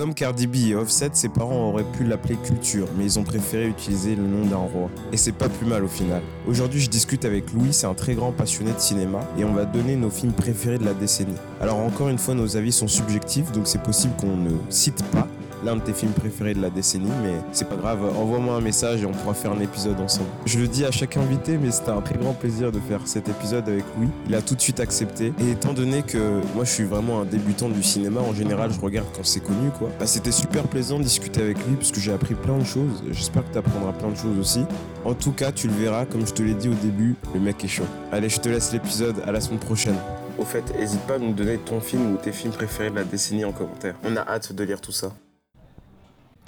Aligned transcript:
Comme 0.00 0.14
Cardi 0.14 0.46
B 0.46 0.54
et 0.70 0.74
Offset, 0.74 1.10
ses 1.12 1.28
parents 1.28 1.68
auraient 1.68 1.84
pu 1.84 2.04
l'appeler 2.04 2.36
Culture, 2.36 2.88
mais 2.96 3.04
ils 3.04 3.18
ont 3.18 3.22
préféré 3.22 3.68
utiliser 3.68 4.16
le 4.16 4.22
nom 4.22 4.46
d'un 4.46 4.56
roi. 4.56 4.88
Et 5.12 5.18
c'est 5.18 5.30
pas 5.30 5.50
plus 5.50 5.66
mal 5.66 5.84
au 5.84 5.88
final. 5.88 6.22
Aujourd'hui, 6.48 6.80
je 6.80 6.88
discute 6.88 7.26
avec 7.26 7.52
Louis, 7.52 7.74
c'est 7.74 7.86
un 7.86 7.92
très 7.92 8.14
grand 8.14 8.32
passionné 8.32 8.72
de 8.72 8.78
cinéma, 8.78 9.20
et 9.36 9.44
on 9.44 9.52
va 9.52 9.66
donner 9.66 9.96
nos 9.96 10.08
films 10.08 10.32
préférés 10.32 10.78
de 10.78 10.86
la 10.86 10.94
décennie. 10.94 11.36
Alors 11.60 11.76
encore 11.76 12.08
une 12.08 12.16
fois, 12.16 12.32
nos 12.32 12.56
avis 12.56 12.72
sont 12.72 12.88
subjectifs, 12.88 13.52
donc 13.52 13.66
c'est 13.66 13.82
possible 13.82 14.14
qu'on 14.18 14.38
ne 14.38 14.52
cite 14.70 15.04
pas 15.10 15.28
l'un 15.64 15.76
de 15.76 15.80
tes 15.80 15.92
films 15.92 16.12
préférés 16.12 16.54
de 16.54 16.62
la 16.62 16.70
décennie, 16.70 17.10
mais 17.22 17.34
c'est 17.52 17.68
pas 17.68 17.76
grave, 17.76 18.04
envoie-moi 18.16 18.54
un 18.54 18.60
message 18.60 19.02
et 19.02 19.06
on 19.06 19.12
pourra 19.12 19.34
faire 19.34 19.52
un 19.52 19.60
épisode 19.60 20.00
ensemble. 20.00 20.28
Je 20.46 20.58
le 20.58 20.68
dis 20.68 20.84
à 20.84 20.90
chaque 20.90 21.16
invité, 21.16 21.58
mais 21.58 21.70
c'était 21.70 21.90
un 21.90 22.00
très 22.00 22.16
grand 22.16 22.32
plaisir 22.32 22.72
de 22.72 22.80
faire 22.80 23.00
cet 23.06 23.28
épisode 23.28 23.68
avec 23.68 23.84
Louis. 23.96 24.08
Il 24.26 24.34
a 24.34 24.42
tout 24.42 24.54
de 24.54 24.60
suite 24.60 24.80
accepté. 24.80 25.32
Et 25.40 25.50
étant 25.50 25.72
donné 25.72 26.02
que 26.02 26.40
moi 26.54 26.64
je 26.64 26.70
suis 26.70 26.84
vraiment 26.84 27.20
un 27.20 27.24
débutant 27.24 27.68
du 27.68 27.82
cinéma, 27.82 28.20
en 28.20 28.34
général 28.34 28.72
je 28.72 28.80
regarde 28.80 29.08
quand 29.14 29.24
c'est 29.24 29.40
connu 29.40 29.70
quoi, 29.78 29.88
bah, 29.98 30.06
c'était 30.06 30.32
super 30.32 30.64
plaisant 30.64 30.98
de 30.98 31.04
discuter 31.04 31.40
avec 31.40 31.58
lui 31.66 31.76
parce 31.76 31.92
que 31.92 32.00
j'ai 32.00 32.12
appris 32.12 32.34
plein 32.34 32.58
de 32.58 32.64
choses. 32.64 33.02
J'espère 33.10 33.46
que 33.46 33.52
tu 33.52 33.58
apprendras 33.58 33.92
plein 33.92 34.10
de 34.10 34.16
choses 34.16 34.38
aussi. 34.38 34.64
En 35.04 35.14
tout 35.14 35.32
cas, 35.32 35.50
tu 35.52 35.66
le 35.66 35.74
verras, 35.74 36.04
comme 36.04 36.26
je 36.26 36.32
te 36.32 36.42
l'ai 36.42 36.54
dit 36.54 36.68
au 36.68 36.74
début, 36.74 37.16
le 37.32 37.40
mec 37.40 37.64
est 37.64 37.68
chaud. 37.68 37.86
Allez, 38.12 38.28
je 38.28 38.38
te 38.38 38.48
laisse 38.48 38.72
l'épisode, 38.72 39.16
à 39.26 39.32
la 39.32 39.40
semaine 39.40 39.58
prochaine. 39.58 39.96
Au 40.38 40.44
fait, 40.44 40.64
n'hésite 40.78 41.00
pas 41.02 41.14
à 41.14 41.18
nous 41.18 41.32
donner 41.32 41.58
ton 41.58 41.80
film 41.80 42.14
ou 42.14 42.16
tes 42.16 42.32
films 42.32 42.52
préférés 42.52 42.90
de 42.90 42.96
la 42.96 43.04
décennie 43.04 43.44
en 43.44 43.52
commentaire. 43.52 43.94
On 44.04 44.16
a 44.16 44.20
hâte 44.20 44.52
de 44.52 44.64
lire 44.64 44.80
tout 44.80 44.92
ça. 44.92 45.12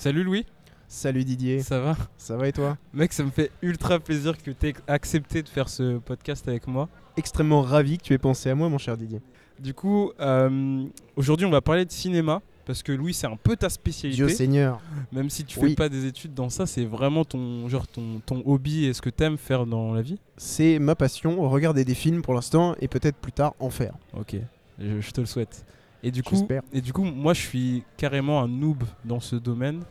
Salut 0.03 0.25
Louis, 0.25 0.45
Salut 0.89 1.23
Didier, 1.25 1.63
ça 1.63 1.79
va? 1.79 1.97
Ça 2.19 2.37
va 2.37 2.49
et 2.49 2.53
toi? 2.53 2.77
Mec, 2.93 3.13
ça 3.13 3.23
me 3.23 3.31
fait 3.31 3.53
ultra 3.63 4.01
plaisir 4.01 4.37
que 4.37 4.51
tu 4.51 4.67
aies 4.67 4.75
accepté 4.89 5.45
de 5.45 5.49
faire 5.49 5.69
ce 5.69 5.99
podcast 5.99 6.49
avec 6.49 6.67
moi. 6.67 6.89
Extrêmement 7.17 7.63
ravi 7.63 7.99
que 7.99 8.03
tu 8.03 8.13
aies 8.13 8.19
pensé 8.19 8.51
à 8.51 8.57
moi 8.57 8.69
mon 8.69 8.79
cher 8.79 8.97
Didier. 8.97 9.21
Du 9.61 9.75
coup, 9.75 10.11
euh, 10.19 10.85
aujourd'hui, 11.15 11.47
on 11.47 11.51
va 11.53 11.61
parler 11.61 11.85
de 11.85 11.93
cinéma. 11.93 12.43
Parce 12.67 12.83
que 12.83 12.91
Louis, 12.91 13.15
c'est 13.15 13.29
un 13.29 13.37
peu 13.37 13.55
ta 13.55 13.69
spécialité. 13.69 14.17
Dieu 14.17 14.29
Seigneur. 14.29 14.81
Même 15.13 15.31
si 15.31 15.45
tu 15.45 15.61
Oui. 15.61 15.69
fais 15.71 15.75
pas 15.77 15.89
des 15.89 16.05
études 16.07 16.35
dans 16.35 16.49
ça, 16.51 16.67
c'est 16.67 16.85
vraiment 16.85 17.25
ton, 17.25 17.69
genre 17.69 17.87
ton, 17.87 18.21
ton 18.27 18.43
hobby 18.45 18.87
et 18.87 18.95
ce 18.95 19.03
que 19.03 19.11
t'aimes 19.11 19.39
faire 19.39 19.67
dans 19.67 19.95
la 19.95 20.03
vie. 20.03 20.19
C'est 20.37 20.81
ma 20.81 20.97
passion, 20.97 21.49
regarder 21.49 21.85
des 21.85 21.95
films 21.95 22.23
pour 22.23 22.35
l'instant 22.35 22.75
et 22.81 22.89
peut-être 22.89 23.19
plus 23.19 23.31
tard 23.31 23.55
en 23.61 23.71
faire. 23.71 23.95
Ok, 24.19 24.35
je, 24.81 25.01
je 25.01 25.11
te 25.13 25.21
le 25.21 25.29
souhaite. 25.29 25.65
Et 26.03 26.11
du 26.11 26.23
coup, 26.23 26.47
et 26.73 26.81
du 26.81 26.93
coup, 26.93 27.05
moi, 27.05 27.33
je 27.35 27.41
suis 27.41 27.85
carrément 27.97 28.43
un 28.43 28.49
noob 28.49 28.83
dans 29.05 29.21
ce 29.21 29.37
domaine. 29.37 29.83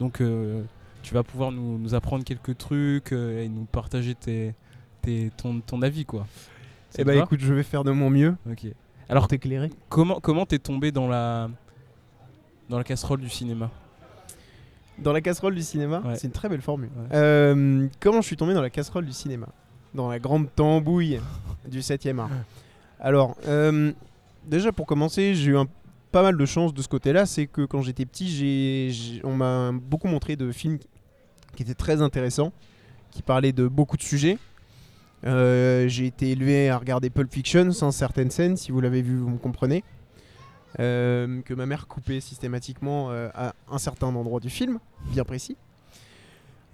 Donc, 0.00 0.20
euh, 0.20 0.62
tu 1.02 1.12
vas 1.14 1.22
pouvoir 1.22 1.52
nous, 1.52 1.78
nous 1.78 1.94
apprendre 1.94 2.24
quelques 2.24 2.56
trucs 2.56 3.12
euh, 3.12 3.42
et 3.44 3.48
nous 3.48 3.64
partager 3.64 4.14
tes, 4.14 4.54
tes- 5.02 5.30
ton, 5.36 5.60
ton 5.60 5.82
avis, 5.82 6.04
quoi. 6.04 6.26
Eh 6.96 7.04
bah 7.04 7.14
écoute, 7.14 7.40
je 7.40 7.52
vais 7.52 7.62
faire 7.62 7.84
de 7.84 7.90
mon 7.90 8.08
mieux 8.08 8.34
Ok. 8.50 8.66
Alors, 9.10 9.28
t'éclairer. 9.28 9.70
comment 9.90 10.20
comment 10.20 10.46
t'es 10.46 10.58
tombé 10.58 10.90
dans 10.90 11.06
la 11.08 11.50
dans 12.70 12.78
la 12.78 12.84
casserole 12.84 13.20
du 13.20 13.28
cinéma? 13.28 13.70
Dans 14.98 15.12
la 15.12 15.20
casserole 15.20 15.54
du 15.54 15.62
cinéma, 15.62 16.00
Ouais. 16.04 16.16
c'est 16.16 16.26
une 16.26 16.32
très 16.32 16.48
belle 16.48 16.60
formule. 16.62 16.88
Ouais. 16.96 17.06
Euh, 17.16 17.88
comment 18.00 18.20
je 18.20 18.26
suis 18.26 18.36
tombé 18.36 18.54
dans 18.54 18.62
la 18.62 18.70
casserole 18.70 19.04
du 19.06 19.12
cinéma? 19.12 19.48
Dans 19.94 20.08
la 20.08 20.18
grande 20.18 20.52
tambouille 20.54 21.20
du 21.68 21.80
7ème 21.80 22.18
art. 22.20 22.30
Alors, 23.00 23.36
euh, 23.46 23.92
déjà 24.48 24.72
pour 24.72 24.86
commencer, 24.86 25.34
j'ai 25.34 25.52
eu 25.52 25.56
pas 26.10 26.22
mal 26.22 26.36
de 26.36 26.46
chance 26.46 26.74
de 26.74 26.82
ce 26.82 26.88
côté-là. 26.88 27.26
C'est 27.26 27.46
que 27.46 27.64
quand 27.64 27.82
j'étais 27.82 28.06
petit, 28.06 29.20
on 29.24 29.34
m'a 29.34 29.72
beaucoup 29.72 30.08
montré 30.08 30.36
de 30.36 30.50
films 30.52 30.78
qui 31.54 31.62
étaient 31.62 31.74
très 31.74 32.02
intéressants, 32.02 32.52
qui 33.10 33.22
parlaient 33.22 33.52
de 33.52 33.68
beaucoup 33.68 33.96
de 33.96 34.02
sujets. 34.02 34.38
Euh, 35.24 35.88
j'ai 35.88 36.06
été 36.06 36.30
élevé 36.30 36.70
à 36.70 36.78
regarder 36.78 37.10
Pulp 37.10 37.32
Fiction 37.32 37.72
sans 37.72 37.90
certaines 37.90 38.30
scènes, 38.30 38.56
si 38.56 38.70
vous 38.70 38.80
l'avez 38.80 39.02
vu, 39.02 39.18
vous 39.18 39.30
me 39.30 39.38
comprenez. 39.38 39.82
Euh, 40.80 41.40
que 41.42 41.54
ma 41.54 41.66
mère 41.66 41.88
coupait 41.88 42.20
systématiquement 42.20 43.10
euh, 43.10 43.30
à 43.34 43.54
un 43.70 43.78
certain 43.78 44.08
endroit 44.08 44.38
du 44.38 44.50
film, 44.50 44.78
bien 45.12 45.24
précis. 45.24 45.56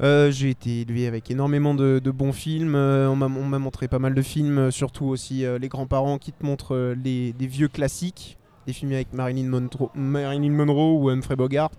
Euh, 0.02 0.32
j'ai 0.32 0.50
été 0.50 0.80
élevé 0.80 1.06
avec 1.06 1.30
énormément 1.30 1.74
de, 1.74 2.00
bons 2.10 2.32
films. 2.32 2.74
euh, 2.74 3.08
on 3.08 3.16
m'a 3.16 3.26
on 3.26 3.44
m'a 3.44 3.60
montré 3.60 3.86
pas 3.86 4.00
mal 4.00 4.14
de 4.14 4.22
films, 4.22 4.58
euh, 4.58 4.70
surtout 4.70 5.06
aussi 5.06 5.44
les 5.60 5.68
grands-parents 5.68 6.18
qui 6.18 6.32
te 6.32 6.44
montrent 6.44 6.94
les, 7.02 7.32
des 7.32 7.46
vieux 7.46 7.68
classiques, 7.68 8.36
des 8.66 8.72
films 8.72 8.92
avec 8.92 9.12
Marilyn 9.12 9.48
Monroe, 9.48 10.98
ou 11.00 11.10
Humphrey 11.10 11.36
Bogart, 11.36 11.70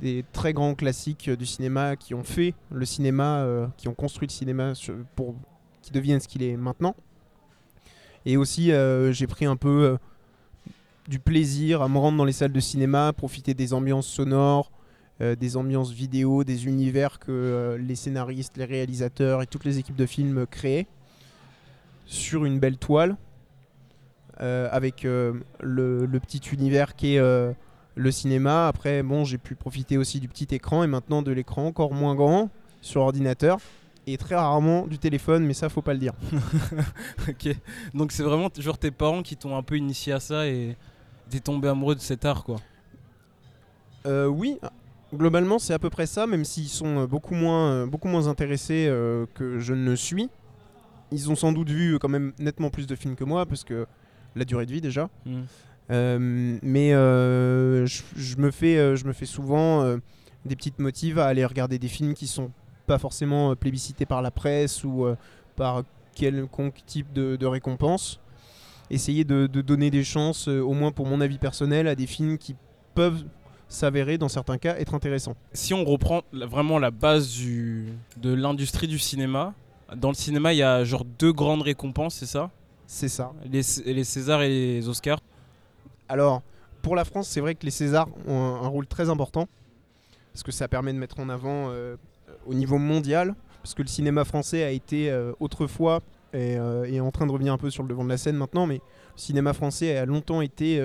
des 0.00 0.24
très 0.32 0.52
grands 0.52 0.74
classiques 0.74 1.30
du 1.30 1.46
cinéma 1.46 1.96
qui 1.96 2.14
ont 2.14 2.24
fait 2.24 2.54
le 2.70 2.84
cinéma, 2.84 3.46
qui 3.76 3.88
ont 3.88 3.94
construit 3.94 4.28
le 4.28 4.32
cinéma 4.32 4.72
pour 5.16 5.34
qu'il 5.82 5.94
devienne 5.94 6.20
ce 6.20 6.28
qu'il 6.28 6.42
est 6.42 6.56
maintenant. 6.56 6.94
Et 8.26 8.36
aussi, 8.36 8.72
j'ai 9.12 9.26
pris 9.26 9.46
un 9.46 9.56
peu 9.56 9.96
du 11.08 11.18
plaisir 11.18 11.80
à 11.82 11.88
me 11.88 11.98
rendre 11.98 12.18
dans 12.18 12.24
les 12.24 12.32
salles 12.32 12.52
de 12.52 12.60
cinéma, 12.60 13.12
profiter 13.12 13.54
des 13.54 13.72
ambiances 13.72 14.06
sonores, 14.06 14.70
euh, 15.20 15.36
des 15.36 15.56
ambiances 15.56 15.92
vidéo, 15.92 16.44
des 16.44 16.66
univers 16.66 17.18
que 17.18 17.30
euh, 17.30 17.78
les 17.78 17.94
scénaristes, 17.94 18.56
les 18.56 18.64
réalisateurs 18.64 19.42
et 19.42 19.46
toutes 19.46 19.64
les 19.64 19.78
équipes 19.78 19.96
de 19.96 20.06
films 20.06 20.46
créaient 20.50 20.86
sur 22.06 22.44
une 22.44 22.58
belle 22.58 22.78
toile 22.78 23.16
euh, 24.40 24.68
avec 24.72 25.02
le, 25.02 25.42
le 25.60 26.20
petit 26.20 26.40
univers 26.52 26.96
qui 26.96 27.16
est 27.16 27.54
le 27.94 28.10
cinéma. 28.10 28.68
Après, 28.68 29.02
bon, 29.02 29.24
j'ai 29.24 29.38
pu 29.38 29.54
profiter 29.54 29.98
aussi 29.98 30.20
du 30.20 30.28
petit 30.28 30.48
écran 30.54 30.82
et 30.84 30.86
maintenant 30.86 31.22
de 31.22 31.32
l'écran 31.32 31.66
encore 31.66 31.92
moins 31.92 32.14
grand 32.14 32.50
sur 32.80 33.02
ordinateur 33.02 33.58
et 34.06 34.16
très 34.16 34.34
rarement 34.34 34.86
du 34.86 34.98
téléphone, 34.98 35.44
mais 35.44 35.54
ça 35.54 35.68
faut 35.68 35.82
pas 35.82 35.92
le 35.92 35.98
dire. 35.98 36.14
Ok. 37.28 37.54
Donc 37.94 38.12
c'est 38.12 38.22
vraiment 38.22 38.48
genre 38.58 38.78
tes 38.78 38.90
parents 38.90 39.22
qui 39.22 39.36
t'ont 39.36 39.56
un 39.56 39.62
peu 39.62 39.76
initié 39.76 40.12
à 40.12 40.20
ça 40.20 40.46
et 40.46 40.76
t'es 41.28 41.40
tombé 41.40 41.68
amoureux 41.68 41.94
de 41.94 42.00
cet 42.00 42.24
art, 42.24 42.42
quoi. 42.44 42.56
Euh, 44.06 44.26
oui, 44.26 44.58
globalement 45.14 45.58
c'est 45.58 45.74
à 45.74 45.78
peu 45.78 45.90
près 45.90 46.06
ça, 46.06 46.26
même 46.26 46.44
s'ils 46.44 46.68
sont 46.68 47.00
euh, 47.00 47.06
beaucoup 47.06 47.34
moins, 47.34 47.70
euh, 47.70 47.86
beaucoup 47.86 48.08
moins 48.08 48.28
intéressés 48.28 48.86
euh, 48.88 49.26
que 49.34 49.58
je 49.58 49.74
ne 49.74 49.90
le 49.90 49.96
suis. 49.96 50.28
Ils 51.12 51.30
ont 51.30 51.34
sans 51.34 51.52
doute 51.52 51.70
vu 51.70 51.98
quand 51.98 52.08
même 52.08 52.32
nettement 52.38 52.70
plus 52.70 52.86
de 52.86 52.94
films 52.94 53.16
que 53.16 53.24
moi, 53.24 53.46
parce 53.46 53.64
que 53.64 53.86
la 54.36 54.44
durée 54.44 54.66
de 54.66 54.72
vie 54.72 54.80
déjà. 54.80 55.10
Hmm. 55.26 55.42
Euh, 55.90 56.58
mais 56.62 56.94
euh, 56.94 57.84
je, 57.86 58.02
je 58.14 58.36
me 58.36 58.52
fais, 58.52 58.96
je 58.96 59.04
me 59.04 59.12
fais 59.12 59.26
souvent 59.26 59.96
des 60.44 60.54
petites 60.54 60.78
motives 60.78 61.18
à 61.18 61.26
aller 61.26 61.44
regarder 61.44 61.80
des 61.80 61.88
films 61.88 62.14
qui 62.14 62.28
sont 62.28 62.52
pas 62.86 62.98
forcément 62.98 63.56
plébiscités 63.56 64.06
par 64.06 64.22
la 64.22 64.30
presse 64.30 64.84
ou 64.84 65.04
par 65.56 65.82
quelconque 66.14 66.86
type 66.86 67.12
de, 67.12 67.34
de 67.34 67.46
récompense. 67.46 68.20
Essayer 68.88 69.24
de, 69.24 69.48
de 69.48 69.60
donner 69.62 69.90
des 69.90 70.04
chances, 70.04 70.46
au 70.46 70.72
moins 70.72 70.92
pour 70.92 71.06
mon 71.06 71.20
avis 71.20 71.38
personnel, 71.38 71.88
à 71.88 71.96
des 71.96 72.06
films 72.06 72.38
qui 72.38 72.54
peuvent 72.94 73.24
s'avérer, 73.70 74.18
dans 74.18 74.28
certains 74.28 74.58
cas, 74.58 74.76
être 74.76 74.94
intéressants. 74.94 75.36
Si 75.54 75.72
on 75.72 75.84
reprend 75.84 76.20
vraiment 76.32 76.78
la 76.78 76.90
base 76.90 77.30
du, 77.30 77.86
de 78.18 78.34
l'industrie 78.34 78.88
du 78.88 78.98
cinéma, 78.98 79.54
dans 79.96 80.08
le 80.08 80.14
cinéma, 80.14 80.52
il 80.52 80.58
y 80.58 80.62
a 80.62 80.84
genre 80.84 81.06
deux 81.18 81.32
grandes 81.32 81.62
récompenses, 81.62 82.16
c'est 82.16 82.26
ça? 82.26 82.50
C'est 82.86 83.08
ça. 83.08 83.32
les, 83.46 83.62
les 83.86 84.04
Césars 84.04 84.42
et 84.42 84.48
les 84.48 84.88
Oscars. 84.88 85.20
Alors, 86.08 86.42
pour 86.82 86.96
la 86.96 87.04
France, 87.04 87.28
c'est 87.28 87.40
vrai 87.40 87.54
que 87.54 87.64
les 87.64 87.70
Césars 87.70 88.08
ont 88.26 88.36
un, 88.36 88.64
un 88.64 88.68
rôle 88.68 88.86
très 88.86 89.08
important, 89.08 89.48
parce 90.32 90.42
que 90.42 90.52
ça 90.52 90.68
permet 90.68 90.92
de 90.92 90.98
mettre 90.98 91.20
en 91.20 91.28
avant 91.28 91.70
euh, 91.70 91.96
au 92.46 92.54
niveau 92.54 92.78
mondial, 92.78 93.34
parce 93.62 93.74
que 93.74 93.82
le 93.82 93.88
cinéma 93.88 94.24
français 94.24 94.64
a 94.64 94.70
été 94.70 95.10
euh, 95.10 95.32
autrefois, 95.40 96.00
et 96.32 96.56
euh, 96.56 96.84
est 96.84 97.00
en 97.00 97.10
train 97.10 97.26
de 97.26 97.32
revenir 97.32 97.52
un 97.52 97.58
peu 97.58 97.70
sur 97.70 97.82
le 97.82 97.88
devant 97.88 98.04
de 98.04 98.08
la 98.08 98.16
scène 98.16 98.36
maintenant, 98.36 98.66
mais 98.66 98.76
le 98.76 98.80
cinéma 99.16 99.52
français 99.52 99.96
a 99.96 100.04
longtemps 100.06 100.40
été 100.40 100.80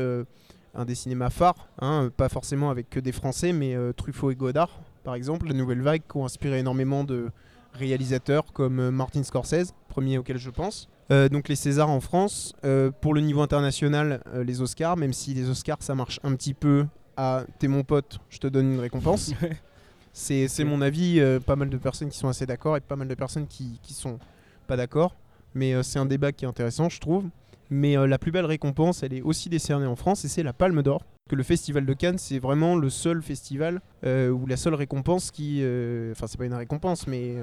un 0.76 0.86
des 0.86 0.96
cinémas 0.96 1.30
phares, 1.30 1.70
hein, 1.80 2.10
pas 2.16 2.30
forcément 2.30 2.70
avec 2.70 2.90
que 2.90 3.00
des 3.00 3.12
Français, 3.12 3.54
mais 3.54 3.76
euh, 3.76 3.94
Truffaut 3.94 4.32
et 4.32 4.36
Godard, 4.36 4.80
par 5.04 5.16
exemple, 5.16 5.48
la 5.48 5.54
nouvelle 5.54 5.82
vague, 5.82 6.02
qui 6.10 6.18
ont 6.18 6.26
inspiré 6.26 6.60
énormément 6.60 7.04
de 7.04 7.30
réalisateurs 7.74 8.54
comme 8.54 8.80
euh, 8.80 8.92
Martin 8.92 9.24
Scorsese, 9.24 9.74
premier 9.88 10.18
auquel 10.18 10.38
je 10.38 10.50
pense. 10.50 10.90
Euh, 11.12 11.30
donc 11.30 11.50
les 11.50 11.56
Césars 11.56 11.90
en 11.90 12.02
France, 12.02 12.56
euh, 12.64 12.90
pour 13.02 13.14
le 13.14 13.22
niveau 13.22 13.42
international, 13.42 14.22
euh, 14.34 14.44
les 14.44 14.62
Oscars, 14.62 14.98
même 14.98 15.14
si 15.14 15.34
les 15.34 15.50
Oscars 15.50 15.78
ça 15.82 15.94
marche 15.94 16.20
un 16.24 16.36
petit 16.36 16.54
peu 16.56 16.88
à 17.16 17.44
t'es 17.60 17.68
mon 17.68 17.84
pote, 17.84 18.20
je 18.30 18.40
te 18.40 18.48
donne 18.48 18.74
une 18.74 18.80
récompense. 18.80 19.32
C'est 20.14 20.64
mon 20.64 20.82
avis, 20.82 21.20
euh, 21.20 21.42
pas 21.42 21.58
mal 21.58 21.70
de 21.70 21.78
personnes 21.78 22.08
qui 22.10 22.18
sont 22.18 22.30
assez 22.30 22.46
d'accord 22.46 22.78
et 22.78 22.80
pas 22.80 22.96
mal 22.96 23.10
de 23.10 23.16
personnes 23.16 23.48
qui, 23.48 23.80
qui 23.84 23.94
sont 23.94 24.18
pas 24.66 24.78
d'accord. 24.78 25.14
Mais 25.54 25.74
euh, 25.74 25.84
c'est 25.84 26.00
un 26.00 26.06
débat 26.06 26.32
qui 26.32 26.46
est 26.46 26.48
intéressant, 26.48 26.88
je 26.88 27.02
trouve. 27.02 27.26
Mais 27.70 27.98
euh, 27.98 28.08
la 28.08 28.18
plus 28.18 28.32
belle 28.32 28.46
récompense, 28.46 29.04
elle 29.04 29.14
est 29.14 29.22
aussi 29.22 29.50
décernée 29.50 29.86
en 29.86 29.96
France 29.96 30.26
et 30.26 30.28
c'est 30.28 30.44
la 30.44 30.54
Palme 30.54 30.82
d'Or. 30.84 31.04
Que 31.30 31.36
le 31.36 31.44
Festival 31.44 31.86
de 31.86 31.94
Cannes, 31.94 32.20
c'est 32.20 32.38
vraiment 32.40 32.76
le 32.76 32.90
seul 32.92 33.24
festival 33.24 33.82
euh, 34.06 34.30
ou 34.30 34.46
la 34.46 34.58
seule 34.58 34.76
récompense 34.76 35.32
qui. 35.32 35.60
euh, 35.62 36.12
Enfin, 36.12 36.28
c'est 36.28 36.38
pas 36.38 36.46
une 36.46 36.54
récompense, 36.54 37.08
mais 37.08 37.38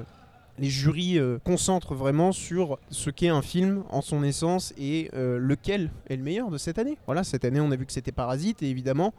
les 0.57 0.69
jurys 0.69 1.19
concentrent 1.43 1.95
vraiment 1.95 2.31
sur 2.31 2.77
ce 2.89 3.09
qu'est 3.09 3.27
un 3.29 3.41
film 3.41 3.83
en 3.89 4.01
son 4.01 4.23
essence 4.23 4.71
et 4.77 5.09
lequel 5.13 5.89
est 6.07 6.15
le 6.15 6.21
meilleur 6.23 6.51
de 6.51 6.59
cette 6.59 6.77
année. 6.77 6.97
Voilà, 7.07 7.23
cette 7.23 7.43
année, 7.43 7.59
on 7.59 7.71
a 7.71 7.75
vu 7.75 7.87
que 7.87 7.91
c'était 7.91 8.11
Parasite 8.11 8.61
et 8.61 8.69
évidemment, 8.69 9.13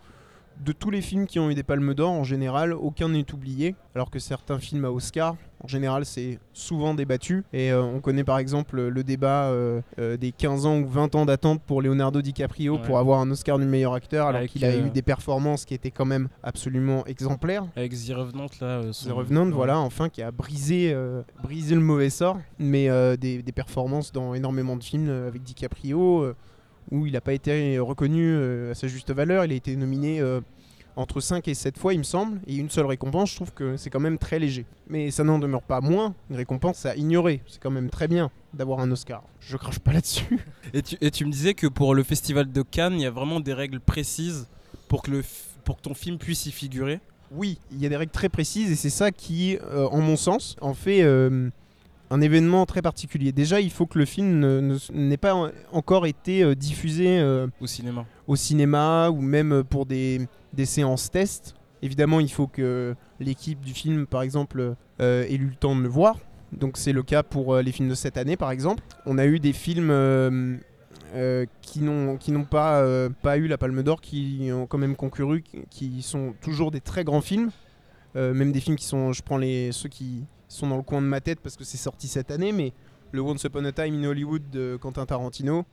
de 0.65 0.73
tous 0.73 0.91
les 0.91 1.03
films 1.03 1.27
qui 1.27 1.39
ont 1.39 1.51
eu 1.51 1.55
des 1.55 1.63
palmes 1.63 1.95
d'or, 1.95 2.11
en 2.13 2.25
général, 2.25 2.73
aucun 2.73 3.09
n'est 3.09 3.33
oublié, 3.33 3.75
alors 3.95 4.11
que 4.11 4.19
certains 4.19 4.59
films 4.59 4.85
à 4.85 4.91
Oscar, 4.91 5.37
en 5.63 5.69
général, 5.69 6.05
c'est 6.05 6.39
souvent 6.53 6.95
débattu. 6.95 7.45
Et 7.53 7.73
euh, 7.73 7.83
on 7.83 8.01
connaît 8.01 8.25
par 8.25 8.39
exemple 8.39 8.81
le 8.81 9.05
débat 9.05 9.45
euh, 9.47 9.81
euh, 9.99 10.17
des 10.17 10.33
15 10.33 10.67
ans 10.67 10.79
ou 10.79 10.87
20 10.87 11.15
ans 11.15 11.27
d'attente 11.27 11.63
pour 11.63 11.83
Leonardo 11.83 12.21
DiCaprio 12.23 12.75
Ouais. 12.77 12.83
pour 12.83 12.99
avoir 12.99 13.21
un 13.21 13.31
Oscar 13.31 13.59
du 13.59 13.65
meilleur 13.67 13.95
acteur, 13.95 14.29
alors 14.29 14.43
qu'il 14.45 14.65
a 14.65 14.77
eu 14.77 14.91
des 14.91 15.03
performances 15.03 15.65
qui 15.65 15.75
étaient 15.75 15.91
quand 15.91 16.05
même 16.07 16.29
absolument 16.43 17.05
exemplaires. 17.07 17.65
Avec 17.77 17.93
The 17.93 18.13
Revenant, 18.15 18.47
là. 18.61 18.83
son- 18.93 19.09
The 19.09 19.13
Revenant, 19.13 19.47
ouais. 19.47 19.53
voilà, 19.53 19.79
enfin, 19.79 20.09
qui 20.09 20.23
a 20.23 20.31
brisé, 20.31 20.95
brisé 21.43 21.75
le 21.75 21.81
mauvais 21.81 22.11
sort, 22.11 22.39
mais 22.59 22.89
des, 23.19 23.43
des 23.43 23.53
performances 23.53 24.13
dans 24.13 24.35
énormément 24.35 24.77
de 24.77 24.85
films 24.85 25.09
avec 25.29 25.43
DiCaprio, 25.43 26.35
où 26.91 27.07
il 27.07 27.13
n'a 27.13 27.21
pas 27.21 27.33
été 27.33 27.79
reconnu 27.79 28.23
euh, 28.29 28.73
à 28.73 28.75
sa 28.75 28.87
juste 28.89 29.11
valeur. 29.13 29.45
Il 29.45 29.53
a 29.53 29.55
été 29.55 29.75
nominé 29.77 30.21
euh, 30.21 30.41
entre 30.97 31.21
5 31.21 31.49
et 31.49 31.55
7 31.55 31.77
fois, 31.79 31.93
il 31.93 31.99
me 31.99 32.05
semble, 32.05 32.41
et 32.47 32.55
une 32.57 32.71
seule 32.71 32.87
récompense, 32.87 33.31
je 33.31 33.37
trouve 33.37 33.53
que 33.53 33.77
c'est 33.77 33.91
quand 33.91 33.99
même 34.01 34.17
très 34.19 34.39
léger. 34.39 34.65
Mais 34.89 35.11
ça 35.11 35.25
n'en 35.25 35.39
demeure 35.41 35.63
pas 35.63 35.81
moins 35.81 36.15
une 36.31 36.37
récompense 36.37 36.87
à 36.87 36.95
ignorer. 36.95 37.41
C'est 37.49 37.61
quand 37.61 37.71
même 37.73 37.91
très 37.91 38.07
bien 38.07 38.31
d'avoir 38.53 38.79
un 38.79 38.91
Oscar. 38.93 39.25
Je 39.41 39.57
crache 39.57 39.81
pas 39.81 39.93
là-dessus. 39.93 40.39
Et 40.73 40.83
tu, 40.83 40.97
et 41.01 41.11
tu 41.11 41.25
me 41.25 41.33
disais 41.33 41.55
que 41.55 41.67
pour 41.67 41.95
le 41.95 42.03
festival 42.05 42.51
de 42.53 42.63
Cannes, 42.63 42.95
il 42.95 43.03
y 43.03 43.07
a 43.07 43.11
vraiment 43.11 43.41
des 43.41 43.53
règles 43.55 43.81
précises 43.81 44.47
pour 44.89 45.03
que, 45.03 45.11
le 45.11 45.21
f- 45.23 45.27
pour 45.65 45.77
que 45.77 45.83
ton 45.83 45.95
film 45.95 46.19
puisse 46.19 46.47
y 46.47 46.53
figurer? 46.53 47.01
Oui, 47.33 47.59
il 47.73 47.81
y 47.81 47.87
a 47.87 47.89
des 47.89 47.97
règles 47.97 48.13
très 48.13 48.29
précises 48.29 48.71
et 48.71 48.77
c'est 48.77 48.91
ça 48.91 49.11
qui, 49.11 49.59
euh, 49.73 49.87
en 49.89 50.01
mon 50.01 50.17
sens, 50.17 50.55
en 50.61 50.75
fait 50.75 51.03
euh, 51.03 51.49
un 52.15 52.21
événement 52.21 52.65
très 52.67 52.81
particulier. 52.83 53.33
Déjà, 53.33 53.61
il 53.61 53.71
faut 53.71 53.87
que 53.87 53.99
le 53.99 54.05
film 54.05 54.39
ne- 54.41 54.77
n'ait 54.93 55.17
pas 55.17 55.35
en- 55.35 55.51
encore 55.73 56.07
été 56.07 56.43
euh, 56.45 56.55
diffusé 56.55 57.19
euh, 57.19 57.47
au 57.61 57.67
cinéma. 57.67 58.05
au 58.27 58.37
cinéma 58.37 59.11
ou 59.11 59.21
même 59.21 59.65
pour 59.65 59.85
des, 59.87 60.27
des 60.53 60.65
séances 60.67 61.11
tests. 61.11 61.55
Évidemment, 61.83 62.21
il 62.21 62.31
faut 62.31 62.47
que 62.47 62.95
l'équipe 63.21 63.61
du 63.61 63.75
film, 63.75 64.07
par 64.07 64.23
exemple, 64.23 64.75
euh, 65.01 65.25
ait 65.25 65.35
eu 65.35 65.47
le 65.49 65.55
temps 65.57 65.75
de 65.77 65.83
le 65.83 65.89
voir. 65.89 66.17
Donc 66.53 66.77
c'est 66.77 66.93
le 66.93 67.03
cas 67.03 67.23
pour 67.25 67.55
euh, 67.55 67.63
les 67.63 67.73
films 67.73 67.89
de 67.89 67.95
cette 67.97 68.17
année, 68.17 68.37
par 68.37 68.51
exemple. 68.53 68.83
On 69.07 69.19
a 69.19 69.27
eu 69.27 69.41
des 69.41 69.53
films 69.53 69.91
euh, 69.91 70.57
euh, 71.15 71.47
qui 71.63 71.81
n'ont 71.81 72.45
pas, 72.49 72.81
euh, 72.81 73.09
pas 73.23 73.37
eu 73.39 73.49
la 73.49 73.59
Palme 73.59 73.83
d'Or, 73.83 74.01
qui 74.01 74.51
ont 74.53 74.67
quand 74.67 74.79
même 74.79 74.95
concouru, 74.97 75.43
qui- 75.43 75.65
qui 75.71 76.03
sont 76.03 76.35
toujours 76.41 76.71
des 76.71 76.81
très 76.81 77.03
grands 77.05 77.21
films. 77.23 77.51
Euh, 78.17 78.33
même 78.33 78.53
des 78.53 78.61
films 78.61 78.77
qui 78.77 78.85
sont, 78.87 79.13
je 79.13 79.23
prends 79.23 79.37
les, 79.39 79.73
ceux 79.73 79.89
qui 79.89 80.23
sont 80.55 80.69
dans 80.69 80.77
le 80.77 80.83
coin 80.83 81.01
de 81.03 81.07
ma 81.07 81.21
tête 81.21 81.41
parce 81.41 81.57
que 81.57 81.65
c'est 81.65 81.77
sorti 81.79 82.09
cette 82.09 82.31
année, 82.31 82.53
mais 82.53 82.73
le 83.13 83.21
Once 83.21 83.43
Upon 83.45 83.65
a 83.65 83.73
Time 83.73 83.95
in 84.03 84.05
Hollywood 84.09 84.43
de 84.51 84.77
Quentin 84.81 85.07
Tarantino. 85.07 85.65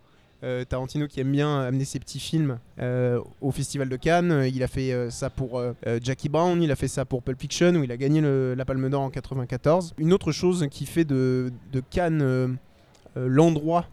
Euh, 0.44 0.66
Tarantino 0.66 1.08
qui 1.08 1.20
aime 1.20 1.32
bien 1.32 1.60
amener 1.62 1.86
ses 1.86 2.00
petits 2.00 2.20
films 2.20 2.58
euh, 2.80 3.20
au 3.42 3.52
Festival 3.52 3.90
de 3.90 3.96
Cannes. 3.96 4.32
Euh, 4.32 4.48
Il 4.48 4.64
a 4.64 4.68
fait 4.68 4.92
euh, 4.92 5.12
ça 5.12 5.30
pour 5.30 5.62
Jackie 6.02 6.30
Brown, 6.30 6.62
il 6.64 6.72
a 6.72 6.76
fait 6.76 6.88
ça 6.88 7.06
pour 7.06 7.22
Pulp 7.22 7.40
Fiction 7.40 7.76
où 7.76 7.84
il 7.84 7.92
a 7.92 7.98
gagné 7.98 8.22
le- 8.22 8.56
la 8.56 8.66
Palme 8.66 8.90
d'Or 8.90 9.02
en 9.02 9.10
94. 9.12 9.94
Une 10.00 10.14
autre 10.14 10.32
chose 10.32 10.68
qui 10.72 10.86
fait 10.88 11.06
de, 11.06 11.52
de 11.72 11.80
Cannes 11.92 12.58
l'endroit 13.16 13.86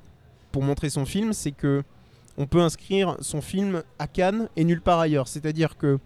pour 0.53 0.63
montrer 0.63 0.89
son 0.91 1.05
film, 1.05 1.33
c'est 1.35 1.53
que 1.53 1.83
on 2.39 2.47
peut 2.47 2.61
inscrire 2.61 3.17
son 3.21 3.41
film 3.43 3.83
à 3.99 4.07
Cannes 4.07 4.49
et 4.57 4.65
nulle 4.65 4.81
part 4.81 5.01
ailleurs. 5.01 5.29
C'est-à-dire 5.29 5.77
que 5.77 5.99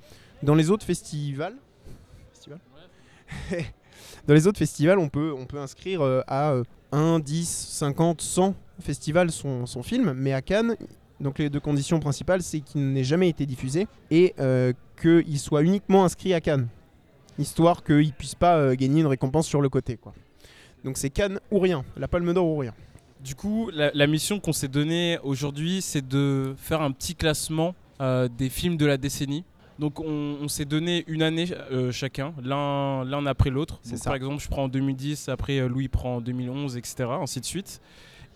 dans 0.42 0.54
les 0.56 0.70
autres 0.70 0.84
festivals, 0.86 1.54
festivals 2.32 2.58
dans 4.26 4.34
les 4.34 4.46
autres 4.46 4.58
festivals, 4.58 4.98
on 4.98 5.08
peut, 5.08 5.32
on 5.36 5.46
peut 5.46 5.58
inscrire 5.58 6.02
euh, 6.02 6.20
à 6.26 6.52
euh, 6.52 6.64
1, 6.92 7.20
10, 7.20 7.48
50, 7.48 8.20
100 8.20 8.54
festivals 8.80 9.30
son, 9.30 9.66
son 9.66 9.82
film, 9.82 10.12
mais 10.12 10.32
à 10.32 10.42
Cannes, 10.42 10.76
donc 11.20 11.38
les 11.38 11.50
deux 11.50 11.60
conditions 11.60 12.00
principales, 12.00 12.42
c'est 12.42 12.60
qu'il 12.60 12.92
n'ait 12.92 13.04
jamais 13.04 13.28
été 13.28 13.46
diffusé 13.46 13.86
et 14.10 14.34
euh, 14.40 14.72
qu'il 15.00 15.38
soit 15.38 15.62
uniquement 15.62 16.04
inscrit 16.04 16.34
à 16.34 16.40
Cannes, 16.40 16.68
histoire 17.38 17.82
qu'il 17.84 18.06
ne 18.06 18.10
puisse 18.10 18.34
pas 18.34 18.56
euh, 18.56 18.74
gagner 18.74 19.00
une 19.00 19.06
récompense 19.06 19.46
sur 19.46 19.60
le 19.60 19.68
côté. 19.68 19.98
Donc 20.84 20.98
c'est 20.98 21.10
Cannes 21.10 21.40
ou 21.50 21.58
rien, 21.58 21.84
la 21.96 22.08
Palme 22.08 22.32
d'Or 22.34 22.46
ou 22.46 22.58
rien. 22.58 22.74
Du 23.22 23.36
coup, 23.36 23.70
la, 23.72 24.06
mission 24.08 24.40
qu'on 24.40 24.52
s'est 24.52 24.66
donnée 24.66 25.16
aujourd'hui, 25.22 25.80
c'est 25.80 26.06
de 26.06 26.56
faire 26.58 26.82
un 26.82 26.90
petit 26.90 27.14
classement 27.14 27.76
des 28.00 28.48
films 28.48 28.76
de 28.76 28.84
la 28.84 28.96
décennie. 28.96 29.44
Donc 29.82 29.98
on, 29.98 30.36
on 30.40 30.46
s'est 30.46 30.64
donné 30.64 31.02
une 31.08 31.22
année 31.24 31.48
euh, 31.72 31.90
chacun, 31.90 32.32
l'un 32.40 33.04
l'un 33.04 33.26
après 33.26 33.50
l'autre. 33.50 33.80
C'est 33.82 33.94
Donc, 33.94 33.98
ça. 33.98 34.10
Par 34.10 34.14
exemple, 34.14 34.40
je 34.40 34.48
prends 34.48 34.62
en 34.64 34.68
2010, 34.68 35.28
après 35.28 35.58
euh, 35.58 35.66
Louis 35.68 35.88
prend 35.88 36.18
en 36.18 36.20
2011, 36.20 36.76
etc. 36.76 37.08
Ainsi 37.20 37.40
de 37.40 37.44
suite. 37.44 37.80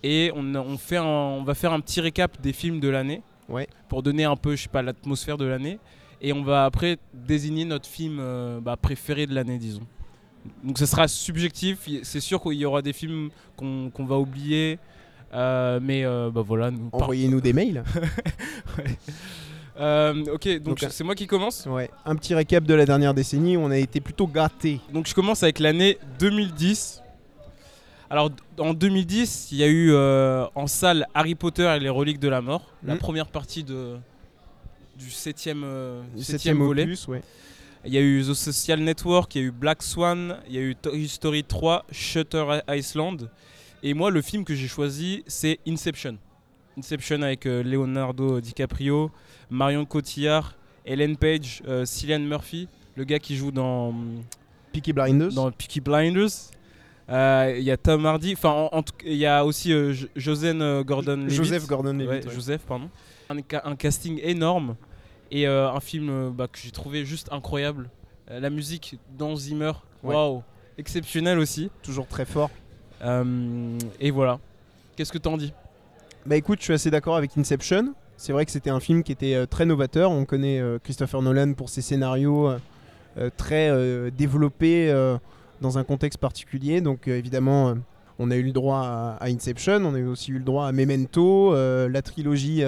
Et 0.02 0.32
on, 0.34 0.76
fait 0.76 0.96
un- 0.96 1.04
on 1.04 1.44
va 1.44 1.54
faire 1.54 1.72
un 1.72 1.78
petit 1.78 2.00
récap 2.00 2.40
des 2.40 2.52
films 2.52 2.80
de 2.80 2.88
l'année 2.88 3.22
Ouais. 3.48 3.68
pour 3.88 4.02
donner 4.02 4.24
un 4.24 4.34
peu, 4.34 4.56
je 4.56 4.62
sais 4.64 4.68
pas, 4.68 4.82
l'atmosphère 4.82 5.36
de 5.38 5.44
l'année. 5.44 5.78
Et 6.20 6.32
on 6.32 6.42
va 6.42 6.64
après 6.64 6.98
désigner 7.14 7.64
notre 7.64 7.86
film 7.88 8.18
euh, 8.18 8.58
bah, 8.60 8.76
préféré 8.76 9.28
de 9.28 9.34
l'année, 9.34 9.58
disons. 9.58 9.86
Donc 10.64 10.78
ce 10.78 10.86
sera 10.86 11.06
subjectif. 11.06 11.88
C'est 12.02 12.18
sûr 12.20 12.42
qu'il 12.42 12.54
y 12.54 12.64
aura 12.64 12.82
des 12.82 12.92
films 12.92 13.30
qu'on 13.56 13.88
qu'on 13.94 14.04
va 14.04 14.18
oublier. 14.18 14.80
Mais 15.32 16.02
bah 16.04 16.42
voilà, 16.44 16.72
nous. 16.72 16.90
par- 16.90 17.02
Envoyez-nous 17.02 17.40
des 17.40 17.52
mails. 17.52 17.84
Euh, 19.78 20.24
ok, 20.32 20.48
donc 20.60 20.80
Donc, 20.80 20.90
c'est 20.90 21.04
moi 21.04 21.14
qui 21.14 21.26
commence. 21.26 21.66
Ouais. 21.66 21.90
Un 22.04 22.16
petit 22.16 22.34
récap 22.34 22.64
de 22.64 22.74
la 22.74 22.86
dernière 22.86 23.12
décennie 23.14 23.56
on 23.56 23.70
a 23.70 23.76
été 23.78 24.00
plutôt 24.00 24.26
gâtés. 24.26 24.80
Donc 24.92 25.06
je 25.06 25.14
commence 25.14 25.42
avec 25.42 25.58
l'année 25.58 25.98
2010. 26.18 27.02
Alors 28.08 28.30
en 28.58 28.72
2010, 28.72 29.48
il 29.52 29.58
y 29.58 29.64
a 29.64 29.66
eu 29.66 29.92
euh, 29.92 30.46
en 30.54 30.66
salle 30.66 31.06
Harry 31.14 31.34
Potter 31.34 31.66
et 31.76 31.80
les 31.80 31.88
reliques 31.88 32.20
de 32.20 32.28
la 32.28 32.40
mort, 32.40 32.72
la 32.84 32.94
Mhm. 32.94 33.00
première 33.00 33.26
partie 33.28 33.64
de 33.64 33.96
du 34.96 35.10
septième, 35.10 35.62
euh, 35.64 36.02
septième 36.16 36.24
septième 36.24 36.58
volet. 36.58 36.84
opus, 36.84 37.08
ouais. 37.08 37.20
Il 37.84 37.92
y 37.92 37.98
a 37.98 38.00
eu 38.00 38.22
The 38.22 38.32
Social 38.34 38.80
Network, 38.80 39.34
il 39.34 39.42
y 39.42 39.44
a 39.44 39.48
eu 39.48 39.50
Black 39.50 39.82
Swan, 39.82 40.38
il 40.48 40.54
y 40.54 40.58
a 40.58 40.62
eu 40.62 40.74
Toy 40.74 41.06
Story 41.06 41.44
3, 41.44 41.84
Shutter 41.92 42.44
Island. 42.68 43.28
Et 43.82 43.92
moi, 43.92 44.10
le 44.10 44.22
film 44.22 44.44
que 44.44 44.54
j'ai 44.54 44.66
choisi, 44.68 45.22
c'est 45.26 45.58
Inception. 45.68 46.16
Inception 46.78 47.22
avec 47.22 47.46
euh, 47.46 47.62
Leonardo 47.62 48.40
DiCaprio, 48.40 49.10
Marion 49.50 49.84
Cotillard, 49.86 50.54
Ellen 50.84 51.16
Page, 51.16 51.62
euh, 51.66 51.84
Cillian 51.86 52.20
Murphy, 52.20 52.68
le 52.96 53.04
gars 53.04 53.18
qui 53.18 53.36
joue 53.36 53.50
dans, 53.50 53.94
Peaky 54.72 54.92
Blinders. 54.92 55.32
dans 55.32 55.50
Peaky 55.50 55.80
Blinders. 55.80 56.28
Euh, 57.08 57.54
Il 57.56 57.64
y 57.64 57.70
a 57.70 57.76
Tom 57.76 58.04
Hardy, 58.04 58.34
enfin, 58.34 58.68
il 59.04 59.14
y 59.16 59.26
a 59.26 59.44
aussi 59.44 59.72
euh, 59.72 59.92
Jo- 59.92 60.08
Joseph 60.16 60.56
euh, 60.60 60.82
Gordon-Levitt. 60.84 61.30
Joseph 61.36 61.66
Gordon-Levitt. 61.66 62.24
Ouais, 62.24 62.26
ouais. 62.28 62.34
Joseph, 62.34 62.62
pardon. 62.62 62.90
Un, 63.30 63.36
ca- 63.48 63.62
un 63.64 63.76
casting 63.76 64.20
énorme 64.22 64.76
et 65.30 65.46
un 65.46 65.80
film 65.80 66.30
bah, 66.30 66.46
que 66.46 66.58
j'ai 66.58 66.70
trouvé 66.70 67.04
juste 67.04 67.32
incroyable. 67.32 67.90
La 68.28 68.48
musique 68.50 68.98
d'Hans 69.18 69.34
Zimmer, 69.36 69.72
waouh, 70.04 70.42
exceptionnel 70.78 71.38
aussi. 71.38 71.68
Toujours 71.82 72.06
très 72.06 72.24
fort. 72.24 72.50
Et 73.04 74.10
voilà. 74.12 74.38
Qu'est-ce 74.94 75.12
que 75.12 75.18
t'en 75.18 75.36
dis? 75.36 75.52
Bah 76.26 76.34
écoute, 76.34 76.58
je 76.58 76.64
suis 76.64 76.72
assez 76.72 76.90
d'accord 76.90 77.14
avec 77.14 77.38
Inception. 77.38 77.94
C'est 78.16 78.32
vrai 78.32 78.44
que 78.44 78.50
c'était 78.50 78.70
un 78.70 78.80
film 78.80 79.04
qui 79.04 79.12
était 79.12 79.36
euh, 79.36 79.46
très 79.46 79.64
novateur. 79.64 80.10
On 80.10 80.24
connaît 80.24 80.58
euh, 80.58 80.80
Christopher 80.82 81.22
Nolan 81.22 81.52
pour 81.52 81.68
ses 81.68 81.82
scénarios 81.82 82.50
euh, 83.16 83.30
très 83.36 83.70
développés 84.10 84.92
dans 85.60 85.78
un 85.78 85.84
contexte 85.84 86.18
particulier. 86.18 86.80
Donc 86.80 87.06
évidemment, 87.06 87.74
on 88.18 88.32
a 88.32 88.36
eu 88.36 88.42
le 88.42 88.50
droit 88.50 88.80
à, 89.20 89.26
Inception, 89.26 89.84
on 89.84 89.94
a 89.94 90.02
aussi 90.02 90.32
eu 90.32 90.38
le 90.38 90.44
droit 90.44 90.66
à 90.66 90.72
Memento, 90.72 91.54
la 91.54 92.02
trilogie 92.02 92.62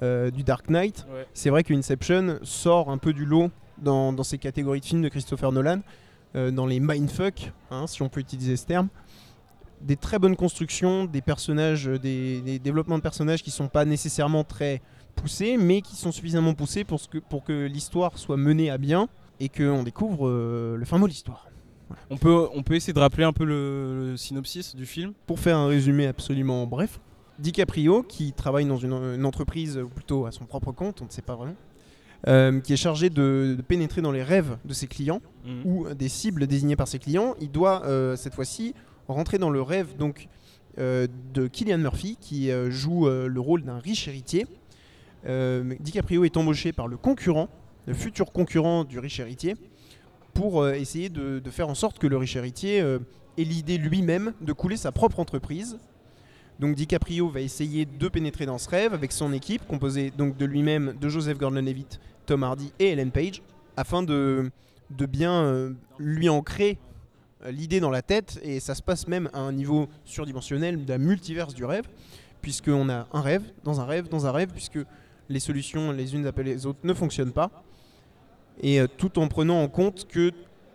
du 0.00 0.42
Dark 0.44 0.70
Knight. 0.70 1.06
C'est 1.34 1.50
vrai 1.50 1.62
que 1.62 1.74
Inception 1.74 2.38
sort 2.42 2.90
un 2.90 2.96
peu 2.96 3.12
du 3.12 3.26
lot 3.26 3.50
dans, 3.76 4.14
dans 4.14 4.22
ces 4.22 4.38
catégories 4.38 4.80
de 4.80 4.86
films 4.86 5.02
de 5.02 5.10
Christopher 5.10 5.52
Nolan, 5.52 5.80
dans 6.34 6.66
les 6.66 6.80
mindfuck, 6.80 7.52
hein, 7.70 7.86
si 7.86 8.00
on 8.00 8.08
peut 8.08 8.20
utiliser 8.20 8.56
ce 8.56 8.64
terme. 8.64 8.88
Des 9.82 9.96
très 9.96 10.18
bonnes 10.18 10.36
constructions, 10.36 11.04
des 11.04 11.20
personnages, 11.20 11.88
euh, 11.88 11.98
des, 11.98 12.40
des 12.40 12.58
développements 12.58 12.96
de 12.96 13.02
personnages 13.02 13.42
qui 13.42 13.50
sont 13.50 13.68
pas 13.68 13.84
nécessairement 13.84 14.42
très 14.44 14.80
poussés, 15.14 15.56
mais 15.58 15.80
qui 15.82 15.96
sont 15.96 16.12
suffisamment 16.12 16.54
poussés 16.54 16.84
pour, 16.84 16.98
ce 17.00 17.08
que, 17.08 17.18
pour 17.18 17.44
que 17.44 17.66
l'histoire 17.66 18.18
soit 18.18 18.36
menée 18.36 18.70
à 18.70 18.78
bien 18.78 19.08
et 19.40 19.48
qu'on 19.48 19.82
découvre 19.82 20.28
euh, 20.28 20.76
le 20.76 20.84
fin 20.86 20.98
mot 20.98 21.06
de 21.06 21.10
l'histoire. 21.12 21.46
on 22.10 22.16
peut, 22.16 22.48
on 22.54 22.62
peut 22.62 22.74
essayer 22.74 22.92
de 22.94 22.98
rappeler 22.98 23.24
un 23.24 23.32
peu 23.32 23.44
le, 23.44 24.10
le 24.12 24.16
synopsis 24.16 24.74
du 24.74 24.86
film? 24.86 25.12
Pour 25.26 25.38
faire 25.40 25.56
un 25.58 25.66
résumé 25.68 26.06
absolument 26.06 26.66
bref, 26.66 27.00
DiCaprio, 27.38 28.02
qui 28.02 28.32
travaille 28.32 28.64
dans 28.64 28.78
une, 28.78 28.92
une 28.94 29.24
entreprise, 29.26 29.76
ou 29.76 29.88
plutôt 29.88 30.24
à 30.26 30.32
son 30.32 30.46
propre 30.46 30.72
compte, 30.72 31.02
on 31.02 31.04
ne 31.04 31.10
sait 31.10 31.20
pas 31.22 31.34
vraiment, 31.36 31.54
euh, 32.28 32.60
qui 32.60 32.72
est 32.72 32.78
chargé 32.78 33.10
de, 33.10 33.54
de 33.56 33.62
pénétrer 33.62 34.00
dans 34.00 34.10
les 34.12 34.22
rêves 34.22 34.56
de 34.64 34.72
ses 34.72 34.86
clients 34.86 35.20
Mhm. 35.46 35.62
ou 35.64 35.94
des 35.94 36.08
cibles 36.08 36.46
désignées 36.48 36.74
par 36.76 36.88
ses 36.88 36.98
clients, 36.98 37.34
il 37.40 37.50
doit 37.52 37.84
euh, 37.84 38.16
cette 38.16 38.34
fois-ci 38.34 38.74
rentrer 39.08 39.38
dans 39.38 39.50
le 39.50 39.62
rêve 39.62 39.96
donc 39.96 40.28
euh, 40.78 41.06
de 41.32 41.46
Killian 41.46 41.78
Murphy 41.78 42.18
qui 42.20 42.50
euh, 42.50 42.70
joue 42.70 43.08
euh, 43.08 43.28
le 43.28 43.40
rôle 43.40 43.62
d'un 43.62 43.78
riche 43.78 44.08
héritier. 44.08 44.46
DiCaprio 45.80 46.24
est 46.24 46.36
embauché 46.36 46.72
par 46.72 46.86
le 46.86 46.96
concurrent, 46.96 47.48
le 47.86 47.94
futur 47.94 48.30
concurrent 48.30 48.84
du 48.84 49.00
riche 49.00 49.18
héritier, 49.18 49.56
pour 50.34 50.68
essayer 50.68 51.08
de, 51.08 51.42
faire 51.50 51.68
en 51.68 51.74
sorte 51.74 51.98
que 51.98 52.06
le 52.06 52.16
riche 52.16 52.36
héritier 52.36 52.76
ait 52.78 53.42
l'idée 53.42 53.76
lui-même 53.76 54.34
de 54.40 54.52
couler 54.52 54.76
sa 54.76 54.92
propre 54.92 55.18
entreprise 55.18 55.78
Donc 56.60 56.76
DiCaprio 56.76 57.28
va 57.28 57.40
essayer 57.40 57.86
de 57.86 58.06
pénétrer 58.06 58.46
dans 58.46 58.58
ce 58.58 58.68
rêve 58.68 58.94
avec 58.94 59.10
son 59.10 59.32
équipe, 59.32 59.66
composée 59.66 60.12
donc 60.16 60.36
de 60.36 60.44
lui-même, 60.44 60.94
de 61.00 61.08
Joseph 61.08 61.38
Gordon-Levitt, 61.38 61.98
Tom 62.26 62.44
Hardy 62.44 62.72
et 62.78 62.90
Ellen 62.90 63.10
Page, 63.10 63.42
afin 63.76 64.04
de, 64.04 64.52
de 64.90 65.06
bien 65.06 65.74
lui 65.98 66.28
ancrer 66.28 66.78
l'idée 67.50 67.80
dans 67.80 67.90
la 67.90 68.02
tête. 68.02 68.38
Et 68.42 68.60
ça 68.60 68.74
se 68.74 68.82
passe 68.82 69.06
même 69.08 69.28
à 69.32 69.40
un 69.40 69.52
niveau 69.52 69.88
surdimensionnel 70.04 70.84
d'un 70.84 70.98
multiverse 70.98 71.54
du 71.54 71.64
rêve, 71.64 71.84
puisqu'on 72.42 72.88
a 72.88 73.06
un 73.12 73.20
rêve, 73.20 73.42
dans 73.64 73.80
un 73.80 73.84
rêve, 73.84 74.08
dans 74.08 74.26
un 74.26 74.32
rêve, 74.32 74.50
puisque 74.52 74.78
les 75.28 75.40
solutions 75.40 75.90
les 75.92 76.14
unes 76.14 76.26
après 76.26 76.44
les 76.44 76.66
autres 76.66 76.78
ne 76.84 76.94
fonctionnent 76.94 77.32
pas. 77.32 77.50
Et 78.60 78.80
euh, 78.80 78.86
tout 78.86 79.18
en 79.18 79.28
prenant 79.28 79.62
en 79.62 79.68
compte 79.68 80.06
que 80.08 80.32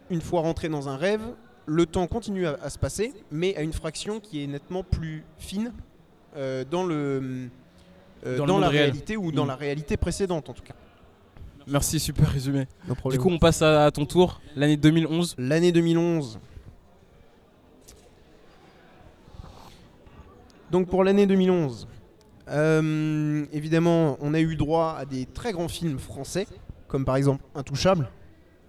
une 0.10 0.22
fois 0.22 0.42
rentré 0.42 0.68
dans 0.70 0.90
un 0.90 0.98
rêve, 0.98 1.22
le 1.66 1.86
temps 1.86 2.06
continue 2.08 2.46
à, 2.46 2.58
à 2.62 2.70
se 2.70 2.78
passer, 2.78 3.14
mais 3.32 3.56
à 3.56 3.62
une 3.62 3.72
fraction 3.74 4.20
qui 4.20 4.44
est 4.44 4.48
nettement 4.48 4.84
plus 4.84 5.24
fine 5.38 5.72
euh, 6.36 6.66
dans, 6.70 6.84
le, 6.84 7.50
euh, 8.26 8.38
Dans 8.38 8.46
dans, 8.46 8.56
le 8.58 8.62
la 8.62 8.68
monde 8.68 8.72
réel. 8.74 8.84
réalité 8.92 9.16
ou 9.18 9.32
dans 9.32 9.46
Mm. 9.46 9.48
la 9.48 9.56
réalité 9.56 9.98
précédente 9.98 10.50
en 10.50 10.54
tout 10.54 10.64
cas. 10.64 10.74
Merci, 11.68 12.00
super 12.00 12.28
résumé. 12.28 12.68
No 12.88 12.96
Du 13.10 13.20
coup, 13.20 13.30
on 13.30 13.38
passe 13.40 13.62
à 13.62 13.90
ton 13.92 14.06
tour, 14.06 14.42
l'année 14.56 14.78
2011. 14.78 15.36
L'année 15.38 15.72
2011. 15.72 16.40
Donc 20.72 20.90
pour 20.90 21.04
l'année 21.04 21.28
2011, 21.28 21.88
euh, 22.50 23.46
évidemment, 23.54 24.18
on 24.22 24.34
a 24.34 24.40
eu 24.40 24.56
droit 24.56 24.96
à 24.98 25.06
des 25.06 25.26
très 25.26 25.52
grands 25.52 25.68
films 25.68 26.00
français, 26.00 26.48
comme 26.88 27.06
par 27.06 27.16
exemple 27.16 27.44
Intouchable, 27.56 28.10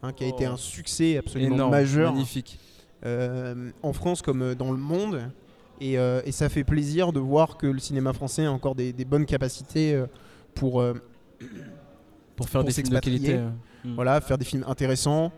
hein, 0.03 0.13
qui 0.13 0.25
a 0.25 0.29
été 0.29 0.45
un 0.45 0.57
succès 0.57 1.17
absolument 1.19 1.55
Énorme, 1.55 1.71
majeur 1.71 2.13
magnifique. 2.13 2.59
euh, 3.05 3.71
en 3.83 3.93
France 3.93 4.23
comme 4.23 4.43
euh, 4.43 4.55
dans 4.55 4.71
le 4.73 4.79
monde. 4.79 5.31
Et, 5.81 5.99
euh, 5.99 6.21
et 6.25 6.33
ça 6.33 6.49
fait 6.49 6.63
plaisir 6.65 7.13
de 7.13 7.19
voir 7.19 7.57
que 7.57 7.67
le 7.67 7.79
cinéma 7.81 8.13
français 8.13 8.45
a 8.47 8.53
encore 8.53 8.75
des, 8.77 8.93
des 8.93 9.05
bonnes 9.05 9.27
capacités 9.27 10.01
pour 10.55 10.81
euh, 10.81 10.95
Pour 12.37 12.49
faire 12.49 12.61
Pour 12.63 12.69
des 12.69 12.73
films 12.73 12.89
de 12.89 12.95
s'expatrier. 12.95 13.19
qualité. 13.19 13.43
mm. 13.85 13.95
voilà, 13.95 14.21
faire 14.21 14.39
des 14.39 14.45
films 14.45 14.65
intéressants 14.67 15.33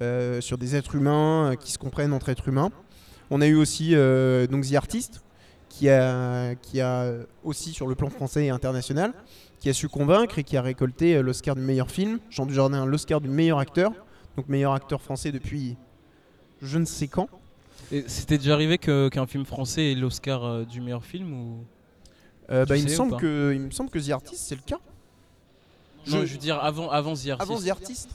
euh, 0.00 0.40
sur 0.40 0.56
des 0.56 0.74
êtres 0.76 0.94
humains 0.94 1.54
qui 1.60 1.72
se 1.72 1.78
comprennent 1.78 2.12
entre 2.12 2.28
êtres 2.30 2.48
humains. 2.48 2.70
On 3.30 3.40
a 3.42 3.46
eu 3.46 3.54
aussi 3.56 3.90
euh, 3.94 4.46
donc 4.46 4.64
The 4.66 4.74
Artist, 4.74 5.22
qui 5.78 5.88
a, 5.88 6.56
qui 6.56 6.80
a 6.80 7.12
aussi 7.44 7.72
sur 7.72 7.86
le 7.86 7.94
plan 7.94 8.10
français 8.10 8.46
et 8.46 8.50
international, 8.50 9.12
qui 9.60 9.68
a 9.68 9.72
su 9.72 9.88
convaincre 9.88 10.38
et 10.40 10.44
qui 10.44 10.56
a 10.56 10.62
récolté 10.62 11.14
euh, 11.16 11.22
l'Oscar 11.22 11.54
du 11.54 11.60
meilleur 11.62 11.88
film. 11.90 12.18
Jean 12.30 12.46
Dujardin, 12.46 12.84
l'Oscar 12.84 13.20
du 13.20 13.28
meilleur 13.28 13.60
acteur, 13.60 13.92
donc 14.36 14.48
meilleur 14.48 14.72
acteur 14.72 15.00
français 15.00 15.30
depuis 15.30 15.76
je 16.60 16.78
ne 16.78 16.84
sais 16.84 17.06
quand. 17.06 17.28
C'était 18.08 18.38
déjà 18.38 18.54
arrivé 18.54 18.76
qu'un 18.78 19.26
film 19.28 19.44
français 19.46 19.92
ait 19.92 19.94
l'Oscar 19.94 20.44
euh, 20.44 20.64
du 20.64 20.80
meilleur 20.80 21.04
film 21.04 21.32
ou? 21.32 21.64
Euh, 22.50 22.64
bah, 22.66 22.76
il, 22.76 22.82
me 22.84 22.88
semble 22.88 23.16
que, 23.16 23.52
il 23.54 23.60
me 23.60 23.70
semble 23.70 23.90
que 23.90 23.98
The 24.00 24.10
Artist, 24.10 24.42
c'est 24.48 24.56
le 24.56 24.62
cas. 24.66 24.80
Non, 26.08 26.20
Je- 26.22 26.26
je 26.26 26.32
veux 26.32 26.38
dire 26.38 26.58
avant, 26.62 26.90
avant 26.90 27.14
The 27.14 27.28
Artist. 27.28 27.40
Avant 27.40 27.60
The 27.60 27.68
Artist 27.68 28.08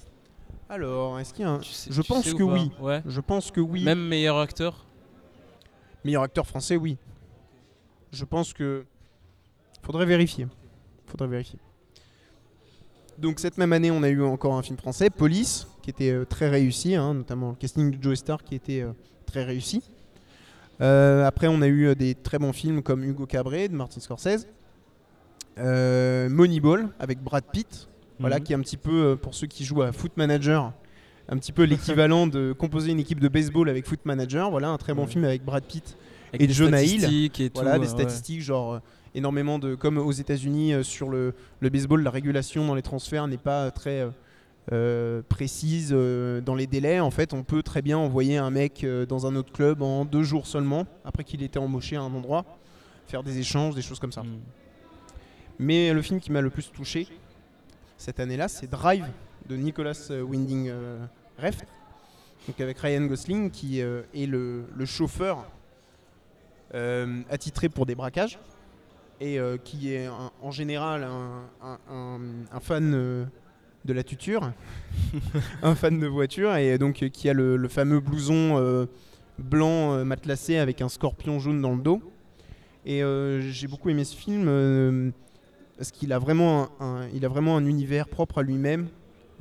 Alors, 0.70 1.18
est-ce 1.20 1.34
qu'il 1.34 1.46
y 1.46 1.48
a 1.48 1.52
un... 1.52 1.62
Sais- 1.62 1.92
Je 1.94 2.02
pense 2.02 2.34
que 2.34 2.44
oui. 2.44 2.72
Ouais. 2.82 3.02
Je 3.06 3.22
pense 3.22 3.52
que 3.52 3.62
oui. 3.62 3.84
Même 3.86 4.06
meilleur 4.06 4.38
acteur? 4.40 4.86
Meilleur 6.04 6.24
acteur 6.24 6.46
français, 6.46 6.76
oui. 6.76 6.98
Je 8.14 8.26
pense 8.26 8.54
que. 8.54 8.86
Faudrait 9.82 10.06
vérifier. 10.06 10.48
Faudrait 11.08 11.28
vérifier. 11.28 11.60
Donc 13.18 13.40
cette 13.40 13.58
même 13.58 13.74
année, 13.74 13.92
on 13.92 14.02
a 14.04 14.10
eu 14.10 14.24
encore 14.24 14.54
un 14.56 14.62
film 14.62 14.78
français, 14.78 15.10
Police, 15.10 15.68
qui 15.82 15.90
était 15.90 16.12
euh, 16.12 16.26
très 16.26 16.50
réussi, 16.50 16.96
hein, 16.96 17.14
notamment 17.14 17.50
le 17.50 17.56
casting 17.56 17.92
de 17.92 18.02
Joe 18.02 18.18
Star 18.18 18.44
qui 18.44 18.56
était 18.56 18.82
euh, 18.82 18.92
très 19.26 19.44
réussi. 19.44 19.84
Euh, 20.82 21.26
après, 21.26 21.48
on 21.48 21.62
a 21.62 21.68
eu 21.68 21.96
des 21.96 22.16
très 22.16 22.40
bons 22.40 22.54
films 22.54 22.82
comme 22.82 23.04
Hugo 23.04 23.26
Cabret 23.26 23.68
de 23.68 23.76
Martin 23.76 24.00
Scorsese, 24.00 24.48
Moneyball 25.58 26.90
avec 27.00 27.22
Brad 27.22 27.44
Pitt, 27.52 27.88
voilà, 28.20 28.38
Mhm. 28.38 28.44
qui 28.44 28.54
est 28.54 28.56
un 28.56 28.62
petit 28.62 28.78
peu 28.78 29.16
pour 29.22 29.36
ceux 29.36 29.48
qui 29.48 29.64
jouent 29.64 29.84
à 29.84 29.92
Foot 29.92 30.14
Manager, 30.18 30.74
un 31.30 31.38
petit 31.38 31.52
peu 31.52 31.64
l'équivalent 31.64 32.26
de 32.26 32.54
composer 32.54 32.92
une 32.92 33.00
équipe 33.00 33.20
de 33.20 33.28
baseball 33.28 33.70
avec 33.70 33.86
Foot 33.86 34.00
Manager. 34.06 34.50
Voilà, 34.50 34.70
un 34.70 34.78
très 34.78 34.94
bon 34.96 35.06
film 35.06 35.24
avec 35.26 35.44
Brad 35.46 35.64
Pitt 35.64 35.96
et 36.34 36.48
des 36.48 36.54
Jonah 36.54 36.84
Hill. 36.84 37.04
et 37.06 37.52
voilà, 37.54 37.76
tout, 37.76 37.82
des 37.82 37.88
euh, 37.88 37.92
ouais. 37.92 38.00
statistiques, 38.00 38.42
genre 38.42 38.74
euh, 38.74 38.80
énormément 39.16 39.60
de. 39.60 39.76
Comme 39.76 39.98
aux 39.98 40.12
États-Unis, 40.12 40.74
euh, 40.74 40.84
sur 40.84 41.10
le, 41.10 41.34
le 41.60 41.70
baseball, 41.70 42.02
la 42.04 42.12
régulation 42.12 42.66
dans 42.66 42.76
les 42.76 42.82
transferts 42.82 43.28
n'est 43.28 43.38
pas 43.38 43.72
très 43.72 44.08
euh, 44.72 45.22
précise 45.28 45.90
euh, 45.92 46.40
dans 46.40 46.56
les 46.56 46.68
délais. 46.68 47.02
En 47.02 47.12
fait, 47.12 47.34
on 47.34 47.44
peut 47.44 47.62
très 47.64 47.82
bien 47.82 47.98
envoyer 47.98 48.38
un 48.38 48.50
mec 48.50 48.86
euh, 48.86 49.06
dans 49.06 49.28
un 49.28 49.36
autre 49.36 49.52
club 49.52 49.82
en 49.82 50.06
deux 50.06 50.24
jours 50.24 50.48
seulement, 50.48 50.86
après 51.04 51.26
qu'il 51.26 51.44
était 51.44 51.60
embauché 51.60 51.98
à 51.98 52.02
un 52.02 52.14
endroit, 52.14 52.46
faire 53.08 53.24
des 53.24 53.40
échanges, 53.40 53.76
des 53.76 53.82
choses 53.82 54.00
comme 54.00 54.14
ça. 54.14 54.24
Mm. 54.24 54.40
Mais 55.60 55.92
le 55.92 56.02
film 56.02 56.22
qui 56.22 56.32
m'a 56.32 56.40
le 56.40 56.50
plus 56.50 56.72
touché 56.72 57.08
cette 57.98 58.22
année-là, 58.22 58.48
c'est 58.48 58.70
Drive 58.70 59.06
de 59.50 59.58
Nicolas 59.58 60.10
Winding 60.10 60.72
Refn, 61.38 61.66
donc 62.48 62.60
avec 62.62 62.80
Ryan 62.80 63.06
Gosling 63.06 63.52
qui 63.52 63.80
est 63.80 64.26
le, 64.26 64.66
le 64.76 64.86
chauffeur 64.86 65.46
attitré 67.30 67.70
pour 67.70 67.86
des 67.86 67.96
braquages 67.96 68.40
et 69.22 69.40
euh, 69.40 69.58
qui 69.64 69.94
est 69.94 70.06
un- 70.08 70.32
en 70.42 70.52
général 70.52 71.04
un, 71.04 71.44
un- 71.62 71.80
un- 71.90 72.20
un 72.52 72.60
fan 72.60 72.94
euh, 72.96 73.26
de 73.86 73.94
la 73.94 74.04
tuture, 74.04 74.52
un 75.64 75.76
fan 75.76 76.00
de 76.00 76.08
voiture 76.08 76.56
et 76.56 76.78
donc 76.78 77.04
euh, 77.04 77.10
qui 77.10 77.30
a 77.30 77.34
le, 77.34 77.56
le 77.58 77.68
fameux 77.68 78.00
blouson 78.00 78.58
euh, 78.58 78.86
blanc 79.40 79.94
euh, 79.94 80.04
matelassé 80.04 80.58
avec 80.58 80.82
un 80.82 80.90
scorpion 80.90 81.40
jaune 81.40 81.62
dans 81.62 81.76
le 81.76 81.82
dos. 81.82 82.02
Et 82.86 83.04
euh, 83.04 83.40
j'ai 83.52 83.68
beaucoup 83.68 83.90
aimé 83.90 84.04
ce 84.04 84.16
film 84.16 84.46
euh, 84.48 85.12
parce 85.78 85.92
qu'il 85.92 86.12
a 86.12 86.20
vraiment 86.20 86.70
un, 86.80 86.86
un- 86.86 87.08
il 87.14 87.24
a 87.26 87.28
vraiment 87.30 87.56
un 87.56 87.66
univers 87.66 88.08
propre 88.08 88.40
à 88.40 88.42
lui-même, 88.44 88.88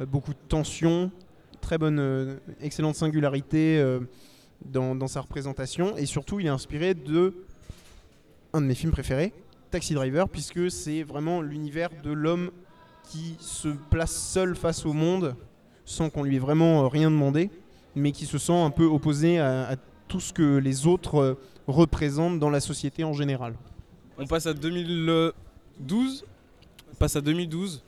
euh, 0.01 0.07
beaucoup 0.07 0.33
de 0.33 0.39
tension, 0.49 1.11
très 1.61 1.79
bonne, 1.79 1.99
euh, 1.99 2.37
excellente 2.61 2.95
singularité 2.97 3.79
euh, 3.81 4.01
dans, 4.66 5.09
sa 5.09 5.21
représentation 5.21 5.97
et 5.97 6.07
surtout 6.07 6.40
il 6.40 6.47
est 6.47 6.50
inspiré 6.50 6.95
de 6.95 7.35
un 8.52 8.61
de 8.61 8.66
mes 8.66 8.75
films 8.75 8.92
préférés, 8.92 9.33
Taxi 9.71 9.95
Driver, 9.95 10.28
puisque 10.28 10.71
c'est 10.71 11.02
vraiment 11.02 11.40
l'univers 11.40 11.88
de 12.02 12.12
l'homme 12.12 12.50
qui 13.04 13.37
se 13.40 13.69
place 13.69 14.14
seul 14.14 14.54
face 14.54 14.85
au 14.85 14.92
monde 14.92 15.35
sans 15.85 16.11
qu'on 16.11 16.23
lui 16.23 16.37
ait 16.37 16.40
vraiment 16.40 16.85
euh, 16.85 16.88
rien 16.88 17.11
demandé, 17.11 17.50
mais 17.95 18.12
qui 18.12 18.26
se 18.26 18.38
sent 18.38 18.52
un 18.52 18.71
peu 18.71 18.85
opposé 18.85 19.38
à, 19.38 19.71
à 19.71 19.76
tout 20.07 20.21
ce 20.21 20.33
que 20.33 20.59
les 20.59 20.87
autres 20.87 21.16
euh, 21.16 21.35
représentent 21.66 22.38
dans 22.38 22.50
la 22.50 22.61
société 22.61 23.04
en 23.04 23.14
général. 23.14 23.54
On 24.19 24.26
passe 24.26 24.47
à 24.47 24.54
2012. 24.54 26.25
On 26.92 26.95
passe 26.97 27.16
à 27.16 27.21
2012. 27.21 27.83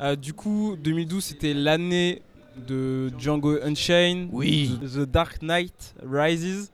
Euh, 0.00 0.16
du 0.16 0.32
coup, 0.32 0.76
2012, 0.82 1.24
c'était 1.24 1.54
l'année 1.54 2.22
de 2.56 3.10
Django 3.18 3.58
Unchained, 3.62 4.28
Oui. 4.32 4.78
The, 4.82 4.86
The 5.06 5.10
Dark 5.10 5.42
Knight 5.42 5.94
Rises, 6.04 6.70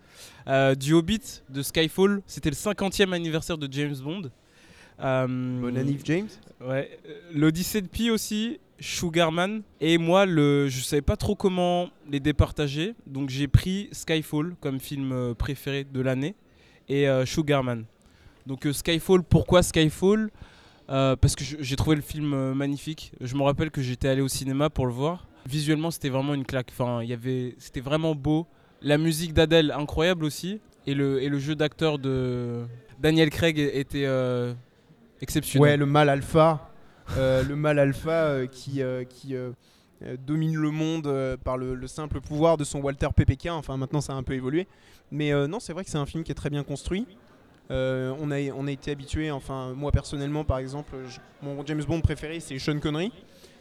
euh, 0.49 0.75
du 0.75 0.93
Hobbit, 0.95 1.43
de 1.49 1.63
Skyfall. 1.63 2.23
C'était 2.27 2.51
le 2.51 2.57
50e 2.57 3.13
anniversaire 3.13 3.59
de 3.59 3.69
James 3.71 3.97
Bond. 4.03 4.31
Euh, 5.01 5.61
Bonne 5.61 5.77
année 5.77 5.99
James. 6.05 6.29
Ouais, 6.61 6.99
euh, 7.09 7.13
l'Odyssée 7.35 7.83
de 7.83 7.87
Pi 7.89 8.11
aussi, 8.11 8.59
Sugarman. 8.81 9.63
Et 9.81 9.99
moi, 9.99 10.25
le, 10.27 10.69
je 10.69 10.81
savais 10.83 11.03
pas 11.03 11.17
trop 11.17 11.35
comment 11.35 11.91
les 12.11 12.21
départager, 12.21 12.95
donc 13.07 13.29
j'ai 13.31 13.49
pris 13.49 13.89
Skyfall 13.93 14.55
comme 14.61 14.81
film 14.81 15.13
euh, 15.13 15.35
préféré 15.35 15.85
de 15.85 16.01
l'année 16.01 16.35
et 16.89 17.09
euh, 17.09 17.27
Sugarman. 17.27 17.85
Donc 18.47 18.65
euh, 18.67 18.73
Skyfall, 18.73 19.23
pourquoi 19.23 19.63
Skyfall? 19.63 20.31
Euh, 20.89 21.17
Parce 21.17 21.35
que 21.35 21.43
j'ai 21.45 21.77
trouvé 21.77 21.97
le 21.97 22.03
film 22.03 22.53
magnifique. 22.55 23.11
Je 23.21 23.35
me 23.35 23.43
rappelle 23.43 23.71
que 23.73 23.83
j'étais 23.83 24.07
allé 24.09 24.21
au 24.23 24.29
cinéma 24.29 24.71
pour 24.71 24.87
le 24.87 24.93
voir. 24.93 25.27
Visuellement, 25.49 25.91
c'était 25.91 26.09
vraiment 26.09 26.35
une 26.35 26.45
claque. 26.45 26.69
Enfin, 26.71 27.03
il 27.03 27.09
y 27.09 27.13
avait, 27.13 27.55
c'était 27.59 27.81
vraiment 27.81 28.15
beau. 28.15 28.47
La 28.83 28.99
musique 28.99 29.33
d'Adèle, 29.33 29.71
incroyable 29.73 30.25
aussi. 30.25 30.61
Et 30.87 30.95
le, 30.95 31.21
et 31.23 31.29
le 31.29 31.39
jeu 31.39 31.55
d'acteur 31.57 31.99
de 31.99 32.65
Daniel 33.01 33.31
Craig 33.31 33.59
était 33.59 34.07
euh, 34.07 34.55
exceptionnel. 35.21 35.63
Ouais, 35.71 35.77
le 35.77 35.87
mal 35.87 36.09
alpha, 36.09 36.71
euh, 37.17 37.43
le 37.43 37.57
mal 37.57 37.79
alpha 37.79 38.11
euh, 38.11 38.47
qui, 38.47 38.83
qui 39.09 39.35
domine 40.25 40.57
le 40.57 40.71
monde 40.71 41.37
par 41.43 41.57
le, 41.57 41.75
le 41.75 41.87
simple 41.87 42.21
pouvoir 42.21 42.57
de 42.57 42.65
son 42.65 42.81
Walter 42.81 43.09
PPK. 43.15 43.49
Enfin, 43.51 43.77
maintenant, 43.77 44.01
ça 44.01 44.13
a 44.13 44.17
un 44.17 44.23
peu 44.23 44.35
évolué. 44.35 44.67
Mais 45.11 45.33
non, 45.49 45.61
c'est 45.61 45.73
vrai 45.73 45.85
que 45.85 45.91
c'est 45.91 45.99
un 45.99 46.07
film 46.07 46.23
qui 46.23 46.33
est 46.33 46.37
très 46.37 46.51
bien 46.51 46.63
construit. 46.63 47.07
On, 47.69 48.31
a, 48.31 48.53
on 48.55 48.67
a 48.67 48.71
été 48.71 48.93
habitué, 48.93 49.31
enfin, 49.33 49.73
moi 49.75 49.91
personnellement, 49.91 50.45
par 50.45 50.59
exemple, 50.59 50.95
mon 51.43 51.67
James 51.67 51.83
Bond 51.83 52.01
préféré, 52.01 52.39
c'est 52.39 52.59
Sean 52.61 52.79
Connery. 52.79 53.11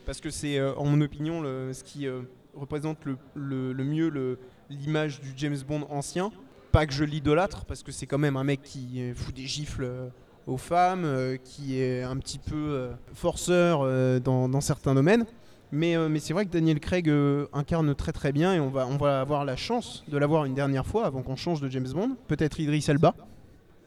Parce 0.05 0.21
que 0.21 0.29
c'est, 0.29 0.57
euh, 0.59 0.73
en 0.75 0.85
mon 0.85 1.01
opinion, 1.01 1.41
le- 1.41 1.73
ce 1.73 1.83
qui 1.83 2.07
euh, 2.07 2.21
représente 2.53 3.03
le, 3.05 3.17
le- 3.33 3.73
le 3.73 3.83
mieux 3.83 4.37
l'image 4.69 5.19
du 5.21 5.33
James 5.37 5.57
Bond 5.67 5.85
ancien. 5.89 6.31
Pas 6.71 6.85
que 6.85 6.93
je 6.93 7.03
l'idolâtre, 7.03 7.65
parce 7.65 7.83
que 7.83 7.91
c'est 7.91 8.05
quand 8.05 8.17
même 8.17 8.35
un 8.37 8.43
mec 8.43 8.61
qui 8.61 9.01
fout 9.15 9.33
des 9.33 9.45
gifles 9.47 9.83
euh, 9.85 10.09
aux 10.45 10.57
femmes, 10.57 11.05
euh, 11.05 11.37
qui 11.37 11.79
est 11.79 12.03
un 12.03 12.17
petit 12.17 12.37
peu 12.39 12.55
euh, 12.55 12.91
forceur 13.13 13.79
euh, 13.83 14.19
dans, 14.19 14.47
dans 14.49 14.61
certains 14.61 14.93
domaines. 14.93 15.25
Mais, 15.71 15.97
mais 16.09 16.19
c'est 16.19 16.31
vrai 16.33 16.45
que 16.45 16.51
Daniel 16.51 16.79
Craig 16.79 17.11
incarne 17.51 17.95
très 17.95 18.11
très 18.13 18.31
bien 18.31 18.53
et 18.53 18.59
on 18.59 18.69
va, 18.69 18.85
on 18.87 18.97
va 18.97 19.19
avoir 19.19 19.43
la 19.43 19.55
chance 19.57 20.05
de 20.07 20.17
l'avoir 20.17 20.45
une 20.45 20.53
dernière 20.53 20.85
fois 20.85 21.05
avant 21.05 21.21
qu'on 21.23 21.35
change 21.35 21.59
de 21.59 21.67
James 21.69 21.87
Bond. 21.91 22.15
Peut-être 22.27 22.59
Idris 22.59 22.85
Elba, 22.87 23.13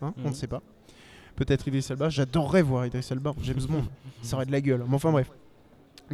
hein, 0.02 0.12
on 0.18 0.22
Mhm. 0.22 0.28
ne 0.30 0.34
sait 0.34 0.48
pas. 0.48 0.60
peut-être 1.36 1.66
Idris 1.68 1.86
Elba. 1.88 2.08
J'adorerais 2.10 2.62
voir 2.62 2.84
Idris 2.84 3.06
Elba 3.10 3.32
James 3.42 3.62
Bond. 3.68 3.84
Ça 4.22 4.36
aurait 4.36 4.44
de 4.46 4.52
la 4.52 4.60
gueule. 4.60 4.84
Mais 4.88 4.96
enfin 4.96 5.12
bref. 5.12 5.30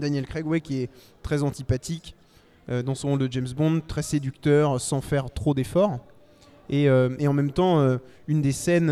Daniel 0.01 0.27
Craig, 0.27 0.47
ouais, 0.47 0.61
qui 0.61 0.83
est 0.83 0.91
très 1.23 1.43
antipathique 1.43 2.15
euh, 2.69 2.83
dans 2.83 2.95
son 2.95 3.11
rôle 3.11 3.19
de 3.19 3.31
James 3.31 3.49
Bond, 3.57 3.81
très 3.87 4.03
séducteur, 4.03 4.81
sans 4.81 5.01
faire 5.01 5.31
trop 5.31 5.55
d'efforts. 5.55 5.99
Et, 6.71 6.89
euh, 6.89 7.11
et 7.19 7.29
en 7.29 7.33
même 7.33 7.53
temps, 7.53 7.81
euh, 7.81 7.99
une 8.29 8.41
des 8.43 8.53
scènes, 8.53 8.91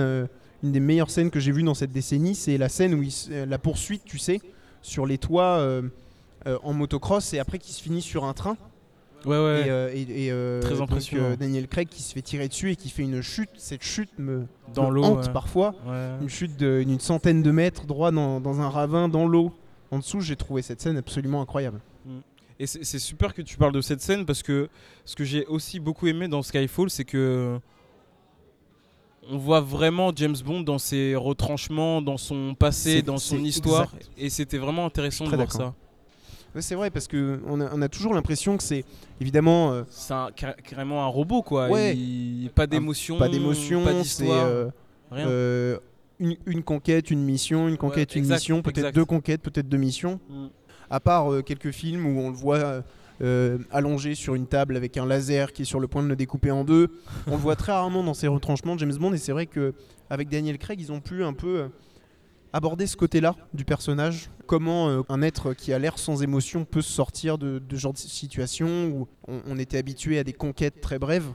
une 0.62 0.72
des 0.72 0.80
meilleures 0.80 1.10
scènes 1.10 1.30
que 1.30 1.40
j'ai 1.40 1.52
vues 1.52 1.62
dans 1.62 1.74
cette 1.74 1.92
décennie, 1.92 2.34
c'est 2.34 2.58
la 2.58 2.68
scène 2.68 2.94
où 2.94 3.02
il 3.02 3.12
la 3.48 3.58
poursuite, 3.58 4.02
tu 4.04 4.18
sais, 4.18 4.40
sur 4.82 5.06
les 5.06 5.18
toits 5.18 5.64
en 6.64 6.72
motocross 6.72 7.32
et 7.34 7.38
après 7.38 7.58
qui 7.58 7.72
se 7.72 7.82
finit 7.82 8.02
sur 8.02 8.24
un 8.24 8.32
train. 8.32 8.56
Ouais, 9.24 9.36
ouais. 9.38 9.62
Et, 9.66 9.70
euh, 9.70 9.90
et- 9.94 10.24
et, 10.26 10.32
euh, 10.32 10.60
Très 10.60 10.74
donc, 10.74 10.90
impressionnant. 10.90 11.24
euh, 11.26 11.36
Daniel 11.36 11.68
Craig 11.68 11.86
qui 11.88 12.02
se 12.02 12.12
fait 12.12 12.22
tirer 12.22 12.48
dessus 12.48 12.72
et 12.72 12.76
qui 12.76 12.90
fait 12.90 13.04
une 13.04 13.22
chute. 13.22 13.50
Cette 13.56 13.84
chute 13.84 14.10
me, 14.18 14.46
dans 14.74 14.90
me 14.90 15.00
hante 15.00 15.26
ouais. 15.26 15.32
parfois. 15.32 15.76
Une 16.20 16.28
chute 16.28 16.56
d'une 16.56 16.98
centaine 16.98 17.40
de 17.40 17.50
mètres 17.52 17.86
droit 17.86 18.10
dans, 18.10 18.40
dans 18.40 18.60
un 18.60 18.68
ravin, 18.68 19.08
dans 19.08 19.26
l'eau. 19.28 19.52
En 19.92 19.98
dessous, 19.98 20.20
j'ai 20.20 20.34
trouvé 20.36 20.62
cette 20.62 20.80
scène 20.80 20.96
absolument 20.96 21.40
incroyable. 21.42 21.80
Et 22.58 22.66
c'est 22.66 22.98
super 22.98 23.34
que 23.34 23.42
tu 23.42 23.56
parles 23.56 23.72
de 23.72 23.80
cette 23.80 24.00
scène 24.00 24.24
parce 24.26 24.42
que 24.42 24.68
ce 25.04 25.14
que 25.16 25.24
j'ai 25.24 25.46
aussi 25.46 25.78
beaucoup 25.80 26.06
aimé 26.06 26.26
dans 26.28 26.42
Skyfall, 26.42 26.90
c'est 26.90 27.04
que 27.04 27.58
on 29.30 29.36
voit 29.38 29.60
vraiment 29.60 30.10
James 30.14 30.36
Bond 30.44 30.62
dans 30.62 30.78
ses 30.78 31.14
retranchements, 31.14 32.02
dans 32.02 32.16
son 32.16 32.54
passé, 32.54 33.02
dans 33.02 33.18
son 33.18 33.38
histoire. 33.44 33.82
exact. 33.94 34.10
Et 34.18 34.30
c'était 34.30 34.58
vraiment 34.58 34.84
intéressant 34.86 35.24
de 35.28 35.36
voir 35.36 35.52
ça. 35.52 35.74
Ouais, 36.54 36.60
c'est 36.62 36.74
vrai 36.74 36.90
parce 36.90 37.06
que 37.08 37.40
on 37.46 37.60
a, 37.60 37.70
on 37.74 37.80
a 37.80 37.88
toujours 37.88 38.12
l'impression 38.14 38.56
que 38.58 38.62
c'est 38.62 38.84
évidemment 39.20 39.72
euh, 39.72 39.82
C'est 39.88 40.12
car- 40.36 40.56
carrément 40.56 41.02
un 41.02 41.06
robot, 41.06 41.42
quoi. 41.42 41.68
Ouais. 41.70 41.96
Il- 41.96 42.50
pas 42.54 42.66
d'émotion, 42.66 43.16
pas 43.18 43.28
d'émotion, 43.28 43.82
pas 43.84 43.94
d'histoire, 43.94 44.44
euh, 44.46 44.68
rien. 45.10 45.28
euh, 45.28 45.78
une, 46.18 46.36
une 46.46 46.62
conquête, 46.62 47.10
une 47.10 47.22
mission, 47.22 47.68
une 47.68 47.76
conquête, 47.76 48.14
une 48.14 48.22
exact, 48.22 48.36
mission, 48.36 48.62
peut-être 48.62 48.94
deux 48.94 49.04
conquêtes, 49.04 49.42
peut-être 49.42 49.68
deux 49.68 49.78
missions. 49.78 50.20
Mm. 50.28 50.46
À 50.90 51.00
part 51.00 51.32
euh, 51.32 51.42
quelques 51.42 51.70
films 51.70 52.06
où 52.06 52.20
on 52.20 52.28
le 52.28 52.36
voit 52.36 52.82
euh, 53.22 53.58
allongé 53.70 54.14
sur 54.14 54.34
une 54.34 54.46
table 54.46 54.76
avec 54.76 54.96
un 54.96 55.06
laser 55.06 55.52
qui 55.52 55.62
est 55.62 55.66
sur 55.66 55.80
le 55.80 55.88
point 55.88 56.02
de 56.02 56.08
le 56.08 56.16
découper 56.16 56.50
en 56.50 56.64
deux. 56.64 56.88
On 57.26 57.32
le 57.32 57.36
voit 57.36 57.56
très 57.56 57.72
rarement 57.72 58.04
dans 58.04 58.14
ses 58.14 58.28
retranchements 58.28 58.74
de 58.74 58.80
James 58.80 58.96
Bond 58.96 59.12
et 59.12 59.18
c'est 59.18 59.32
vrai 59.32 59.46
que 59.46 59.74
avec 60.10 60.28
Daniel 60.28 60.58
Craig, 60.58 60.78
ils 60.80 60.92
ont 60.92 61.00
pu 61.00 61.24
un 61.24 61.32
peu 61.32 61.60
euh, 61.60 61.68
aborder 62.52 62.86
ce 62.86 62.96
côté-là 62.96 63.34
du 63.54 63.64
personnage. 63.64 64.30
Comment 64.46 64.88
euh, 64.88 65.02
un 65.08 65.22
être 65.22 65.54
qui 65.54 65.72
a 65.72 65.78
l'air 65.78 65.98
sans 65.98 66.22
émotion 66.22 66.64
peut 66.64 66.82
se 66.82 66.92
sortir 66.92 67.38
de, 67.38 67.58
de 67.58 67.76
ce 67.76 67.80
genre 67.80 67.92
de 67.92 67.98
situation 67.98 68.88
où 68.88 69.08
on, 69.26 69.40
on 69.46 69.58
était 69.58 69.78
habitué 69.78 70.18
à 70.18 70.24
des 70.24 70.34
conquêtes 70.34 70.80
très 70.80 70.98
brèves 70.98 71.32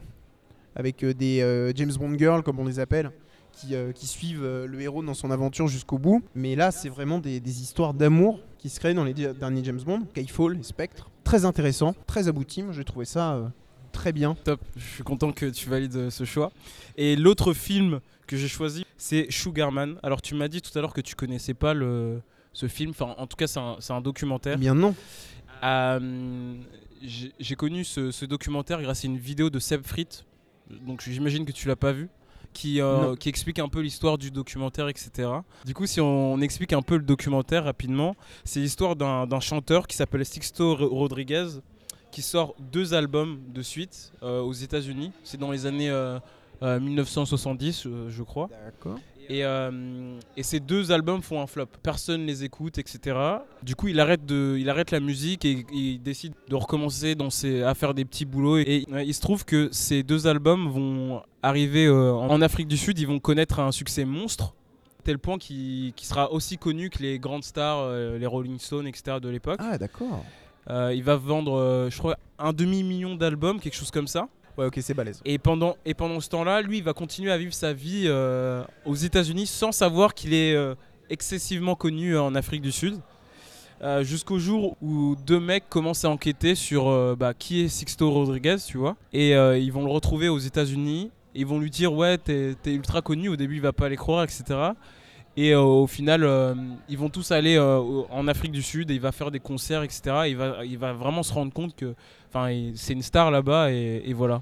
avec 0.76 1.04
euh, 1.04 1.14
des 1.14 1.42
euh, 1.42 1.72
James 1.76 1.92
Bond 2.00 2.18
girls 2.18 2.44
comme 2.44 2.60
on 2.60 2.66
les 2.66 2.80
appelle. 2.80 3.12
Qui, 3.60 3.74
euh, 3.74 3.92
qui 3.92 4.06
suivent 4.06 4.44
euh, 4.44 4.68
le 4.68 4.80
héros 4.82 5.02
dans 5.02 5.16
son 5.16 5.32
aventure 5.32 5.68
jusqu'au 5.68 5.98
bout. 5.98 6.24
Mais 6.36 6.56
là, 6.56 6.70
c'est 6.70 6.90
vraiment 6.90 7.18
des, 7.18 7.40
des 7.40 7.62
histoires 7.64 7.96
d'amour 7.96 8.40
qui 8.60 8.70
se 8.70 8.80
créent 8.80 8.94
dans 8.94 9.04
les 9.04 9.16
derniers 9.16 9.64
James 9.64 9.82
Bond, 9.84 10.04
Skyfall 10.12 10.60
et 10.60 10.64
Spectre. 10.64 11.10
Très 11.24 11.44
intéressant, 11.44 11.96
très 12.06 12.28
abouti. 12.28 12.62
Moi, 12.62 12.72
j'ai 12.74 12.84
trouvé 12.84 13.06
ça 13.06 13.34
euh, 13.34 13.48
très 13.92 14.14
bien. 14.14 14.36
Top, 14.44 14.62
je 14.76 14.86
suis 14.86 15.04
content 15.04 15.32
que 15.32 15.48
tu 15.48 15.70
valides 15.70 16.12
ce 16.12 16.24
choix. 16.24 16.52
Et 16.98 17.16
l'autre 17.16 17.54
film 17.54 18.00
que 18.28 18.38
j'ai 18.38 18.48
choisi, 18.48 18.86
c'est 18.96 19.26
Sugarman. 19.32 19.98
Alors 20.04 20.22
tu 20.22 20.36
m'as 20.36 20.50
dit 20.50 20.62
tout 20.62 20.78
à 20.78 20.82
l'heure 20.82 20.94
que 20.94 21.02
tu 21.02 21.16
connaissais 21.16 21.56
pas 21.56 21.74
le, 21.74 22.22
ce 22.54 22.68
film, 22.68 22.92
enfin 22.92 23.16
en 23.18 23.26
tout 23.26 23.38
cas 23.38 23.48
c'est 23.48 23.60
un, 23.60 23.78
un 23.90 24.02
documentaire. 24.02 24.54
Eh 24.56 24.60
bien 24.60 24.76
non. 24.76 24.94
J'ai 27.02 27.32
j'ai 27.40 27.56
connu 27.56 27.84
ce, 27.84 28.12
ce 28.12 28.26
documentaire 28.26 28.82
grâce 28.82 29.04
à 29.04 29.08
une 29.08 29.18
vidéo 29.18 29.50
de 29.50 29.60
Seb 29.60 29.84
Frit, 29.84 30.26
donc 30.86 31.02
j'imagine 31.02 31.46
que 31.46 31.52
tu 31.52 31.68
l'as 31.68 31.76
pas 31.76 31.92
vu, 31.92 32.10
qui, 32.54 32.82
euh, 32.82 33.16
qui 33.16 33.30
explique 33.30 33.60
un 33.60 33.68
peu 33.70 33.82
l'histoire 33.82 34.18
du 34.18 34.32
documentaire, 34.32 34.88
etc. 34.90 35.30
Du 35.66 35.74
coup, 35.74 35.86
si 35.86 36.02
on 36.02 36.40
explique 36.42 36.74
un 36.74 36.82
peu 36.82 36.96
le 36.98 37.04
documentaire 37.04 37.64
rapidement, 37.66 38.16
c'est 38.44 38.60
l'histoire 38.60 38.96
d'un 38.96 39.40
chanteur 39.40 39.88
qui 39.88 39.96
s'appelle 39.96 40.26
Sixto 40.26 40.76
Ro- 40.76 40.88
Rodriguez, 40.90 41.48
qui 42.12 42.22
sort 42.22 42.56
deux 42.60 42.94
albums 42.94 43.40
de 43.54 43.62
suite 43.62 44.12
euh, 44.24 44.42
aux 44.42 44.54
États-Unis. 44.54 45.12
C'est 45.24 45.38
dans 45.40 45.52
les 45.52 45.66
années 45.68 45.90
euh, 45.90 46.18
euh, 46.64 46.80
1970, 46.80 47.86
euh, 47.86 48.10
je 48.10 48.24
crois. 48.24 48.50
Et, 49.30 49.44
euh, 49.44 50.20
et 50.38 50.44
ces 50.44 50.60
deux 50.60 50.92
albums 50.92 51.22
font 51.22 51.42
un 51.42 51.48
flop. 51.48 51.68
Personne 51.84 52.26
les 52.26 52.44
écoute, 52.44 52.78
etc. 52.78 53.18
Du 53.62 53.76
coup, 53.76 53.90
il 53.90 54.00
arrête, 54.00 54.26
de, 54.26 54.56
il 54.58 54.70
arrête 54.70 54.92
la 54.92 55.00
musique 55.00 55.44
et, 55.44 55.66
il 55.72 56.02
décide 56.02 56.34
de 56.48 56.56
recommencer 56.56 57.16
dans 57.16 57.30
ses, 57.30 57.64
à 57.64 57.74
faire 57.74 57.94
des 57.94 58.06
petits 58.06 58.26
boulots. 58.26 58.58
Et, 58.58 58.86
euh, 58.94 59.04
il 59.04 59.14
se 59.14 59.22
trouve 59.22 59.44
que 59.44 59.70
ces 59.72 60.04
deux 60.04 60.28
albums 60.28 60.70
vont 60.70 61.22
arriver 61.44 61.86
euh, 61.86 62.14
en 62.14 62.42
Afrique 62.42 62.68
du 62.68 62.78
Sud. 62.78 63.00
Ils 63.00 63.08
vont 63.08 63.20
connaître 63.20 63.60
un 63.60 63.72
succès 63.72 64.06
monstre, 64.06 64.54
tel 65.04 65.20
point 65.20 65.38
qu'il 65.38 65.94
sera 65.98 66.32
aussi 66.32 66.58
connu 66.58 66.90
que 66.90 67.00
les 67.04 67.20
grandes 67.20 67.44
stars, 67.44 67.80
euh, 67.80 68.18
les 68.18 68.26
Rolling 68.26 68.60
Stones, 68.60 68.88
etc. 68.88 69.18
de 69.22 69.30
l'époque. 69.30 69.60
Ah 69.60 69.78
d'accord. 69.78 70.24
Il 70.70 71.02
va 71.02 71.16
vendre, 71.16 71.88
je 71.90 71.98
crois, 71.98 72.18
un 72.38 72.52
demi-million 72.52 73.16
d'albums, 73.16 73.58
quelque 73.58 73.76
chose 73.76 73.90
comme 73.90 74.08
ça. 74.08 74.28
Ouais, 74.58 74.66
ok, 74.66 74.80
c'est 74.82 74.96
balèze. 74.96 75.22
Et 75.24 75.38
pendant, 75.38 75.78
et 75.86 75.94
pendant 75.94 76.20
ce 76.20 76.30
temps-là, 76.30 76.62
lui, 76.62 76.78
il 76.80 76.84
va 76.84 76.94
continuer 76.94 77.32
à 77.32 77.38
vivre 77.38 77.54
sa 77.54 77.74
vie 77.74 78.06
euh, 78.08 78.64
aux 78.86 78.96
États-Unis 78.96 79.46
sans 79.46 79.72
savoir 79.72 80.16
qu'il 80.16 80.34
est 80.34 80.56
euh, 80.56 80.74
excessivement 81.12 81.76
connu 81.76 82.16
euh, 82.16 82.22
en 82.22 82.34
Afrique 82.34 82.62
du 82.62 82.72
Sud. 82.72 83.00
Jusqu'au 84.02 84.40
jour 84.40 84.76
où 84.82 85.16
deux 85.28 85.40
mecs 85.40 85.70
commencent 85.70 86.04
à 86.04 86.10
enquêter 86.10 86.56
sur 86.56 87.16
bah, 87.16 87.36
qui 87.36 87.62
est 87.62 87.68
Sixto 87.68 88.10
Rodriguez, 88.10 88.56
tu 88.66 88.80
vois. 88.80 88.96
Et 89.14 89.34
ils 89.34 89.72
vont 89.72 89.86
le 89.86 89.92
retrouver 89.92 90.30
aux 90.30 90.40
États-Unis. 90.40 91.12
Ils 91.36 91.46
vont 91.46 91.60
lui 91.60 91.70
dire 91.70 91.94
Ouais, 91.94 92.18
t'es 92.18 92.56
t'es 92.60 92.74
ultra 92.74 93.04
connu. 93.04 93.30
Au 93.30 93.36
début, 93.36 93.58
il 93.58 93.62
va 93.62 93.74
pas 93.74 93.88
les 93.88 93.96
croire, 93.96 94.24
etc. 94.24 94.72
Et 95.38 95.54
euh, 95.54 95.62
au 95.62 95.86
final, 95.86 96.24
euh, 96.24 96.56
ils 96.90 96.98
vont 96.98 97.10
tous 97.10 97.32
aller 97.32 97.56
euh, 97.58 97.78
en 98.10 98.28
Afrique 98.28 98.52
du 98.52 98.64
Sud 98.64 98.90
et 98.90 98.96
il 98.96 99.00
va 99.00 99.12
faire 99.12 99.30
des 99.30 99.40
concerts, 99.40 99.84
etc. 99.84 100.02
Et 100.26 100.30
il, 100.32 100.36
va, 100.38 100.66
il 100.66 100.78
va 100.80 100.94
vraiment 100.94 101.22
se 101.22 101.32
rendre 101.32 101.54
compte 101.54 101.76
que 101.76 101.94
c'est 102.76 102.94
une 102.94 103.04
star 103.04 103.30
là-bas 103.32 103.72
et, 103.72 104.02
et 104.06 104.14
voilà. 104.14 104.42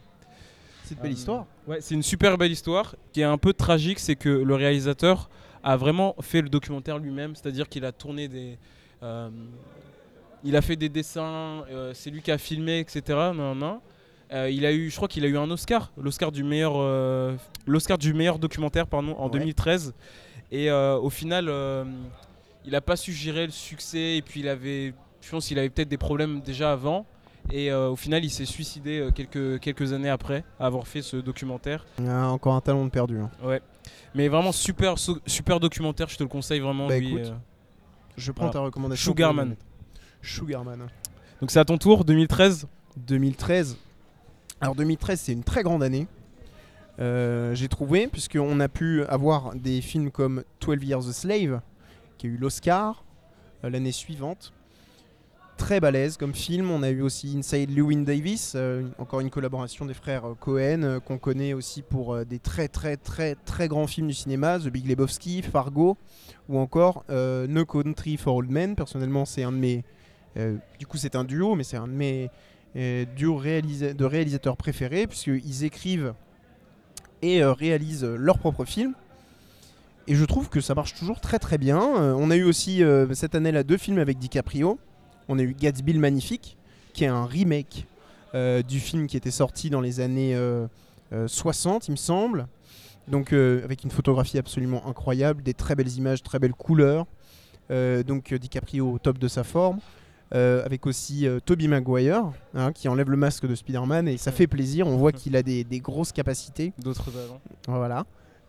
C'est 0.86 0.96
une 0.96 1.02
belle 1.02 1.12
histoire. 1.12 1.46
Ouais, 1.68 1.82
c'est 1.82 1.96
une 1.96 2.04
super 2.04 2.38
belle 2.38 2.52
histoire. 2.52 2.92
Ce 2.92 3.12
qui 3.14 3.22
est 3.22 3.26
un 3.26 3.38
peu 3.38 3.52
tragique, 3.54 4.00
c'est 4.00 4.16
que 4.16 4.30
le 4.30 4.56
réalisateur 4.56 5.30
a 5.64 5.76
vraiment 5.76 6.16
fait 6.22 6.42
le 6.42 6.48
documentaire 6.50 6.98
lui-même, 6.98 7.36
c'est-à-dire 7.36 7.68
qu'il 7.68 7.84
a 7.86 7.92
tourné 7.92 8.28
des. 8.28 8.58
il 10.44 10.56
a 10.56 10.62
fait 10.62 10.76
des 10.76 10.90
dessins, 10.90 11.64
c'est 11.94 12.10
lui 12.10 12.22
qui 12.22 12.32
a 12.32 12.38
filmé, 12.38 12.80
etc. 12.80 13.02
Non, 13.34 13.54
non. 13.56 13.82
Euh, 14.34 14.50
il 14.50 14.66
a 14.66 14.74
eu, 14.74 14.90
je 14.90 14.96
crois 14.96 15.08
qu'il 15.08 15.24
a 15.24 15.28
eu 15.28 15.38
un 15.38 15.50
Oscar, 15.52 15.92
l'Oscar 15.98 16.32
du 16.32 16.44
meilleur, 16.44 16.74
euh, 16.76 17.36
l'Oscar 17.68 17.98
du 17.98 18.14
meilleur 18.14 18.40
documentaire, 18.40 18.88
pardon, 18.88 19.16
en 19.18 19.26
Ouais. 19.26 19.32
2013. 19.32 19.94
Et 20.52 20.70
euh, 20.70 20.98
au 20.98 21.10
final, 21.10 21.48
euh, 21.50 21.84
il 22.66 22.72
n'a 22.72 22.82
pas 22.82 22.96
su 22.96 23.12
gérer 23.14 23.46
le 23.46 23.52
succès. 23.52 24.18
Et 24.18 24.22
puis 24.22 24.40
il 24.42 24.48
avait, 24.48 24.94
je 25.22 25.30
pense 25.32 25.48
qu'il 25.48 25.60
avait 25.60 25.70
peut-être 25.70 25.90
des 25.90 25.98
problèmes 25.98 26.42
déjà 26.42 26.72
avant. 26.72 27.06
Et 27.52 27.72
euh, 27.72 27.90
au 27.90 27.96
final, 27.96 28.26
il 28.26 28.30
s'est 28.32 28.46
suicidé 28.46 29.08
quelques, 29.14 29.60
quelques 29.60 29.94
années 29.94 30.10
après 30.10 30.44
avoir 30.60 30.88
fait 30.88 31.02
ce 31.04 31.18
documentaire. 31.18 31.86
Ah, 32.08 32.30
encore 32.30 32.56
un 32.56 32.62
talent 32.62 32.84
de 32.86 32.90
perdu. 32.90 33.20
hein. 33.20 33.30
Ouais. 33.44 33.62
Mais 34.16 34.28
vraiment 34.30 34.52
super, 34.52 34.96
super 35.28 35.60
documentaire, 35.60 36.08
je 36.10 36.18
te 36.18 36.24
le 36.24 36.30
conseille 36.30 36.60
vraiment. 36.60 36.88
Bah, 36.88 36.98
lui, 36.98 37.10
écoute, 37.10 37.26
euh. 37.32 37.36
Je 38.18 38.32
prends 38.32 38.46
Voilà. 38.46 38.54
ta 38.54 38.60
recommandation. 38.62 39.12
Sugarman. 39.12 39.56
Sugarman. 40.22 40.88
Donc 41.42 41.52
c'est 41.52 41.60
à 41.60 41.66
ton 41.66 41.78
tour, 41.78 42.06
2013. 42.06 42.66
2013. 42.98 43.78
Alors 44.62 44.74
2013, 44.74 45.20
c'est 45.20 45.34
une 45.34 45.44
très 45.44 45.64
grande 45.64 45.84
année. 45.84 46.08
Euh, 47.00 47.54
J'ai 47.56 47.68
trouvé, 47.68 48.08
puisqu'on 48.08 48.60
a 48.60 48.70
pu 48.70 49.04
avoir 49.06 49.54
des 49.56 49.82
films 49.82 50.12
comme 50.12 50.44
12 50.62 50.84
Years 50.84 51.10
a 51.10 51.14
Slave, 51.14 51.62
qui 52.18 52.28
a 52.28 52.30
eu 52.30 52.38
l'Oscar 52.38 53.04
euh, 53.64 53.70
l'année 53.70 53.92
suivante. 53.92 54.54
Très 55.58 55.80
balèze 55.80 56.18
comme 56.18 56.34
film. 56.34 56.70
On 56.70 56.84
a 56.84 56.90
eu 56.90 57.02
aussi 57.02 57.34
Inside 57.38 57.70
Llewyn 57.72 58.04
Davis, 58.04 58.54
euh, 58.56 58.88
encore 58.98 59.22
une 59.22 59.30
collaboration 59.30 59.86
des 59.86 59.94
frères 59.94 60.24
Cohen, 60.40 61.00
qu'on 61.06 61.18
connaît 61.18 61.54
aussi 61.54 61.82
pour 61.82 62.26
des 62.26 62.40
très 62.40 62.68
très 62.68 62.98
très 62.98 63.36
très 63.36 63.70
grands 63.70 63.88
films 63.88 64.08
du 64.08 64.14
cinéma, 64.14 64.60
The 64.60 64.68
Big 64.68 64.86
Lebowski, 64.88 65.42
Fargo, 65.42 65.98
ou 66.50 66.60
encore 66.60 67.06
No 67.10 67.66
Country 67.66 68.18
for 68.18 68.36
Old 68.36 68.50
Men. 68.52 68.76
Personnellement, 68.76 69.24
c'est 69.24 69.44
un 69.44 69.54
de 69.54 69.58
mes... 69.58 69.86
du 70.78 70.88
coup, 70.88 70.98
c'est 70.98 71.16
un 71.16 71.24
duo, 71.24 71.56
mais 71.56 71.64
c'est 71.64 71.78
un 71.78 71.88
de 71.88 71.94
mes 71.94 72.30
duo 73.16 73.38
réalisa- 73.40 73.94
de 73.94 74.04
réalisateurs 74.06 74.58
préférés, 74.58 75.08
puisqu'ils 75.08 75.64
écrivent 75.64 76.14
et 77.22 77.44
euh, 77.44 77.54
réalisent 77.54 78.06
leurs 78.06 78.38
propres 78.38 78.66
films. 78.66 78.94
Et 80.08 80.16
je 80.16 80.26
trouve 80.26 80.50
que 80.50 80.62
ça 80.62 80.76
marche 80.76 80.94
toujours 80.94 81.20
très 81.20 81.40
très 81.40 81.58
bien. 81.58 81.82
Euh, 81.98 82.14
on 82.18 82.30
a 82.30 82.36
eu 82.36 82.44
aussi 82.44 82.84
euh, 82.84 83.12
cette 83.14 83.34
année-là 83.34 83.64
deux 83.64 83.78
films 83.78 83.98
avec 83.98 84.20
DiCaprio. 84.20 84.78
On 85.28 85.40
a 85.40 85.42
eu 85.42 85.56
Gatsby 85.60 85.94
le 85.94 86.00
Magnifique, 86.00 86.58
qui 86.94 87.04
est 87.04 87.08
un 87.08 87.26
remake 87.26 87.88
du 88.68 88.82
film 88.82 89.08
qui 89.08 89.16
était 89.16 89.32
sorti 89.32 89.70
dans 89.70 89.80
les 89.80 90.02
années 90.02 90.36
euh, 90.36 90.68
euh, 91.14 91.26
60, 91.26 91.88
il 91.88 91.92
me 91.92 91.96
semble. 91.96 92.48
Donc 93.08 93.32
avec 93.32 93.86
une 93.86 93.92
photographie 93.92 94.38
absolument 94.38 94.86
incroyable, 94.88 95.42
des 95.42 95.54
très 95.54 95.74
belles 95.74 95.94
images, 95.94 96.22
très 96.22 96.38
belles 96.38 96.54
couleurs. 96.54 97.06
Donc 97.70 98.34
DiCaprio 98.34 98.92
au 98.92 99.00
top 99.00 99.20
de 99.20 99.30
sa 99.30 99.46
forme. 99.46 99.80
Euh, 100.34 100.66
avec 100.66 100.88
aussi 100.88 101.28
euh, 101.28 101.40
Tobey 101.40 101.68
Maguire 101.68 102.32
hein, 102.56 102.72
qui 102.72 102.88
enlève 102.90 103.12
le 103.12 103.18
masque 103.18 103.46
de 103.46 103.54
Spider-Man 103.54 104.08
et 104.08 104.18
ça 104.18 104.32
fait 104.32 104.48
plaisir. 104.48 104.88
On 104.88 104.98
voit 104.98 105.12
qu'il 105.14 105.36
a 105.36 105.44
des, 105.44 105.64
des 105.64 105.80
grosses 105.80 106.12
capacités. 106.12 106.74
D'autres 106.80 107.12
talents. 107.12 107.40
Voilà. 107.68 108.06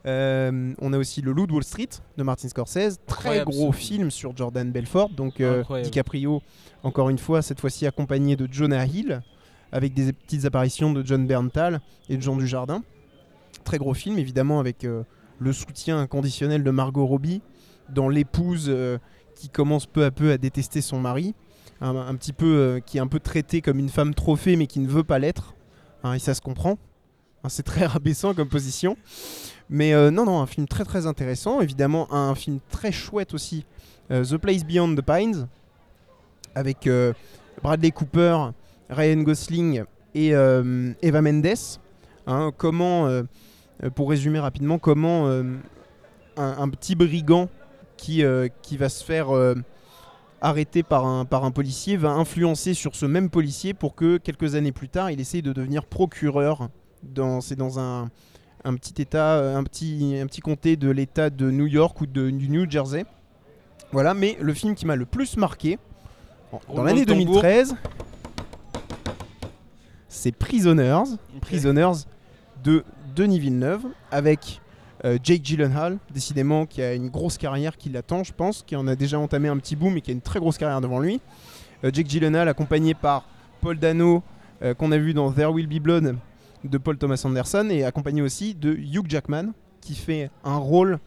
Euh, 0.07 0.73
on 0.81 0.93
a 0.93 0.99
aussi 0.99 1.21
Le 1.21 1.33
Loup 1.33 1.47
de 1.47 1.53
Wall 1.53 1.65
Street 1.65 1.89
de 2.17 2.23
Martin 2.23 2.49
Scorsese, 2.49 2.99
très 3.07 3.41
Incroyable, 3.41 3.51
gros 3.51 3.73
film. 3.73 4.11
sur 4.11 4.35
Jordan 4.35 4.71
Belfort. 4.73 5.11
Donc 5.11 5.41
euh. 5.41 5.65
DiCaprio, 5.83 6.41
encore 6.83 7.11
une 7.11 7.19
fois, 7.19 7.43
cette 7.43 7.61
fois-ci 7.61 7.87
accompagné 7.87 8.37
de 8.37 8.49
Jonah 8.51 8.87
Hill, 8.87 9.21
avec 9.71 9.93
des 9.93 10.12
petites 10.12 10.47
apparitions 10.47 10.93
de 10.93 11.05
John 11.05 11.27
Berntal 11.27 11.81
et 12.09 12.17
de 12.17 12.23
Jean 12.23 12.37
Dujardin. 12.37 12.83
Très 13.65 13.79
gros 13.79 13.95
film, 13.95 14.17
évidemment, 14.19 14.61
avec 14.61 14.87
le 15.39 15.53
soutien 15.53 15.99
inconditionnel 15.99 16.62
de 16.62 16.71
Margot 16.71 17.05
Robbie 17.05 17.43
dans 17.91 18.09
l'épouse 18.09 18.73
qui 19.35 19.49
commence 19.49 19.87
peu 19.87 20.05
à 20.05 20.12
peu 20.12 20.31
à 20.31 20.39
détester 20.39 20.81
son 20.81 21.01
mari, 21.01 21.35
un, 21.81 22.15
petit 22.15 22.33
peu 22.33 22.47
euh, 22.47 22.81
qui 22.81 22.99
est 22.99 23.01
un 23.01 23.07
peu 23.07 23.21
traitée 23.21 23.61
comme 23.61 23.79
une 23.79 23.89
femme 23.89 24.15
trophée 24.15 24.57
mais 24.57 24.67
qui 24.67 24.81
ne 24.81 24.89
veut 24.89 25.05
pas 25.05 25.19
l'être. 25.19 25.55
Hein, 26.03 26.15
et 26.15 26.19
ça 26.19 26.35
se 26.35 26.41
comprend. 26.41 26.79
Hein, 27.45 27.49
c'est 27.49 27.62
très 27.62 27.87
rabaissant 27.87 28.35
comme 28.35 28.49
position. 28.49 28.97
Mais 29.69 29.93
euh, 29.93 30.11
non, 30.11 30.25
non, 30.25 30.41
un 30.41 30.47
film 30.47 30.67
très 30.67 30.85
très 30.85 31.07
intéressant. 31.07 31.61
Évidemment, 31.61 32.12
un 32.12 32.35
film 32.35 32.61
très 32.71 32.93
chouette 32.93 33.35
aussi, 33.35 33.65
euh, 34.11 34.25
The 34.25 34.37
Place 34.37 34.65
Beyond 34.65 34.95
the 34.95 35.03
Pines, 35.03 35.49
avec 36.55 36.89
Bradley 37.62 37.91
Cooper, 37.91 38.51
Ryan 38.89 39.23
Gosling 39.23 39.85
et 40.15 40.29
Eva 40.31 41.23
Mendes. 41.23 41.47
Hein, 42.27 42.51
comment, 42.57 43.11
pour 43.95 44.09
résumer 44.09 44.39
rapidement, 44.39 44.79
comment 44.79 45.29
un, 46.39 46.69
petit 46.71 46.95
brigand 46.95 47.51
qui 47.99 48.23
va 48.23 48.89
se 48.89 49.05
faire 49.05 49.29
arrêter 50.40 50.83
par 50.83 51.07
un, 51.07 51.25
par 51.25 51.44
un 51.44 51.51
policier 51.51 51.96
va 51.96 52.11
influencer 52.11 52.75
sur 52.75 52.94
ce 52.94 53.07
même 53.07 53.31
policier 53.31 53.75
pour 53.75 53.94
que 53.94 54.18
quelques 54.18 54.55
années 54.55 54.72
plus 54.72 54.88
tard, 54.88 55.11
il 55.11 55.20
essaye 55.20 55.42
de 55.42 55.53
devenir 55.53 55.85
procureur. 55.87 56.68
Dans, 57.03 57.40
c'est 57.40 57.57
dans 57.57 57.79
un, 57.79 58.11
un 58.64 58.75
petit 58.75 59.01
état, 59.01 59.37
euh, 59.37 59.57
un 59.57 59.64
petit, 59.64 60.18
un 60.20 60.27
petit 60.27 60.40
comté 60.40 60.77
de 60.77 60.90
l'état 60.90 61.31
de 61.31 61.51
New 61.51 61.66
York 61.66 62.01
ou 62.01 62.07
de, 62.07 62.31
du 62.31 62.49
New 62.49 62.68
Jersey. 62.68 63.05
Voilà, 63.92 64.14
mais 64.14 64.37
le 64.40 64.53
film 64.55 64.75
qui 64.75 64.87
m'a 64.87 64.96
le 64.96 65.07
plus 65.07 65.37
marqué, 65.37 65.79
dans 66.75 66.83
l'année 66.83 67.05
de 67.05 67.12
tambour. 67.12 67.42
2013, 67.42 67.77
c'est 70.09 70.33
Prisoners. 70.33 71.05
Prisoners 71.40 72.05
de 72.64 72.85
Denis 73.14 73.38
Villeneuve 73.38 73.87
avec 74.11 74.61
euh, 75.04 75.18
Jake 75.22 75.42
Gyllenhaal, 75.44 75.98
décidément 76.12 76.66
qui 76.66 76.80
a 76.82 76.94
une 76.94 77.09
grosse 77.09 77.37
carrière 77.37 77.76
qui 77.76 77.90
l'attend, 77.90 78.24
je 78.24 78.32
pense, 78.32 78.62
qui 78.62 78.76
en 78.76 78.87
a 78.87 78.96
déjà 78.96 79.18
entamé 79.18 79.48
un 79.48 79.59
petit 79.59 79.76
boom 79.76 79.96
et 79.96 80.00
qui 80.00 80.11
a 80.11 80.14
une 80.14 80.22
très 80.22 80.40
grosse 80.40 80.59
carrière 80.59 80.80
devant 80.80 81.00
lui. 81.00 81.20
Euh, 81.85 81.90
Jake 81.92 82.06
Gyllenhaal 82.06 82.48
accompagné 82.48 82.94
par 82.94 83.24
Paul 83.61 83.78
Dano 83.78 84.22
euh, 84.62 84.74
qu'on 84.74 84.92
a 84.92 84.98
vu 84.98 85.12
dans 85.12 85.30
There 85.32 85.52
Will 85.52 85.66
Be 85.66 85.82
Blood 85.82 86.16
de 86.64 86.78
Paul 86.78 86.96
Thomas 86.96 87.20
Anderson 87.24 87.68
et 87.70 87.85
accompagné 87.85 88.22
aussi 88.22 88.54
de 88.54 88.72
Hugh 88.72 89.04
Jackman 89.09 89.52
qui 89.82 89.94
fait 89.94 90.30
un 90.44 90.56
rôle 90.56 90.98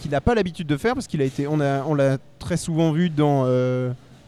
qu'il 0.00 0.10
n'a 0.10 0.20
pas 0.20 0.34
l'habitude 0.34 0.66
de 0.66 0.76
faire 0.76 0.94
parce 0.94 1.06
qu'il 1.06 1.20
a 1.20 1.24
été, 1.24 1.46
on 1.46 1.56
l'a 1.58 2.18
très 2.40 2.56
souvent 2.56 2.90
vu 2.90 3.10
dans 3.10 3.46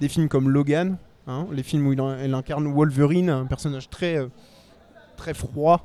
des 0.01 0.09
films 0.09 0.29
comme 0.29 0.49
Logan, 0.49 0.97
hein, 1.27 1.49
les 1.51 1.65
films 1.65 1.89
où 1.89 1.93
il, 1.93 2.01
il 2.25 2.35
incarne 2.35 2.73
Wolverine, 2.73 3.31
un 3.31 3.47
personnage 3.47 3.91
très, 3.91 4.19
très 5.17 5.35
froid, 5.35 5.85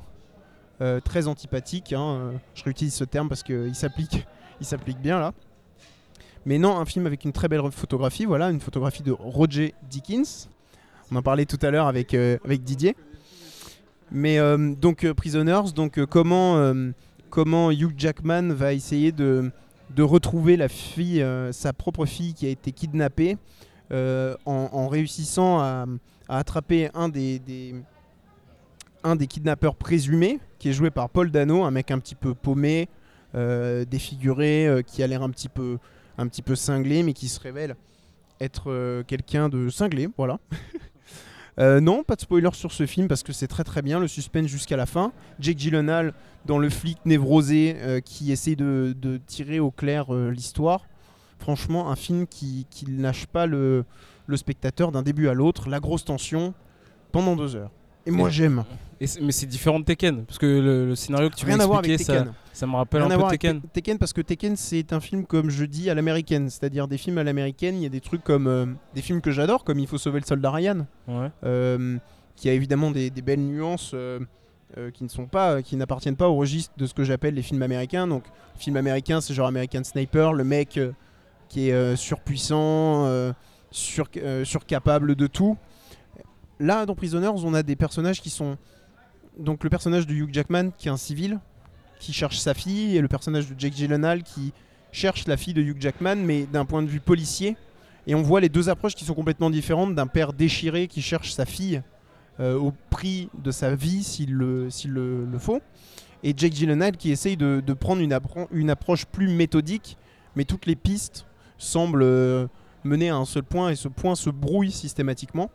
euh, 0.82 1.00
très 1.00 1.28
antipathique. 1.28 1.92
hein, 1.92 2.02
euh, 2.02 2.32
je 2.54 2.64
réutilise 2.64 2.92
ce 2.94 3.04
terme 3.04 3.28
parce 3.28 3.42
qu'il 3.42 3.74
s'applique, 3.74 4.26
il 4.60 4.66
s'applique 4.66 4.98
bien 4.98 5.18
là. 5.18 5.32
Mais 6.44 6.58
non, 6.58 6.76
un 6.76 6.84
film 6.84 7.06
avec 7.06 7.24
une 7.24 7.32
très 7.32 7.46
belle 7.48 7.62
photographie, 7.70 8.24
voilà, 8.24 8.50
une 8.50 8.60
photographie 8.60 9.02
de 9.04 9.12
Roger 9.12 9.74
Dickens. 9.88 10.48
On 11.12 11.16
en 11.16 11.22
parlait 11.22 11.46
tout 11.46 11.58
à 11.62 11.70
l'heure 11.70 11.86
avec, 11.86 12.14
euh, 12.14 12.36
Didier. 12.48 12.96
Mais 14.10 14.38
donc 14.76 15.10
Prisoners, 15.12 15.72
donc 15.74 16.04
comment, 16.04 16.74
comment 17.30 17.70
Hugh 17.70 17.94
Jackman 17.96 18.52
va 18.52 18.74
essayer 18.74 19.10
de, 19.10 19.50
retrouver 19.96 20.58
sa 21.52 21.72
propre 21.72 22.04
fille 22.04 22.34
qui 22.34 22.44
a 22.44 22.50
été 22.50 22.72
kidnappée, 22.72 23.38
en, 23.90 24.88
réussissant 24.88 25.60
à, 25.60 25.86
à 26.28 26.38
attraper 26.38 26.90
un 26.92 27.08
des, 27.08 27.38
des- 27.38 27.74
un 29.04 29.16
des 29.16 29.26
kidnappeurs 29.26 29.76
présumés, 29.76 30.38
qui 30.62 30.68
est 30.68 30.72
joué 30.72 30.90
par 30.90 31.10
Paul 31.10 31.32
Dano, 31.32 31.64
un 31.64 31.72
mec 31.72 31.90
un 31.90 31.98
petit 31.98 32.14
peu 32.14 32.34
paumé, 32.34 32.88
euh, 33.34 33.84
défiguré, 33.84 34.68
euh, 34.68 34.82
qui 34.82 35.02
a 35.02 35.08
l'air 35.08 35.24
un 35.24 35.30
petit 35.30 35.48
peu 35.48 35.78
un 36.18 36.28
petit 36.28 36.40
peu 36.40 36.54
cinglé, 36.54 37.02
mais 37.02 37.14
qui 37.14 37.26
se 37.26 37.40
révèle 37.40 37.74
être 38.40 38.70
euh, 38.70 39.02
quelqu'un 39.02 39.48
de 39.48 39.68
cinglé, 39.68 40.08
voilà. 40.16 40.38
Euh, 41.60 41.80
non, 41.80 42.02
pas 42.02 42.16
de 42.16 42.22
spoiler 42.22 42.48
sur 42.54 42.72
ce 42.72 42.86
film 42.86 43.08
parce 43.08 43.22
que 43.22 43.34
c'est 43.34 43.46
très 43.46 43.62
très 43.62 43.82
bien, 43.82 44.00
le 44.00 44.08
suspense 44.08 44.46
jusqu'à 44.46 44.78
la 44.78 44.86
fin. 44.86 45.12
Jake 45.38 45.58
Gyllenhaal 45.58 46.14
dans 46.46 46.56
le 46.56 46.70
flic 46.70 46.96
névrosé 47.04 47.76
euh, 47.76 48.00
qui 48.00 48.32
essaie 48.32 48.56
de, 48.56 48.96
de 48.98 49.18
tirer 49.18 49.60
au 49.60 49.70
clair 49.70 50.14
euh, 50.14 50.30
l'histoire. 50.30 50.86
Franchement, 51.38 51.90
un 51.90 51.94
film 51.94 52.26
qui, 52.26 52.66
qui 52.70 52.90
ne 52.90 53.02
lâche 53.02 53.26
pas 53.26 53.44
le, 53.44 53.84
le 54.26 54.36
spectateur 54.38 54.92
d'un 54.92 55.02
début 55.02 55.28
à 55.28 55.34
l'autre, 55.34 55.68
la 55.68 55.78
grosse 55.78 56.06
tension 56.06 56.54
pendant 57.12 57.36
deux 57.36 57.54
heures. 57.54 57.70
Et 58.06 58.10
moi 58.10 58.30
j'aime. 58.30 58.64
Et 59.04 59.20
mais 59.20 59.32
c'est 59.32 59.46
différent 59.46 59.80
de 59.80 59.84
Tekken, 59.84 60.24
parce 60.26 60.38
que 60.38 60.46
le, 60.46 60.86
le 60.86 60.94
scénario 60.94 61.28
que 61.28 61.34
tu 61.34 61.44
m'as 61.46 61.56
expliqué, 61.56 61.98
ça, 62.52 62.66
me 62.66 62.76
rappelle 62.76 63.02
Rien 63.02 63.10
un 63.18 63.22
peu 63.22 63.28
Tekken. 63.30 63.60
Te- 63.60 63.66
Tekken 63.66 63.98
parce 63.98 64.12
que 64.12 64.20
Tekken 64.20 64.54
c'est 64.56 64.92
un 64.92 65.00
film 65.00 65.26
comme 65.26 65.50
je 65.50 65.64
dis 65.64 65.90
à 65.90 65.94
l'américaine, 65.94 66.48
c'est-à-dire 66.50 66.86
des 66.86 66.98
films 66.98 67.18
à 67.18 67.24
l'américaine, 67.24 67.74
il 67.76 67.82
y 67.82 67.86
a 67.86 67.88
des 67.88 68.00
trucs 68.00 68.22
comme 68.22 68.46
euh, 68.46 68.66
des 68.94 69.02
films 69.02 69.20
que 69.20 69.30
j'adore 69.32 69.64
comme 69.64 69.78
Il 69.80 69.88
faut 69.88 69.98
sauver 69.98 70.20
le 70.20 70.24
soldat 70.26 70.50
Ryan, 70.52 70.86
Ouais. 71.08 71.30
euh, 71.44 71.98
qui 72.36 72.48
a 72.48 72.52
évidemment 72.52 72.90
des, 72.92 73.10
des 73.10 73.22
belles 73.22 73.40
nuances 73.40 73.90
euh, 73.94 74.20
qui 74.94 75.02
ne 75.04 75.08
sont 75.08 75.26
pas, 75.26 75.62
qui 75.62 75.74
n'appartiennent 75.76 76.16
pas 76.16 76.28
au 76.28 76.36
registre 76.36 76.72
de 76.76 76.86
ce 76.86 76.94
que 76.94 77.02
j'appelle 77.02 77.34
les 77.34 77.42
films 77.42 77.62
américains. 77.62 78.06
Donc 78.06 78.22
film 78.56 78.76
américain 78.76 79.20
c'est 79.20 79.34
genre 79.34 79.48
American 79.48 79.82
Sniper, 79.82 80.32
le 80.32 80.44
mec 80.44 80.78
qui 81.48 81.70
est 81.70 81.96
surpuissant, 81.96 83.32
sur, 83.72 84.06
surcapable 84.44 85.16
de 85.16 85.26
tout. 85.26 85.56
Là 86.60 86.86
dans 86.86 86.94
Prisoners 86.94 87.32
on 87.44 87.54
a 87.54 87.62
des 87.64 87.74
personnages 87.76 88.20
qui 88.20 88.30
sont 88.30 88.56
donc 89.38 89.64
le 89.64 89.70
personnage 89.70 90.06
de 90.06 90.14
Hugh 90.14 90.32
Jackman 90.32 90.70
qui 90.76 90.88
est 90.88 90.90
un 90.90 90.96
civil 90.96 91.38
qui 91.98 92.12
cherche 92.12 92.38
sa 92.38 92.54
fille 92.54 92.96
et 92.96 93.00
le 93.00 93.08
personnage 93.08 93.48
de 93.48 93.54
Jake 93.58 93.74
Gyllenhaal 93.74 94.22
qui 94.22 94.52
cherche 94.90 95.26
la 95.26 95.36
fille 95.36 95.54
de 95.54 95.62
Hugh 95.62 95.80
Jackman 95.80 96.16
mais 96.16 96.46
d'un 96.46 96.64
point 96.64 96.82
de 96.82 96.88
vue 96.88 97.00
policier. 97.00 97.56
Et 98.06 98.16
on 98.16 98.22
voit 98.22 98.40
les 98.40 98.48
deux 98.48 98.68
approches 98.68 98.96
qui 98.96 99.04
sont 99.04 99.14
complètement 99.14 99.48
différentes 99.48 99.94
d'un 99.94 100.08
père 100.08 100.32
déchiré 100.32 100.88
qui 100.88 101.00
cherche 101.00 101.32
sa 101.32 101.46
fille 101.46 101.82
euh, 102.40 102.58
au 102.58 102.72
prix 102.90 103.28
de 103.42 103.52
sa 103.52 103.74
vie 103.74 104.02
s'il 104.02 104.32
le, 104.32 104.68
faut 105.38 105.60
et 106.24 106.34
Jake 106.36 106.54
Gyllenhaal 106.54 106.96
qui 106.96 107.12
essaye 107.12 107.36
de, 107.36 107.60
prendre 107.74 108.02
une 108.50 108.70
approche 108.70 109.06
plus 109.06 109.28
méthodique 109.28 109.96
mais 110.34 110.44
toutes 110.44 110.66
les 110.66 110.76
pistes 110.76 111.26
semblent 111.58 112.02
euh, 112.02 112.46
mener 112.84 113.10
à 113.10 113.16
un 113.16 113.24
seul 113.24 113.42
point 113.42 113.70
et 113.70 113.76
ce 113.76 113.88
point 113.88 114.14
se 114.14 114.30
brouille 114.30 114.72
systématiquement 114.72 115.50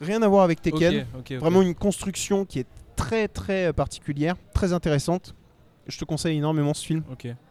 rien 0.00 0.22
à 0.22 0.28
voir 0.28 0.44
avec 0.44 0.60
Tekken. 0.62 1.06
Vraiment 1.38 1.62
une 1.62 1.74
construction 1.74 2.44
qui 2.44 2.58
est 2.60 2.66
très 2.96 3.28
très 3.28 3.66
euh, 3.66 3.72
particulière, 3.72 4.36
très 4.54 4.72
intéressante. 4.72 5.34
Je 5.86 5.98
te 5.98 6.04
conseille 6.04 6.36
énormément 6.38 6.74
ce 6.74 6.84
film. 6.84 7.02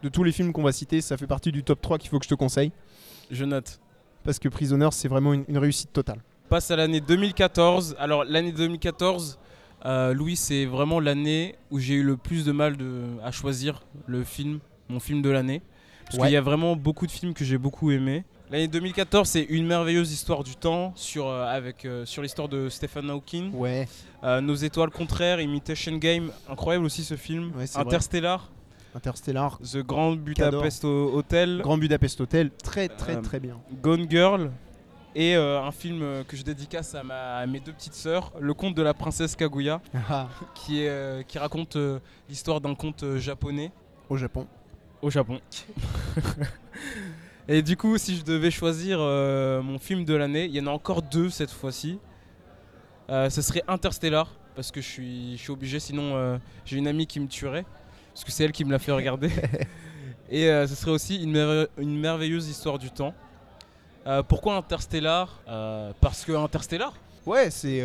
De 0.04 0.10
tous 0.10 0.24
les 0.24 0.32
films 0.32 0.54
qu'on 0.54 0.64
va 0.64 0.72
citer, 0.72 1.02
ça 1.02 1.18
fait 1.18 1.28
partie 1.28 1.52
du 1.52 1.64
top 1.64 1.82
3 1.82 1.98
qu'il 1.98 2.10
faut 2.10 2.20
que 2.20 2.26
je 2.26 2.30
te 2.30 2.36
conseille. 2.36 2.72
je 3.32 3.44
note. 3.46 3.80
Parce 4.24 4.38
que 4.40 4.50
Prisoners, 4.50 4.90
c'est 4.92 5.08
vraiment 5.08 5.34
une, 5.34 5.46
une 5.48 5.58
réussite 5.58 5.92
totale. 5.94 6.20
passe 6.50 6.70
à 6.72 6.76
l'année 6.76 7.02
2014. 7.02 7.96
Alors 8.00 8.24
l'année 8.26 8.52
2014, 8.52 9.40
euh, 9.86 10.14
Louis, 10.14 10.36
c'est 10.36 10.66
vraiment 10.66 11.00
l'année 11.00 11.56
où 11.72 11.80
j'ai 11.80 11.96
eu 11.96 12.04
le 12.04 12.18
plus 12.18 12.46
de 12.46 12.52
mal 12.52 12.76
de, 12.78 13.04
à 13.24 13.32
choisir 13.32 13.84
le 14.08 14.24
film, 14.24 14.60
mon 14.90 15.00
film 15.00 15.22
de 15.22 15.30
l'année. 15.30 15.62
Parce 16.06 16.18
Ouais. 16.18 16.28
qu'il 16.28 16.34
y 16.34 16.38
a 16.38 16.42
vraiment 16.42 16.76
beaucoup 16.76 17.06
de 17.08 17.12
films 17.12 17.34
que 17.34 17.46
j'ai 17.46 17.58
beaucoup 17.58 17.92
aimés. 17.92 18.24
L'année 18.52 18.68
2014, 18.68 19.30
c'est 19.30 19.44
une 19.44 19.68
merveilleuse 19.68 20.12
histoire 20.12 20.44
du 20.44 20.56
temps 20.56 20.92
sur, 20.96 21.28
euh, 21.28 21.46
avec, 21.46 21.86
euh, 21.86 22.04
sur 22.06 22.24
l'histoire 22.24 22.50
de 22.50 22.68
Stephen 22.70 23.10
Hawking. 23.12 23.54
Ouais. 23.54 23.88
Euh, 24.24 24.42
Nos 24.42 24.56
étoiles 24.56 24.90
contraires, 24.90 25.40
Imitation 25.40 25.96
Game, 25.98 26.32
incroyable 26.50 26.86
aussi 26.86 27.04
ce 27.04 27.16
film. 27.16 27.52
Ouais, 27.56 27.68
c'est 27.68 27.78
vrai. 27.78 27.86
Interstellar, 27.88 28.50
Interstellar, 28.96 29.60
The 29.60 29.78
Grand 29.86 30.14
Budapest 30.14 30.84
Hotel, 30.84 31.60
Grand 31.62 31.78
Budapest 31.78 32.22
Hotel, 32.22 32.50
très 32.64 32.88
très 32.90 33.22
très 33.22 33.40
bien. 33.40 33.58
Gone 33.84 34.10
Girl 34.10 34.50
et 35.16 35.36
un 35.36 35.72
film 35.72 36.24
que 36.28 36.36
je 36.36 36.42
dédicace 36.42 36.96
à, 36.96 37.04
ma- 37.04 37.38
à 37.38 37.46
mes 37.46 37.60
deux 37.60 37.72
petites 37.74 37.94
sœurs, 37.94 38.32
Le 38.40 38.54
conte 38.56 38.74
de 38.74 38.82
la 38.82 38.96
princesse 38.96 39.36
Kaguya, 39.36 39.80
Ah, 40.10 40.28
qui, 40.56 40.82
est, 40.82 41.28
qui 41.28 41.38
raconte 41.38 41.78
l'histoire 42.28 42.60
d'un 42.62 42.74
conte 42.74 43.06
japonais 43.18 43.72
au 44.10 44.18
Japon. 44.18 44.48
au 45.04 45.12
Japon. 45.12 45.40
et 47.52 47.62
du 47.64 47.76
coup, 47.76 47.98
si 47.98 48.16
je 48.16 48.24
devais 48.24 48.52
choisir 48.52 49.00
euh, 49.02 49.62
mon 49.62 49.80
film 49.80 50.06
de 50.06 50.14
l'année, 50.14 50.46
il 50.46 50.56
y 50.56 50.62
en 50.62 50.68
a 50.68 50.72
encore 50.72 51.02
deux 51.02 51.30
cette 51.30 51.52
fois-ci. 51.52 52.00
Euh, 53.10 53.30
ce 53.30 53.42
serait 53.42 53.64
Interstellar, 53.68 54.32
parce 54.56 54.72
que 54.72 54.82
je 54.82 54.88
suis, 54.88 55.36
je 55.36 55.42
suis 55.42 55.52
obligé, 55.52 55.80
sinon 55.80 56.16
euh, 56.16 56.38
j'ai 56.64 56.78
une 56.78 56.88
amie 56.88 57.08
qui 57.08 57.20
me 57.20 57.28
tuerait, 57.28 57.66
parce 58.14 58.24
que 58.24 58.32
c'est 58.32 58.44
elle 58.44 58.52
qui 58.52 58.64
me 58.66 58.72
l'a 58.72 58.78
fait 58.80 58.92
regarder. 58.92 59.32
Et 60.32 60.46
ce 60.46 60.76
serait 60.76 60.92
aussi 60.92 61.24
une, 61.24 61.32
merve- 61.32 61.68
une 61.80 62.00
merveilleuse 62.00 62.48
histoire 62.48 62.78
du 62.78 62.92
temps. 62.92 63.16
Pourquoi 64.28 64.58
Interstellar? 64.58 65.42
Parce 66.02 66.24
que 66.24 66.34
Interstellar? 66.34 66.94
Ouais, 67.26 67.50
c'est 67.50 67.84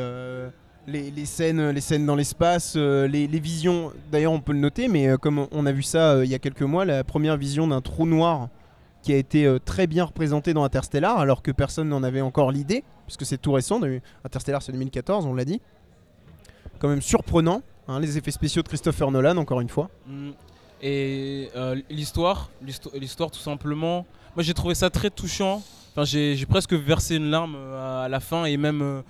les, 0.86 1.10
les 1.10 1.24
scènes, 1.24 1.70
les 1.70 1.80
scènes 1.80 2.04
dans 2.04 2.16
l'espace, 2.16 2.76
les, 2.76 3.26
les 3.26 3.40
visions. 3.40 3.94
D'ailleurs, 4.12 4.32
on 4.32 4.40
peut 4.40 4.52
le 4.52 4.58
noter, 4.58 4.88
mais 4.88 5.16
comme 5.22 5.46
on 5.52 5.64
a 5.64 5.72
vu 5.72 5.82
ça 5.82 6.22
il 6.22 6.28
y 6.30 6.34
a 6.34 6.38
quelques 6.38 6.60
mois, 6.60 6.84
la 6.84 7.02
première 7.02 7.38
vision 7.38 7.66
d'un 7.66 7.80
trou 7.80 8.04
noir 8.04 8.50
qui 9.04 9.12
a 9.12 9.16
été 9.16 9.44
euh, 9.44 9.58
très 9.62 9.86
bien 9.86 10.04
représenté 10.04 10.54
dans 10.54 10.64
Interstellar, 10.64 11.18
alors 11.18 11.42
que 11.42 11.50
personne 11.52 11.88
n'en 11.88 12.02
avait 12.02 12.22
encore 12.22 12.50
l'idée, 12.50 12.82
puisque 13.06 13.24
c'est 13.26 13.36
tout 13.38 13.52
récent. 13.52 13.80
Interstellar, 14.24 14.62
c'est 14.62 14.72
2014, 14.72 15.26
on 15.26 15.34
l'a 15.34 15.44
dit. 15.44 15.60
Quand 16.78 16.88
même 16.88 17.02
surprenant, 17.02 17.62
hein, 17.86 18.00
les 18.00 18.16
effets 18.18 18.30
spéciaux 18.30 18.62
de 18.62 18.68
Christopher 18.68 19.10
Nolan, 19.10 19.36
encore 19.36 19.60
une 19.60 19.68
fois. 19.68 19.90
Mm. 20.06 20.30
Et 20.82 21.50
euh, 21.54 21.76
l'histoire, 21.90 22.50
l'histo- 22.62 22.90
l'histoire 22.98 23.30
tout 23.30 23.38
simplement. 23.40 24.06
Moi 24.36 24.42
j'ai 24.42 24.52
trouvé 24.54 24.74
ça 24.74 24.90
très 24.90 25.08
touchant. 25.10 25.62
Enfin, 25.92 26.04
j'ai 26.04 26.44
presque 26.46 26.72
versé 26.74 27.16
une 27.16 27.30
larme 27.30 27.54
euh, 27.56 28.04
à 28.04 28.08
la 28.08 28.20
fin 28.20 28.44
et 28.46 28.56
même 28.56 29.02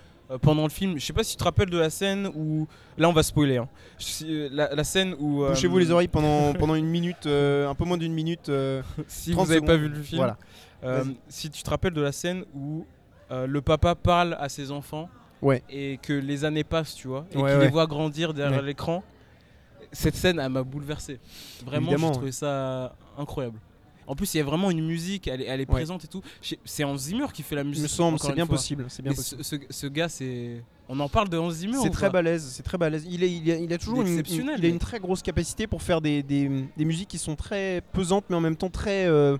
pendant 0.42 0.62
le 0.64 0.70
film. 0.70 0.98
Je 0.98 1.04
sais 1.04 1.12
pas 1.12 1.22
si 1.24 1.32
tu 1.32 1.38
te 1.38 1.44
rappelles 1.44 1.70
de 1.70 1.78
la 1.78 1.90
scène 1.90 2.28
où. 2.34 2.66
Là 2.98 3.08
on 3.08 3.12
va 3.12 3.22
spoiler. 3.22 3.58
hein. 3.58 3.68
Euh, 4.22 4.48
La, 4.52 4.74
la 4.74 4.84
scène 4.84 5.14
où. 5.18 5.42
euh, 5.44 5.50
Bouchez-vous 5.50 5.78
les 5.78 5.90
oreilles 5.90 6.08
pendant, 6.08 6.52
pendant 6.58 6.74
une 6.74 6.86
minute, 6.86 7.26
euh, 7.26 7.68
un 7.68 7.74
peu 7.74 7.84
moins 7.84 7.96
d'une 7.98 8.12
minute. 8.14 8.48
euh, 8.48 8.82
Si 9.08 9.32
30 9.32 9.46
vous 9.46 9.52
n'avez 9.54 9.64
pas 9.66 9.76
vu 9.76 9.88
le 9.88 10.02
film. 10.02 10.18
Voilà. 10.18 10.36
Euh, 10.84 11.04
si 11.28 11.50
tu 11.50 11.62
te 11.62 11.70
rappelles 11.70 11.94
de 11.94 12.02
la 12.02 12.12
scène 12.12 12.44
où 12.54 12.86
euh, 13.30 13.46
le 13.46 13.60
papa 13.62 13.94
parle 13.94 14.36
à 14.38 14.48
ses 14.48 14.70
enfants 14.70 15.08
Ouais. 15.42 15.62
et 15.68 15.98
que 16.02 16.12
les 16.14 16.44
années 16.46 16.64
passent, 16.64 16.94
tu 16.94 17.08
vois, 17.08 17.26
et 17.32 17.36
Ouais, 17.36 17.50
qu'il 17.50 17.58
ouais. 17.58 17.64
les 17.66 17.70
voit 17.70 17.86
grandir 17.86 18.32
derrière 18.32 18.62
l'écran, 18.62 19.02
cette 19.92 20.14
scène, 20.14 20.40
elle 20.40 20.48
m'a 20.50 20.62
bouleversé. 20.62 21.20
Vraiment, 21.66 21.90
j'ai 21.96 22.10
trouvé 22.12 22.32
ça 22.32 22.94
incroyable. 23.18 23.58
En 24.06 24.14
plus, 24.14 24.34
il 24.34 24.38
y 24.38 24.40
a 24.40 24.44
vraiment 24.44 24.70
une 24.70 24.84
musique, 24.84 25.28
elle 25.28 25.40
est, 25.42 25.46
elle 25.46 25.60
est 25.60 25.68
Ouais. 25.68 25.76
présente 25.80 26.04
et 26.04 26.08
tout. 26.08 26.22
C'est 26.64 26.84
Hans 26.84 26.96
Zimmer 26.96 27.26
qui 27.32 27.42
fait 27.42 27.54
la 27.54 27.62
Il 27.62 27.68
musique. 27.68 27.82
me 27.84 27.88
semble, 27.88 28.18
c'est 28.18 28.32
bien 28.34 28.46
fois. 28.46 28.56
possible. 28.56 28.84
C'est 28.88 29.02
bien 29.02 29.10
Mais 29.12 29.16
possible. 29.16 29.44
ce, 29.44 29.56
ce- 29.56 29.62
ce 29.70 29.86
gars, 29.86 30.08
c'est. 30.08 30.62
On 30.88 31.00
en 31.00 31.08
parle 31.08 31.30
de 31.30 31.38
Hans 31.38 31.50
Zimmer 31.50 31.78
C'est 31.82 31.88
très 31.90 32.10
balèze, 32.10 32.44
c'est 32.52 32.62
très 32.62 32.76
balèze. 32.76 33.06
Il, 33.10 33.22
est, 33.24 33.32
il, 33.32 33.50
a, 33.50 33.56
il 33.56 33.72
a 33.72 33.78
toujours 33.78 34.02
Il 34.06 34.18
une, 34.18 34.52
il 34.58 34.64
a 34.66 34.68
une 34.68 34.78
très 34.78 35.00
grosse 35.00 35.22
capacité 35.22 35.66
pour 35.66 35.82
faire 35.82 36.00
des, 36.02 36.22
des- 36.22 36.66
des 36.76 36.84
musiques 36.84 37.08
qui 37.08 37.18
sont 37.18 37.36
très 37.36 37.82
pesantes, 37.92 38.24
mais 38.28 38.36
en 38.36 38.40
même 38.40 38.56
temps 38.56 38.68
très 38.68 39.06
euh, 39.06 39.38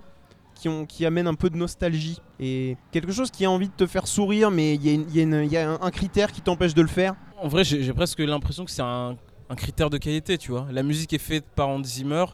qui, 0.55 0.69
ont, 0.69 0.85
qui 0.87 1.05
amènent 1.05 1.27
un 1.27 1.35
peu 1.35 1.51
de 1.51 1.57
nostalgie 1.57 2.19
et 2.39 2.77
quelque 2.91 3.11
chose 3.11 3.29
qui 3.29 3.45
a 3.45 3.51
envie 3.51 3.67
de 3.67 3.73
te 3.73 3.85
faire 3.85 4.07
sourire, 4.07 4.49
mais 4.49 4.73
il 4.73 4.83
y 4.85 4.89
a, 4.89 4.93
une- 4.93 5.05
il 5.09 5.15
y 5.15 5.19
a 5.19 5.23
une- 5.23 5.43
il 5.45 5.51
y 5.51 5.57
a 5.57 5.69
un, 5.69 5.79
un 5.81 5.91
critère 5.91 6.31
qui 6.31 6.41
t'empêche 6.41 6.73
de 6.73 6.81
le 6.81 6.87
faire. 6.87 7.13
En 7.39 7.47
vrai, 7.47 7.63
j'ai 7.63 7.83
j'ai 7.83 7.93
presque 7.93 8.19
l'impression 8.19 8.65
que 8.65 8.71
c'est 8.71 8.81
un, 8.81 9.15
un 9.49 9.55
critère 9.55 9.91
de 9.91 9.99
qualité, 9.99 10.39
tu 10.39 10.49
vois. 10.49 10.65
La 10.71 10.81
musique 10.81 11.13
est 11.13 11.19
faite 11.19 11.45
par 11.55 11.69
Hans 11.69 11.83
Zimmer, 11.83 12.25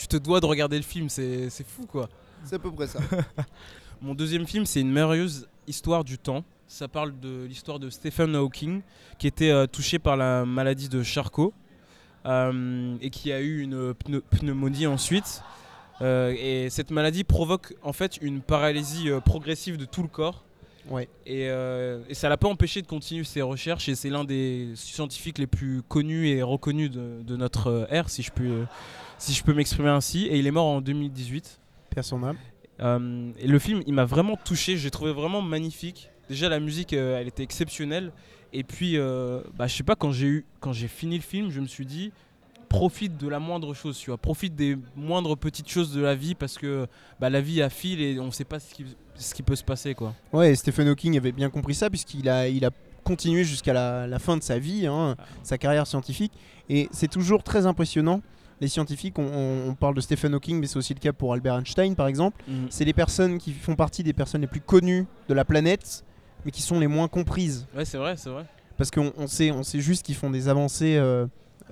tu 0.00 0.06
te 0.08 0.16
dois 0.16 0.40
de 0.40 0.46
regarder 0.46 0.76
le 0.78 0.82
film, 0.82 1.08
c'est 1.10 1.50
c'est 1.50 1.66
fou 1.66 1.84
quoi. 1.86 2.08
C'est 2.44 2.54
à 2.54 2.58
peu 2.58 2.72
près 2.72 2.86
ça. 2.86 3.00
Mon 4.02 4.14
deuxième 4.14 4.46
film, 4.46 4.64
c'est 4.64 4.80
une 4.80 4.90
merveilleuse 4.90 5.46
histoire 5.66 6.04
du 6.04 6.16
temps. 6.16 6.42
Ça 6.66 6.88
parle 6.88 7.18
de 7.20 7.44
l'histoire 7.44 7.78
de 7.78 7.90
Stephen 7.90 8.34
Hawking, 8.34 8.80
qui 9.18 9.26
était 9.26 9.50
euh, 9.50 9.66
touché 9.66 9.98
par 9.98 10.16
la 10.16 10.46
maladie 10.46 10.88
de 10.88 11.02
Charcot 11.02 11.52
euh, 12.24 12.96
et 13.02 13.10
qui 13.10 13.30
a 13.32 13.40
eu 13.40 13.60
une 13.60 13.92
pneu- 13.92 14.22
pneumonie 14.30 14.86
ensuite. 14.86 15.42
Euh, 16.00 16.34
et 16.38 16.70
cette 16.70 16.90
maladie 16.92 17.24
provoque 17.24 17.74
en 17.82 17.92
fait 17.92 18.16
une 18.22 18.40
paralysie 18.40 19.10
euh, 19.10 19.20
progressive 19.20 19.76
de 19.76 19.84
tout 19.84 20.02
le 20.02 20.08
corps. 20.08 20.44
Ouais. 20.88 21.08
Et, 21.26 21.48
euh, 21.50 22.00
et 22.08 22.14
ça 22.14 22.30
l'a 22.30 22.38
pas 22.38 22.48
empêché 22.48 22.80
de 22.80 22.86
continuer 22.86 23.24
ses 23.24 23.42
recherches. 23.42 23.88
Et 23.90 23.94
c'est 23.94 24.08
l'un 24.08 24.24
des 24.24 24.70
scientifiques 24.76 25.36
les 25.38 25.46
plus 25.46 25.82
connus 25.82 26.28
et 26.28 26.42
reconnus 26.42 26.90
de, 26.90 27.20
de 27.22 27.36
notre 27.36 27.86
ère, 27.90 28.08
si 28.08 28.22
je 28.22 28.30
euh, 28.40 28.64
si 29.20 29.34
je 29.34 29.44
peux 29.44 29.54
m'exprimer 29.54 29.90
ainsi. 29.90 30.26
Et 30.26 30.38
il 30.38 30.46
est 30.46 30.50
mort 30.50 30.66
en 30.66 30.80
2018. 30.80 31.60
Père 31.90 32.04
son 32.04 32.22
âme. 32.24 32.36
Euh, 32.80 33.30
et 33.38 33.46
le 33.46 33.58
film, 33.58 33.82
il 33.86 33.94
m'a 33.94 34.06
vraiment 34.06 34.36
touché. 34.36 34.76
J'ai 34.76 34.90
trouvé 34.90 35.12
vraiment 35.12 35.42
magnifique. 35.42 36.10
Déjà, 36.28 36.48
la 36.48 36.60
musique, 36.60 36.92
euh, 36.92 37.20
elle 37.20 37.28
était 37.28 37.42
exceptionnelle. 37.42 38.12
Et 38.52 38.64
puis, 38.64 38.96
euh, 38.96 39.42
bah, 39.56 39.66
je 39.66 39.76
sais 39.76 39.82
pas, 39.82 39.94
quand 39.94 40.10
j'ai 40.10 40.26
eu, 40.26 40.46
quand 40.60 40.72
j'ai 40.72 40.88
fini 40.88 41.16
le 41.16 41.22
film, 41.22 41.50
je 41.50 41.60
me 41.60 41.66
suis 41.66 41.86
dit, 41.86 42.12
profite 42.68 43.16
de 43.16 43.28
la 43.28 43.38
moindre 43.38 43.74
chose, 43.74 43.98
tu 43.98 44.10
vois. 44.10 44.18
Profite 44.18 44.56
des 44.56 44.76
moindres 44.96 45.36
petites 45.36 45.68
choses 45.68 45.92
de 45.92 46.00
la 46.00 46.14
vie 46.14 46.34
parce 46.34 46.56
que 46.56 46.86
bah, 47.20 47.30
la 47.30 47.40
vie 47.40 47.62
a 47.62 47.68
fil 47.68 48.00
et 48.00 48.18
on 48.18 48.30
sait 48.30 48.44
pas 48.44 48.58
ce 48.58 48.74
qui, 48.74 48.86
ce 49.16 49.34
qui 49.34 49.42
peut 49.42 49.56
se 49.56 49.64
passer, 49.64 49.94
quoi. 49.94 50.14
Ouais, 50.32 50.52
et 50.52 50.56
Stephen 50.56 50.88
Hawking 50.88 51.16
avait 51.16 51.32
bien 51.32 51.50
compris 51.50 51.74
ça 51.74 51.90
puisqu'il 51.90 52.28
a, 52.28 52.48
il 52.48 52.64
a 52.64 52.70
continué 53.04 53.44
jusqu'à 53.44 53.72
la, 53.72 54.06
la 54.06 54.18
fin 54.18 54.36
de 54.36 54.42
sa 54.42 54.58
vie, 54.58 54.86
hein, 54.86 55.16
sa 55.42 55.58
carrière 55.58 55.86
scientifique. 55.86 56.32
Et 56.68 56.88
c'est 56.92 57.10
toujours 57.10 57.42
très 57.42 57.66
impressionnant. 57.66 58.22
Les 58.60 58.68
scientifiques, 58.68 59.18
on, 59.18 59.22
on- 59.24 59.70
on 59.70 59.74
parle 59.74 59.94
de 59.94 60.00
Stephen 60.00 60.34
Hawking, 60.34 60.60
mais 60.60 60.66
c'est 60.66 60.76
aussi 60.76 60.92
le 60.94 61.00
cas 61.00 61.12
pour 61.12 61.32
Albert 61.32 61.54
Einstein, 61.56 61.94
par 61.94 62.06
exemple. 62.06 62.42
C'est 62.68 62.84
les 62.84 62.92
personnes 62.92 63.38
qui 63.38 63.52
font 63.52 63.74
partie 63.76 64.02
des 64.02 64.12
personnes 64.12 64.42
les 64.42 64.46
plus 64.46 64.60
connues 64.60 65.06
de 65.28 65.34
la 65.34 65.44
planète, 65.44 66.04
mais 66.44 66.50
qui 66.50 66.62
sont 66.62 66.78
les 66.78 66.86
moins 66.86 67.08
comprises. 67.08 67.66
Ouais, 67.76 67.84
c'est 67.84 67.98
vrai, 67.98 68.16
c'est 68.16 68.30
vrai. 68.30 68.44
Parce 68.76 68.90
qu'on 68.90 69.12
on 69.16 69.26
sait, 69.26 69.50
on 69.50 69.62
sait 69.62 69.80
juste 69.80 70.04
qu'ils 70.06 70.14
font 70.14 70.30
des 70.30 70.48
avancées 70.48 70.96
euh, 70.96 71.26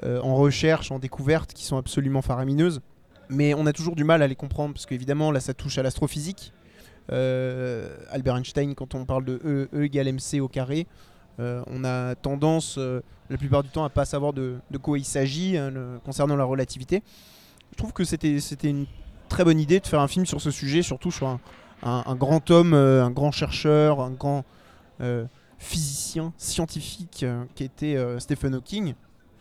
euh, 0.04 0.20
en 0.22 0.34
recherche, 0.34 0.90
en 0.92 0.98
découverte, 0.98 1.52
qui 1.52 1.64
sont 1.64 1.76
absolument 1.76 2.22
faramineuses. 2.22 2.80
Mais 3.30 3.52
on 3.54 3.66
a 3.66 3.72
toujours 3.74 3.94
du 3.96 4.04
mal 4.04 4.22
à 4.22 4.26
les 4.26 4.34
comprendre, 4.34 4.72
parce 4.74 4.86
qu'évidemment, 4.86 5.30
là, 5.30 5.40
ça 5.40 5.52
touche 5.54 5.76
à 5.78 5.82
l'astrophysique. 5.82 6.52
Euh, 7.12 7.96
Albert 8.10 8.36
Einstein, 8.36 8.74
quand 8.74 8.94
on 8.94 9.04
parle 9.04 9.24
de 9.24 9.40
E, 9.44 9.68
E 9.74 9.84
égale 9.84 10.08
MC 10.12 10.40
au 10.40 10.48
carré, 10.48 10.86
euh, 11.40 11.62
on 11.66 11.84
a 11.84 12.14
tendance, 12.14 12.76
euh, 12.78 13.00
la 13.30 13.36
plupart 13.36 13.62
du 13.62 13.68
temps, 13.68 13.84
à 13.84 13.88
pas 13.90 14.04
savoir 14.04 14.32
de, 14.32 14.56
de 14.70 14.78
quoi 14.78 14.98
il 14.98 15.04
s'agit 15.04 15.56
hein, 15.56 15.72
concernant 16.04 16.36
la 16.36 16.44
relativité. 16.44 17.02
Je 17.72 17.76
trouve 17.76 17.92
que 17.92 18.04
c'était 18.04 18.38
une 18.62 18.86
très 19.28 19.44
bonne 19.44 19.60
idée 19.60 19.78
de 19.80 19.86
faire 19.86 20.00
un 20.00 20.08
film 20.08 20.26
sur 20.26 20.40
ce 20.40 20.50
sujet, 20.50 20.82
surtout 20.82 21.10
sur 21.10 21.26
un, 21.28 21.40
un- 21.82 22.14
grand 22.16 22.50
homme, 22.50 22.72
euh, 22.74 23.04
un 23.04 23.10
grand 23.10 23.30
chercheur, 23.30 24.00
un 24.00 24.10
grand 24.10 24.44
physicien, 25.58 26.32
scientifique 26.38 27.24
qui 27.54 27.64
était 27.64 27.96
Stephen 28.18 28.54
Hawking, 28.54 28.94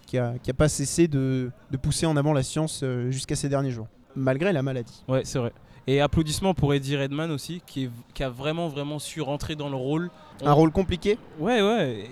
qui 0.06 0.18
a, 0.18 0.36
qui 0.42 0.52
a 0.52 0.54
pas 0.54 0.70
cessé 0.70 1.08
de, 1.08 1.52
de 1.72 1.78
pousser 1.78 2.06
en 2.06 2.16
avant 2.18 2.34
la 2.34 2.44
science 2.44 2.84
jusqu'à 3.10 3.36
ces 3.36 3.50
derniers 3.50 3.72
jours, 3.72 3.88
malgré 4.16 4.54
la 4.54 4.62
maladie. 4.62 5.04
Ouais, 5.08 5.22
c'est 5.26 5.40
vrai. 5.40 5.52
Et 5.90 6.02
applaudissements 6.02 6.54
pour 6.54 6.74
Eddie 6.74 6.98
Redman 6.98 7.32
aussi, 7.32 7.62
qui, 7.66 7.86
est- 7.86 7.90
qui 8.14 8.22
a 8.24 8.30
vraiment, 8.30 8.68
vraiment 8.68 9.00
su 9.00 9.22
rentrer 9.22 9.56
dans 9.56 9.70
le 9.70 9.76
rôle. 9.78 10.10
Un 10.44 10.52
rôle 10.52 10.72
compliqué 10.72 11.18
Ouais, 11.40 11.62
ouais. 11.62 12.10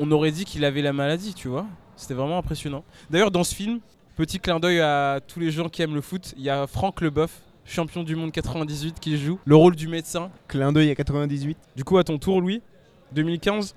On 0.00 0.10
aurait 0.12 0.30
dit 0.30 0.44
qu'il 0.44 0.64
avait 0.64 0.82
la 0.82 0.92
maladie, 0.92 1.34
tu 1.34 1.48
vois. 1.48 1.66
C'était 1.96 2.14
vraiment 2.14 2.38
impressionnant. 2.38 2.84
D'ailleurs, 3.10 3.30
dans 3.32 3.42
ce 3.42 3.54
film, 3.54 3.80
petit 4.14 4.38
clin 4.38 4.60
d'œil 4.60 4.80
à 4.80 5.18
tous 5.26 5.40
les 5.40 5.50
gens 5.50 5.68
qui 5.68 5.82
aiment 5.82 5.94
le 5.96 6.00
foot, 6.02 6.34
il 6.36 6.44
y 6.44 6.50
a 6.50 6.66
Franck 6.68 7.00
Leboeuf, 7.00 7.40
champion 7.64 8.04
du 8.04 8.14
monde 8.14 8.30
98, 8.30 9.00
qui 9.00 9.16
joue 9.18 9.40
le 9.44 9.56
rôle 9.56 9.74
du 9.74 9.88
médecin. 9.88 10.30
Clin 10.46 10.72
d'œil 10.72 10.90
à 10.90 10.94
98. 10.94 11.56
Du 11.74 11.82
coup, 11.82 11.98
à 11.98 12.04
ton 12.04 12.18
tour, 12.18 12.40
Louis, 12.40 12.62
2015, 13.12 13.74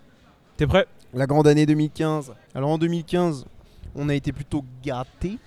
t'es 0.58 0.68
prêt? 0.68 0.86
La 1.14 1.26
grande 1.26 1.48
année 1.48 1.66
2015. 1.66 2.34
Alors 2.54 2.70
en 2.70 2.78
2015, 2.78 3.46
on 3.96 4.10
a 4.10 4.14
été 4.14 4.32
plutôt 4.32 4.64
gâtés, 4.84 5.38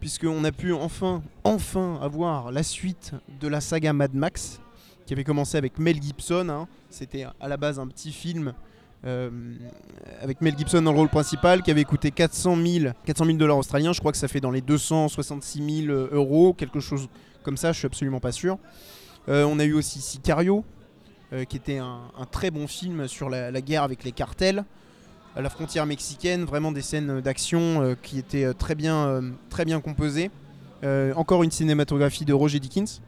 puisqu'on 0.00 0.44
a 0.44 0.52
pu 0.52 0.72
enfin, 0.72 1.98
avoir 2.00 2.52
la 2.52 2.62
suite 2.62 3.12
de 3.40 3.48
la 3.48 3.60
saga 3.60 3.92
Mad 3.92 4.14
Max, 4.14 4.60
qui 5.06 5.12
avait 5.12 5.24
commencé 5.24 5.56
avec 5.56 5.78
Mel 5.78 6.02
Gibson. 6.02 6.48
hein. 6.48 6.68
C'était 6.90 7.26
à 7.40 7.48
la 7.48 7.56
base 7.56 7.78
un 7.78 7.86
petit 7.86 8.12
film 8.12 8.52
euh, 9.04 9.30
avec 10.20 10.40
Mel 10.40 10.56
Gibson 10.56 10.82
dans 10.82 10.92
le 10.92 10.98
rôle 10.98 11.08
principal, 11.08 11.62
qui 11.62 11.70
avait 11.70 11.84
coûté 11.84 12.10
400 12.10 12.56
000 12.56 12.92
400 13.04 13.24
000 13.24 13.38
dollars 13.38 13.58
australiens. 13.58 13.92
Je 13.92 14.00
crois 14.00 14.12
que 14.12 14.18
ça 14.18 14.28
fait 14.28 14.40
dans 14.40 14.50
les 14.50 14.60
266 14.60 15.84
000 15.86 15.96
euros, 16.12 16.52
quelque 16.52 16.80
chose 16.80 17.08
comme 17.42 17.56
ça, 17.56 17.72
je 17.72 17.78
suis 17.78 17.86
absolument 17.86 18.20
pas 18.20 18.32
sûr. 18.32 18.58
Euh, 19.28 19.44
on 19.44 19.58
a 19.58 19.64
eu 19.64 19.74
aussi 19.74 20.00
Sicario, 20.00 20.64
euh, 21.32 21.44
qui 21.44 21.56
était 21.56 21.78
un, 21.78 22.00
très 22.30 22.50
bon 22.50 22.66
film 22.66 23.06
sur 23.08 23.30
la 23.30 23.60
guerre 23.60 23.82
avec 23.82 24.04
les 24.04 24.12
cartels 24.12 24.64
à 25.36 25.42
la 25.42 25.50
frontière 25.50 25.84
mexicaine, 25.86 26.44
vraiment 26.44 26.72
des 26.72 26.82
scènes 26.82 27.20
d'action 27.20 27.82
euh, 27.82 27.94
qui 28.00 28.18
étaient 28.18 28.44
euh, 28.44 28.54
très 28.54 28.74
bien, 28.74 29.06
euh, 29.06 29.30
très 29.50 29.64
bien 29.64 29.80
composées. 29.80 30.30
Euh, 30.82 31.12
encore 31.14 31.42
une 31.42 31.50
cinématographie 31.50 32.24
de 32.24 32.32
Roger 32.32 32.58
Dickens, 32.58 33.00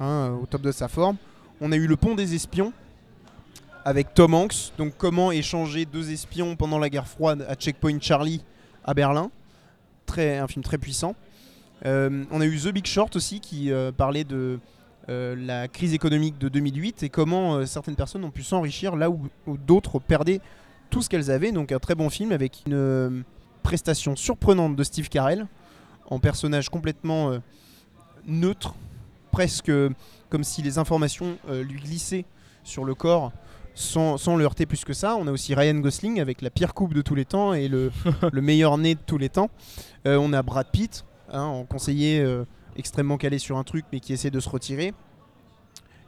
hein, 0.00 0.06
euh, 0.06 0.42
au 0.42 0.46
top 0.46 0.62
de 0.62 0.72
sa 0.72 0.88
forme. 0.88 1.16
On 1.60 1.72
a 1.72 1.76
eu 1.76 1.86
Le 1.86 1.96
Pont 1.96 2.14
des 2.14 2.34
Espions 2.34 2.72
avec 3.84 4.12
Tom 4.12 4.34
Hanks, 4.34 4.72
donc 4.76 4.94
comment 4.98 5.32
échanger 5.32 5.84
deux 5.84 6.10
espions 6.10 6.56
pendant 6.56 6.78
la 6.78 6.90
guerre 6.90 7.06
froide 7.08 7.46
à 7.48 7.54
Checkpoint 7.54 7.98
Charlie 8.00 8.44
à 8.84 8.92
Berlin. 8.92 9.30
Très, 10.04 10.38
un 10.38 10.46
film 10.46 10.62
très 10.62 10.78
puissant. 10.78 11.14
Euh, 11.86 12.24
on 12.30 12.40
a 12.40 12.46
eu 12.46 12.58
The 12.58 12.68
Big 12.68 12.86
Short 12.86 13.14
aussi 13.16 13.40
qui 13.40 13.70
euh, 13.70 13.92
parlait 13.92 14.24
de 14.24 14.58
euh, 15.08 15.36
la 15.38 15.68
crise 15.68 15.94
économique 15.94 16.38
de 16.38 16.48
2008 16.48 17.04
et 17.04 17.08
comment 17.08 17.54
euh, 17.54 17.66
certaines 17.66 17.96
personnes 17.96 18.24
ont 18.24 18.30
pu 18.30 18.42
s'enrichir 18.42 18.96
là 18.96 19.10
où 19.10 19.28
d'autres 19.46 20.00
perdaient 20.00 20.40
tout 20.90 21.02
ce 21.02 21.08
qu'elles 21.08 21.30
avaient. 21.30 21.52
Donc 21.52 21.72
un 21.72 21.78
très 21.78 21.94
bon 21.94 22.10
film 22.10 22.32
avec 22.32 22.62
une 22.66 22.74
euh, 22.74 23.22
prestation 23.62 24.16
surprenante 24.16 24.76
de 24.76 24.84
Steve 24.84 25.08
Carell 25.08 25.46
en 26.10 26.18
personnage 26.18 26.68
complètement 26.68 27.30
euh, 27.30 27.38
neutre, 28.26 28.74
presque 29.30 29.72
comme 30.30 30.44
si 30.44 30.62
les 30.62 30.78
informations 30.78 31.38
euh, 31.48 31.62
lui 31.62 31.80
glissaient 31.80 32.24
sur 32.64 32.84
le 32.84 32.94
corps 32.94 33.32
sans, 33.74 34.16
sans 34.16 34.36
le 34.36 34.44
heurter 34.44 34.66
plus 34.66 34.84
que 34.84 34.92
ça. 34.92 35.16
On 35.16 35.26
a 35.26 35.32
aussi 35.32 35.54
Ryan 35.54 35.76
Gosling 35.76 36.20
avec 36.20 36.42
la 36.42 36.50
pire 36.50 36.74
coupe 36.74 36.94
de 36.94 37.02
tous 37.02 37.14
les 37.14 37.24
temps 37.24 37.54
et 37.54 37.68
le, 37.68 37.90
le 38.32 38.40
meilleur 38.42 38.76
nez 38.76 38.94
de 38.94 39.00
tous 39.04 39.18
les 39.18 39.28
temps. 39.28 39.50
Euh, 40.06 40.16
on 40.16 40.32
a 40.32 40.42
Brad 40.42 40.70
Pitt 40.70 41.04
hein, 41.30 41.42
en 41.42 41.64
conseiller 41.64 42.20
euh, 42.20 42.44
extrêmement 42.76 43.16
calé 43.16 43.38
sur 43.38 43.56
un 43.56 43.64
truc 43.64 43.84
mais 43.92 44.00
qui 44.00 44.12
essaie 44.12 44.30
de 44.30 44.40
se 44.40 44.48
retirer. 44.48 44.94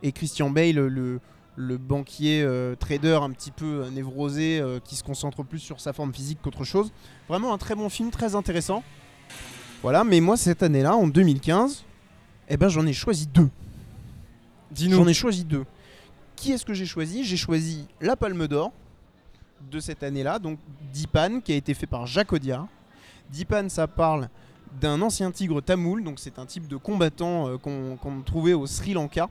Et 0.03 0.12
Christian 0.12 0.51
Bale, 0.51 0.77
le, 0.77 1.21
le, 1.61 1.77
banquier 1.77 2.42
euh, 2.42 2.75
trader 2.75 3.18
un 3.23 3.31
petit 3.31 3.51
peu 3.51 3.83
euh, 3.85 3.90
névrosé 3.90 4.61
euh, 4.61 4.81
qui 4.83 4.96
se 4.96 5.05
concentre 5.05 5.42
plus 5.42 5.59
sur 5.59 5.81
sa 5.81 5.92
forme 5.92 6.12
physique 6.12 6.38
qu'autre 6.42 6.64
chose. 6.64 6.92
Vraiment 7.29 7.53
un 7.53 7.59
très 7.59 7.75
bon 7.75 7.88
film, 7.88 8.11
très 8.11 8.35
intéressant. 8.35 8.83
Voilà, 9.83 10.05
mais 10.05 10.20
moi 10.20 10.37
cette 10.37 10.62
année-là, 10.62 10.94
en 10.94 11.07
2015, 11.07 11.85
eh 12.49 12.57
ben 12.57 12.68
j'en 12.68 12.87
ai 12.87 12.92
choisi 12.92 13.27
deux. 13.27 13.49
Dis-nous. 14.70 14.96
J'en 14.96 15.07
ai 15.07 15.14
choisi 15.14 15.44
deux. 15.44 15.64
Qui 16.37 16.53
est-ce 16.53 16.64
que 16.64 16.75
j'ai 16.75 16.87
choisi? 16.87 17.25
J'ai 17.25 17.37
choisi 17.37 17.87
La 18.01 18.16
Palme 18.16 18.46
d'Or 18.46 18.73
de 19.70 19.79
cette 19.79 20.03
année-là, 20.03 20.38
donc 20.38 20.59
Dipan, 20.92 21.40
qui 21.40 21.53
a 21.53 21.57
été 21.57 21.75
fait 21.75 21.87
par 21.87 22.07
Jacques 22.07 22.33
Audiard. 22.33 22.66
Dipan, 23.31 23.68
ça 23.68 23.87
parle 23.87 24.29
d'un 24.81 25.01
ancien 25.03 25.31
tigre 25.31 25.61
tamoul, 25.61 26.05
donc 26.05 26.18
c'est 26.18 26.38
un 26.38 26.46
type 26.46 26.68
de 26.68 26.77
combattant 26.77 27.49
euh, 27.49 27.59
qu'on 27.59 28.23
trouvait 28.25 28.55
au 28.55 28.66
Sri 28.66 28.92
Lanka, 28.92 29.29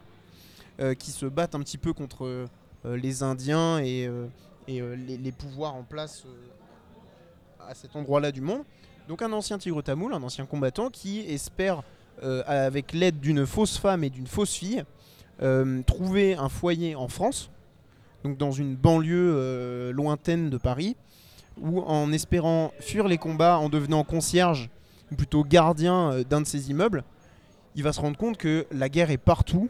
qui 0.98 1.12
se 1.12 1.26
battent 1.26 1.56
un 1.56 1.60
petit 1.60 1.78
peu 1.78 1.94
contre 1.94 2.48
euh, 2.86 2.98
les 2.98 3.24
Indiens 3.24 3.80
et, 3.80 4.08
euh, 4.08 4.28
euh, 4.70 4.96
les, 4.96 5.18
les 5.18 5.32
pouvoirs 5.32 5.76
en 5.76 5.84
place 5.84 6.24
euh, 6.26 7.70
à 7.70 7.76
cet 7.76 7.96
endroit-là 7.96 8.32
du 8.32 8.42
monde. 8.42 8.64
Donc 9.08 9.22
un 9.22 9.32
ancien 9.34 9.58
tigre 9.58 9.82
tamoul, 9.82 10.14
un 10.14 10.24
ancien 10.24 10.46
combattant 10.46 10.90
qui 10.90 11.20
espère, 11.22 11.82
euh, 12.24 12.44
avec 12.46 12.94
l'aide 12.94 13.20
d'une 13.20 13.46
fausse 13.46 13.78
femme 13.78 14.04
et 14.04 14.10
d'une 14.10 14.28
fausse 14.28 14.54
fille, 14.54 14.84
euh, 15.42 15.82
trouver 15.84 16.36
un 16.36 16.50
foyer 16.50 16.96
en 16.96 17.08
France, 17.08 17.50
donc 18.24 18.38
dans 18.38 18.52
une 18.52 18.76
banlieue 18.76 19.34
euh, 19.36 19.92
lointaine 19.92 20.50
de 20.50 20.58
Paris, 20.58 20.96
où 21.60 21.82
en 21.82 22.12
espérant 22.12 22.72
fuir 22.80 23.08
les 23.08 23.18
combats, 23.18 23.58
en 23.58 23.70
devenant 23.70 24.04
concierge, 24.04 24.70
ou 25.12 25.16
plutôt 25.16 25.44
gardien 25.44 26.12
euh, 26.12 26.24
d'un 26.24 26.42
de 26.42 26.48
ces 26.48 26.70
immeubles, 26.70 27.04
il 27.76 27.84
va 27.84 27.94
se 27.94 28.02
rendre 28.02 28.18
compte 28.18 28.38
que 28.38 28.68
la 28.72 28.90
guerre 28.90 29.12
est 29.12 29.18
partout 29.18 29.70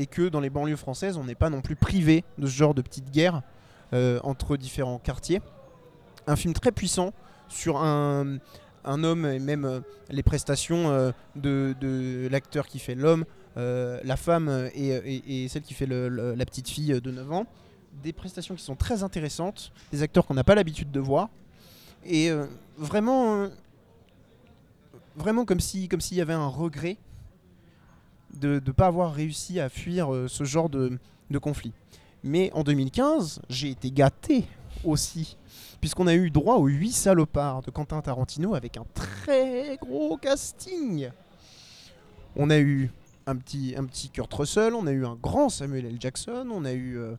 et 0.00 0.06
que 0.06 0.28
dans 0.28 0.38
les 0.40 0.48
banlieues 0.48 0.76
françaises, 0.76 1.16
on 1.16 1.24
n'est 1.24 1.34
pas 1.34 1.50
non 1.50 1.60
plus 1.60 1.74
privé 1.74 2.24
de 2.38 2.46
ce 2.46 2.52
genre 2.52 2.72
de 2.72 2.82
petites 2.82 3.10
guerres 3.10 3.42
euh, 3.92 4.20
entre 4.22 4.56
différents 4.56 4.98
quartiers. 4.98 5.42
Un 6.28 6.36
film 6.36 6.54
très 6.54 6.70
puissant 6.70 7.12
sur 7.48 7.78
un, 7.78 8.38
un 8.84 9.02
homme 9.02 9.26
et 9.26 9.40
même 9.40 9.64
euh, 9.64 9.80
les 10.08 10.22
prestations 10.22 10.88
euh, 10.90 11.10
de, 11.34 11.74
de 11.80 12.28
l'acteur 12.30 12.68
qui 12.68 12.78
fait 12.78 12.94
l'homme, 12.94 13.24
la 13.56 14.16
femme 14.16 14.70
et, 14.72 15.42
et- 15.44 15.48
celle 15.48 15.62
qui 15.62 15.74
fait 15.74 15.86
la 15.86 16.44
petite 16.46 16.68
fille 16.68 17.00
de 17.00 17.10
9 17.10 17.32
ans. 17.32 17.46
Des 18.04 18.12
prestations 18.12 18.54
qui 18.54 18.62
sont 18.62 18.76
très 18.76 19.02
intéressantes, 19.02 19.72
des 19.90 20.04
acteurs 20.04 20.24
qu'on 20.26 20.34
n'a 20.34 20.44
pas 20.44 20.54
l'habitude 20.54 20.92
de 20.92 21.00
voir. 21.00 21.28
Et 22.06 22.30
vraiment, 22.76 23.48
vraiment 25.16 25.44
comme 25.44 25.58
si 25.58 25.88
comme 25.88 26.00
s'il 26.00 26.16
y 26.16 26.20
avait 26.20 26.34
un 26.34 26.46
regret 26.46 26.98
de 28.34 28.62
ne 28.64 28.72
pas 28.72 28.86
avoir 28.86 29.12
réussi 29.12 29.60
à 29.60 29.68
fuir 29.68 30.12
euh, 30.12 30.28
ce 30.28 30.44
genre 30.44 30.68
de, 30.68 30.98
conflit. 31.40 31.72
Mais 32.22 32.50
en 32.52 32.62
2015, 32.64 33.42
j'ai 33.48 33.70
été 33.70 33.90
gâté 33.90 34.44
aussi, 34.84 35.36
puisqu'on 35.80 36.06
a 36.06 36.14
eu 36.14 36.30
droit 36.30 36.56
aux 36.56 36.66
8 36.66 36.92
salopards 36.92 37.62
de 37.62 37.70
Quentin 37.70 38.00
Tarantino 38.00 38.54
avec 38.54 38.76
un 38.76 38.84
très 38.94 39.78
gros 39.80 40.16
casting. 40.16 41.10
On 42.36 42.50
a 42.50 42.58
eu 42.58 42.90
un 43.26 43.36
petit, 43.36 43.74
un 43.76 43.84
petit 43.84 44.10
Kurt 44.10 44.32
Russell, 44.32 44.74
on 44.74 44.86
a 44.86 44.92
eu 44.92 45.04
un 45.04 45.16
grand 45.16 45.48
Samuel 45.48 45.86
L. 45.86 45.96
Jackson, 46.00 46.48
on 46.50 46.64
a 46.64 46.72
eu. 46.72 46.98
euh, 46.98 47.14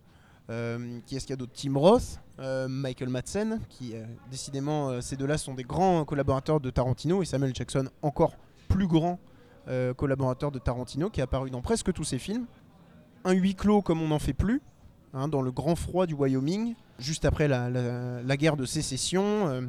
euh, 0.49 0.99
qui 1.05 1.15
est-ce 1.15 1.27
qu'il 1.27 1.33
y 1.33 1.33
a 1.33 1.37
d'autre? 1.37 1.51
Tim 1.53 1.77
Roth, 1.77 2.19
Michael 2.67 3.09
Madsen, 3.09 3.59
qui 3.69 3.93
décidément, 4.31 4.99
ces 4.99 5.15
deux-là 5.15 5.37
sont 5.37 5.53
des 5.53 5.63
grands 5.63 6.03
collaborateurs 6.05 6.59
de 6.59 6.71
Tarantino, 6.71 7.21
et 7.21 7.25
Samuel 7.25 7.53
Jackson, 7.53 7.87
encore 8.01 8.33
plus 8.67 8.87
grand 8.87 9.19
euh, 9.69 9.93
collaborateur 9.93 10.51
de 10.51 10.60
Tarantino, 10.60 11.10
qui 11.10 11.19
est 11.19 11.23
apparu 11.23 11.49
dans 11.49 11.62
presque 11.62 11.93
tous 11.93 12.03
ses 12.03 12.19
films. 12.19 12.45
Un 13.25 13.34
huis 13.34 13.55
clos 13.55 13.82
comme 13.82 14.01
on 14.01 14.08
n'en 14.08 14.19
fait 14.19 14.34
plus, 14.34 14.62
hein, 15.13 15.27
dans 15.27 15.41
le 15.41 15.51
grand 15.51 15.75
froid 15.75 16.05
du 16.05 16.13
Wyoming, 16.13 16.75
juste 16.99 17.25
après 17.25 17.47
la, 17.47 18.38
guerre 18.38 18.58
de 18.58 18.65
sécession. 18.65 19.47
euh, 19.47 19.62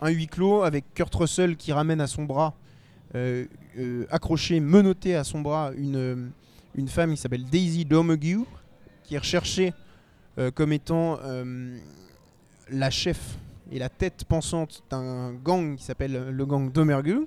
un 0.00 0.10
huis 0.10 0.28
clos 0.28 0.62
avec 0.62 0.84
Kurt 0.94 1.12
Russell 1.14 1.56
qui 1.56 1.72
ramène 1.72 2.00
à 2.00 2.06
son 2.06 2.24
bras, 2.24 2.54
euh, 3.14 3.46
euh, 3.78 4.06
accroché, 4.10 4.60
menotté 4.60 5.16
à 5.16 5.24
son 5.24 5.40
bras, 5.40 5.72
une, 5.76 6.30
une 6.76 6.88
femme 6.88 7.10
qui 7.10 7.16
s'appelle 7.16 7.44
Daisy 7.44 7.84
Domergue, 7.84 8.44
qui 9.04 9.14
est 9.14 9.18
recherchée 9.18 9.72
comme 10.54 10.72
étant 10.72 11.18
la 12.70 12.90
chef 12.90 13.38
et 13.72 13.80
la 13.80 13.88
tête 13.88 14.24
pensante 14.24 14.84
d'un 14.88 15.32
gang 15.32 15.74
qui 15.74 15.82
s'appelle 15.82 16.28
le 16.30 16.46
gang 16.46 16.70
Domergue, 16.70 17.26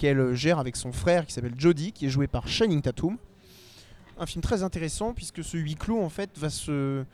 qu'elle 0.00 0.18
euh, 0.18 0.34
gère 0.34 0.58
avec 0.58 0.76
son 0.76 0.92
frère 0.92 1.26
qui 1.26 1.32
s'appelle 1.34 1.52
Jody, 1.58 1.92
qui 1.92 2.06
est 2.06 2.08
joué 2.08 2.26
par 2.26 2.48
Channing 2.48 2.80
Tatum. 2.80 3.18
Un 4.18 4.24
film 4.24 4.40
très 4.42 4.62
intéressant 4.62 5.12
puisque 5.12 5.44
ce 5.44 5.58
huis 5.58 5.74
clos 5.74 6.00
en 6.02 6.08
fait 6.08 6.30
va 6.38 6.48
se, 6.48 7.04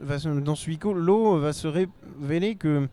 va 0.00 0.18
se- 0.18 0.28
dans 0.28 0.54
ce 0.54 0.66
huis 0.70 0.76
clos 0.78 1.38
va 1.40 1.52
se 1.54 1.66
révéler 1.68 2.54
que 2.56 2.86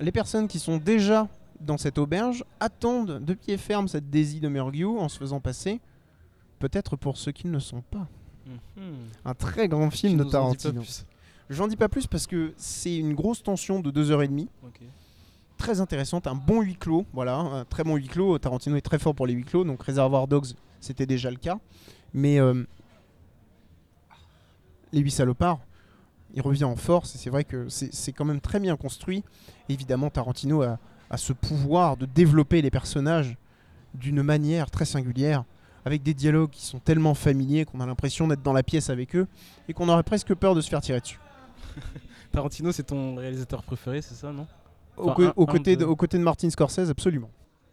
les 0.00 0.10
personnes 0.12 0.48
qui 0.48 0.58
sont 0.58 0.78
déjà 0.78 1.28
dans 1.60 1.78
cette 1.78 1.96
auberge 1.98 2.44
attendent 2.60 3.24
de 3.24 3.34
pied 3.34 3.56
ferme 3.56 3.86
cette 3.86 4.10
Daisy 4.10 4.40
de 4.40 4.48
Mergiou 4.48 4.98
en 4.98 5.08
se 5.08 5.16
faisant 5.18 5.40
passer 5.40 5.80
peut-être 6.58 6.96
pour 6.96 7.16
ceux 7.18 7.32
qui 7.32 7.46
ne 7.46 7.52
le 7.52 7.60
sont 7.60 7.82
pas. 7.82 8.08
Mhm. 8.46 8.82
Un 9.24 9.34
très 9.34 9.68
grand 9.68 9.90
film 9.90 10.16
de 10.18 10.24
Tarantino. 10.24 10.82
J'en 11.50 11.68
dis 11.68 11.76
pas 11.76 11.88
plus 11.88 12.06
parce 12.08 12.26
que 12.26 12.52
c'est 12.56 12.96
une 12.96 13.14
grosse 13.14 13.42
tension 13.42 13.78
de 13.80 13.90
2h30 13.92 14.48
Ok. 14.64 14.80
Très 15.56 15.80
intéressante, 15.80 16.26
un 16.26 16.34
bon 16.34 16.60
huis 16.60 16.76
clos, 16.76 17.06
voilà, 17.12 17.36
un 17.36 17.64
très 17.64 17.84
bon 17.84 17.96
huis 17.96 18.08
clos. 18.08 18.38
Tarantino 18.38 18.76
est 18.76 18.82
très 18.82 18.98
fort 18.98 19.14
pour 19.14 19.26
les 19.26 19.34
huis 19.34 19.44
clos, 19.44 19.64
donc 19.64 19.82
Reservoir 19.82 20.28
Dogs, 20.28 20.48
c'était 20.80 21.06
déjà 21.06 21.30
le 21.30 21.36
cas. 21.36 21.58
Mais 22.14 22.38
euh, 22.40 22.64
les 24.92 25.00
huit 25.00 25.10
salopards, 25.10 25.60
il 26.34 26.42
revient 26.42 26.64
en 26.64 26.76
force 26.76 27.14
et 27.14 27.18
c'est 27.18 27.30
vrai 27.30 27.44
que 27.44 27.68
c'est 27.68 28.12
quand 28.12 28.24
même 28.24 28.40
très 28.40 28.60
bien 28.60 28.76
construit. 28.76 29.24
Évidemment, 29.68 30.10
Tarantino 30.10 30.62
a, 30.62 30.78
a 31.10 31.16
ce 31.16 31.32
pouvoir 31.32 31.96
de 31.96 32.06
développer 32.06 32.62
les 32.62 32.70
personnages 32.70 33.36
d'une 33.94 34.22
manière 34.22 34.70
très 34.70 34.84
singulière, 34.84 35.44
avec 35.84 36.02
des 36.02 36.14
dialogues 36.14 36.50
qui 36.50 36.66
sont 36.66 36.80
tellement 36.80 37.14
familiers 37.14 37.64
qu'on 37.64 37.80
a 37.80 37.86
l'impression 37.86 38.28
d'être 38.28 38.42
dans 38.42 38.52
la 38.52 38.62
pièce 38.62 38.90
avec 38.90 39.14
eux 39.16 39.26
et 39.68 39.72
qu'on 39.72 39.88
aurait 39.88 40.02
presque 40.02 40.34
peur 40.34 40.54
de 40.54 40.60
se 40.60 40.68
faire 40.68 40.80
tirer 40.80 41.00
dessus. 41.00 41.20
Tarantino, 42.32 42.72
c'est 42.72 42.82
ton 42.82 43.14
réalisateur 43.14 43.62
préféré, 43.62 44.02
c'est 44.02 44.14
ça, 44.14 44.32
non? 44.32 44.46
Enfin, 44.98 45.22
un- 45.36 45.42
un 45.42 45.46
côtés 45.46 45.76
de- 45.76 45.84
aux 45.84 45.96
côtés 45.96 46.18
de 46.18 46.22
Martin 46.22 46.48
Scorsese, 46.50 46.90
absolument. 46.90 47.30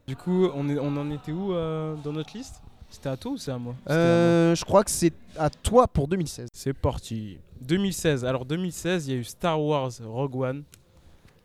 Du 0.08 0.16
coup, 0.16 0.48
on, 0.54 0.68
est, 0.70 0.78
on 0.80 0.96
en 0.98 1.10
était 1.12 1.32
où 1.32 1.54
euh, 1.54 1.96
dans 2.04 2.12
notre 2.12 2.36
liste? 2.38 2.62
C'était 2.90 3.10
à 3.10 3.18
toi 3.18 3.32
ou 3.32 3.38
c'est 3.38 3.52
à 3.52 3.58
moi? 3.58 3.74
À. 3.88 3.94
Euh, 3.94 4.56
je 4.56 4.64
crois 4.66 4.84
que 4.84 4.92
c'est 4.92 5.14
à 5.38 5.50
toi 5.50 5.88
pour 5.88 6.08
2016. 6.08 6.48
C'est 6.54 6.74
parti. 6.74 7.38
2016. 7.62 8.26
Alors 8.26 8.46
2016, 8.46 9.08
il 9.08 9.14
y 9.14 9.18
a 9.18 9.20
eu 9.20 9.24
Star 9.24 9.60
Wars 9.62 9.92
Rogue 10.06 10.36
One, 10.36 10.64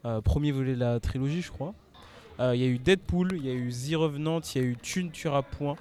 euh, 0.04 0.20
premier 0.20 0.50
volet 0.52 0.74
de 0.74 0.80
la 0.80 1.00
trilogie, 1.00 1.40
je 1.42 1.50
crois. 1.52 1.72
Euh, 2.40 2.54
Il 2.54 2.60
y 2.60 2.64
a 2.64 2.68
eu 2.68 2.78
Deadpool, 2.78 3.32
il 3.36 3.46
y 3.46 3.50
a 3.50 3.54
eu 3.54 3.70
The 3.70 3.94
Revenant, 3.96 4.40
il 4.54 4.60
y 4.60 4.64
a 4.64 4.68
eu 4.68 4.76
Tune 4.76 5.10
tuera 5.10 5.42
point. 5.42 5.76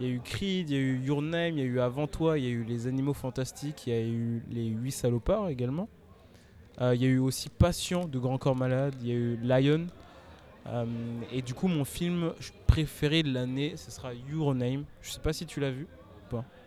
Il 0.00 0.06
y 0.06 0.10
a 0.10 0.14
eu 0.14 0.20
Creed, 0.20 0.70
il 0.70 0.76
y 0.76 0.78
a 0.78 0.80
eu 0.80 1.00
Your 1.04 1.22
Name, 1.22 1.58
il 1.58 1.58
y 1.58 1.62
a 1.62 1.64
eu 1.66 1.78
Avant 1.80 2.06
toi, 2.06 2.38
il 2.38 2.44
y 2.44 2.48
a 2.48 2.50
eu 2.50 2.64
Les 2.64 2.86
Animaux 2.86 3.12
Fantastiques, 3.14 3.86
il 3.86 3.92
y 3.92 3.96
a 3.96 4.00
eu 4.00 4.42
Les 4.50 4.66
Huit 4.66 4.92
Salopards 4.92 5.48
également. 5.48 5.88
Euh, 6.80 6.94
Il 6.94 7.02
y 7.02 7.04
a 7.04 7.08
eu 7.08 7.18
aussi 7.18 7.48
Patient 7.48 8.06
de 8.06 8.18
Grand 8.18 8.38
Corps 8.38 8.56
Malade, 8.56 8.94
il 9.02 9.08
y 9.08 9.10
a 9.10 9.14
eu 9.14 9.36
Lion. 9.42 9.86
Euh, 10.68 10.84
et 11.32 11.42
du 11.42 11.54
coup, 11.54 11.68
mon 11.68 11.84
film 11.84 12.32
préféré 12.66 13.22
de 13.22 13.32
l'année, 13.32 13.74
ce 13.76 13.90
sera 13.90 14.12
Your 14.14 14.54
Name. 14.54 14.84
Je 15.02 15.10
sais 15.10 15.20
pas 15.20 15.32
si 15.32 15.44
tu 15.46 15.60
l'as 15.60 15.70
vu. 15.70 15.86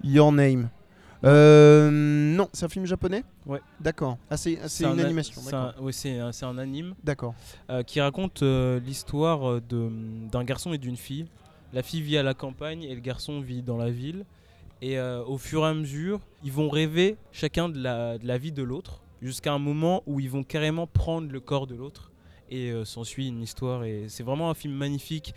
Your 0.04 0.32
Name. 0.32 0.70
Euh, 1.24 1.90
non, 1.92 2.50
c'est 2.54 2.66
un 2.66 2.70
film 2.70 2.86
japonais 2.86 3.24
Ouais. 3.48 3.62
D'accord. 3.80 4.18
Ah, 4.30 4.38
c'est 4.38 4.60
ah, 4.62 4.88
un 4.88 4.94
une 4.94 5.00
animation. 5.00 5.42
c'est 5.42 5.52
D'accord. 5.52 5.74
un- 5.80 5.82
ouais, 5.82 5.92
c'est 5.92 6.20
un, 6.20 6.58
anime. 6.60 6.94
D'accord. 7.04 7.34
euh, 7.72 7.82
qui 7.82 8.00
raconte 8.00 8.44
euh, 8.44 8.80
l'histoire 8.80 9.60
de- 9.62 9.90
d'un 10.30 10.44
garçon 10.44 10.74
et 10.74 10.78
d'une 10.78 10.98
fille. 10.98 11.26
La 11.74 11.82
fille 11.82 12.02
vit 12.02 12.18
à 12.18 12.24
la 12.24 12.34
campagne 12.36 12.84
et 12.84 12.94
le 12.94 13.02
garçon 13.02 13.40
vit 13.42 13.64
dans 13.64 13.78
la 13.78 13.90
ville. 13.90 14.26
Et 14.82 15.00
au 15.00 15.38
fur 15.38 15.66
et 15.66 15.70
à 15.70 15.74
mesure, 15.74 16.20
ils 16.44 16.52
vont 16.52 16.70
rêver 16.70 17.16
chacun 17.32 17.70
de 17.70 17.82
la, 17.82 18.18
de 18.20 18.28
la 18.28 18.38
vie 18.38 18.52
de 18.52 18.62
l'autre, 18.62 19.02
jusqu'à 19.26 19.52
un 19.54 19.60
moment 19.60 20.04
où 20.06 20.20
ils 20.20 20.30
vont 20.30 20.44
carrément 20.44 20.88
prendre 20.88 21.32
le 21.32 21.40
corps 21.40 21.68
de 21.68 21.76
l'autre. 21.76 22.12
Et 22.50 22.70
euh, 22.72 22.86
s'ensuit 22.86 23.28
une 23.28 23.42
histoire. 23.42 23.84
Et 23.84 24.06
c'est 24.08 24.24
vraiment 24.24 24.50
un 24.50 24.54
film 24.54 24.74
magnifique. 24.76 25.34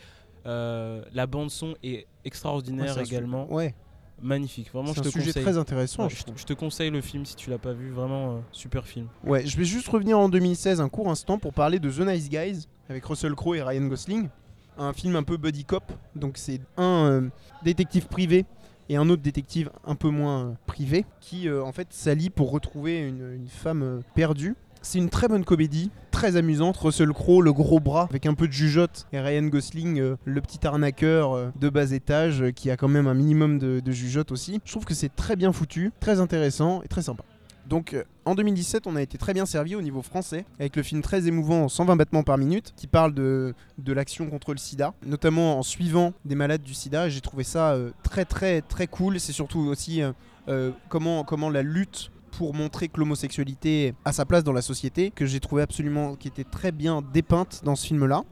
Euh, 0.46 1.02
la 1.12 1.26
bande 1.26 1.50
son 1.50 1.74
est 1.82 2.06
extraordinaire 2.24 2.96
Ouais, 2.96 3.02
également, 3.02 3.50
Ouais. 3.52 3.74
magnifique. 4.22 4.70
Vraiment, 4.72 4.92
C'est 4.92 5.00
un 5.00 5.04
te 5.04 5.08
sujet 5.08 5.26
conseille. 5.26 5.42
très 5.42 5.56
intéressant. 5.58 6.04
Ouais, 6.04 6.14
je 6.36 6.44
te 6.44 6.52
conseille 6.52 6.90
le 6.90 7.00
film 7.00 7.24
si 7.24 7.34
tu 7.34 7.48
l'as 7.50 7.58
pas 7.58 7.72
vu, 7.72 7.90
vraiment 7.90 8.36
euh, 8.36 8.40
super 8.52 8.86
film. 8.86 9.08
Ouais, 9.24 9.46
je 9.46 9.56
vais 9.56 9.64
juste 9.64 9.88
revenir 9.88 10.18
en 10.18 10.28
2016 10.28 10.80
un 10.80 10.88
court 10.88 11.08
instant 11.10 11.38
pour 11.38 11.52
parler 11.54 11.78
de 11.78 11.90
The 11.90 12.00
Nice 12.00 12.28
Guys 12.28 12.66
avec 12.88 13.04
Russell 13.06 13.34
Crowe 13.34 13.54
et 13.56 13.62
Ryan 13.62 13.86
Gosling. 13.86 14.28
Un 14.76 14.92
film 14.92 15.16
un 15.16 15.22
peu 15.24 15.36
buddy 15.38 15.64
cop. 15.64 15.82
Donc 16.14 16.36
c'est 16.36 16.60
un 16.76 17.30
détective 17.62 18.06
privé 18.06 18.44
et 18.88 18.96
un 18.96 19.08
autre 19.08 19.22
détective 19.22 19.70
un 19.84 19.94
peu 19.94 20.08
moins 20.08 20.40
euh, 20.40 20.52
privé 20.66 21.04
qui 21.20 21.48
euh, 21.48 21.62
en 21.62 21.72
fait 21.72 21.88
s'allie 21.90 22.30
pour 22.30 22.50
retrouver 22.50 22.98
une, 22.98 23.46
femme 23.48 23.82
euh, 23.82 24.00
perdue 24.14 24.54
C'est 24.82 24.98
une 24.98 25.10
très 25.10 25.28
bonne 25.28 25.44
comédie, 25.44 25.90
très 26.10 26.36
amusante. 26.36 26.76
Russell 26.76 27.12
Crowe, 27.12 27.42
le 27.42 27.52
gros 27.52 27.80
bras, 27.80 28.06
avec 28.10 28.26
un 28.26 28.34
peu 28.34 28.46
de 28.46 28.52
jugeote, 28.52 29.06
et 29.12 29.20
Ryan 29.20 29.44
Gosling, 29.44 30.16
le 30.24 30.40
petit 30.40 30.66
arnaqueur 30.66 31.52
de 31.58 31.68
bas 31.68 31.90
étage, 31.90 32.44
qui 32.54 32.70
a 32.70 32.76
quand 32.76 32.88
même 32.88 33.06
un 33.06 33.14
minimum 33.14 33.58
de, 33.58 33.80
de 33.80 33.92
jugeote 33.92 34.32
aussi. 34.32 34.60
Je 34.64 34.70
trouve 34.70 34.84
que 34.84 34.94
c'est 34.94 35.14
très 35.14 35.36
bien 35.36 35.52
foutu, 35.52 35.92
très 36.00 36.20
intéressant 36.20 36.82
et 36.82 36.88
très 36.88 37.02
sympa. 37.02 37.24
Donc 37.66 37.96
en 38.28 38.34
2017, 38.34 38.86
on 38.86 38.94
a 38.94 39.00
été 39.00 39.16
très 39.16 39.32
bien 39.32 39.46
servi 39.46 39.74
au 39.74 39.80
niveau 39.80 40.02
français, 40.02 40.44
avec 40.60 40.76
le 40.76 40.82
film 40.82 41.00
très 41.00 41.26
émouvant 41.26 41.66
120 41.68 41.96
battements 41.96 42.22
par 42.22 42.36
minute, 42.36 42.74
qui 42.76 42.86
parle 42.86 43.14
de, 43.14 43.54
l'action 43.86 44.28
contre 44.28 44.52
le 44.52 44.58
sida, 44.58 44.92
notamment 45.06 45.58
en 45.58 45.62
suivant 45.62 46.12
des 46.26 46.34
malades 46.34 46.62
du 46.62 46.74
sida. 46.74 47.08
J'ai 47.08 47.22
trouvé 47.22 47.42
ça 47.42 47.72
euh, 47.72 47.90
très 48.02 48.26
très 48.26 48.60
très 48.60 48.86
cool. 48.86 49.18
C'est 49.18 49.32
surtout 49.32 49.60
aussi 49.60 50.02
euh, 50.02 50.12
euh, 50.48 50.72
comment, 50.90 51.24
comment 51.24 51.48
la 51.48 51.62
lutte 51.62 52.10
pour 52.32 52.52
montrer 52.52 52.88
que 52.88 53.00
l'homosexualité 53.00 53.94
a 54.04 54.12
sa 54.12 54.26
place 54.26 54.44
dans 54.44 54.52
la 54.52 54.62
société, 54.62 55.10
que 55.10 55.24
j'ai 55.24 55.40
trouvé 55.40 55.62
absolument, 55.62 56.14
qui 56.14 56.28
était 56.28 56.44
très 56.44 56.70
bien 56.70 57.02
dépeinte 57.14 57.62
dans 57.64 57.76
ce 57.76 57.86
film-là. 57.86 58.24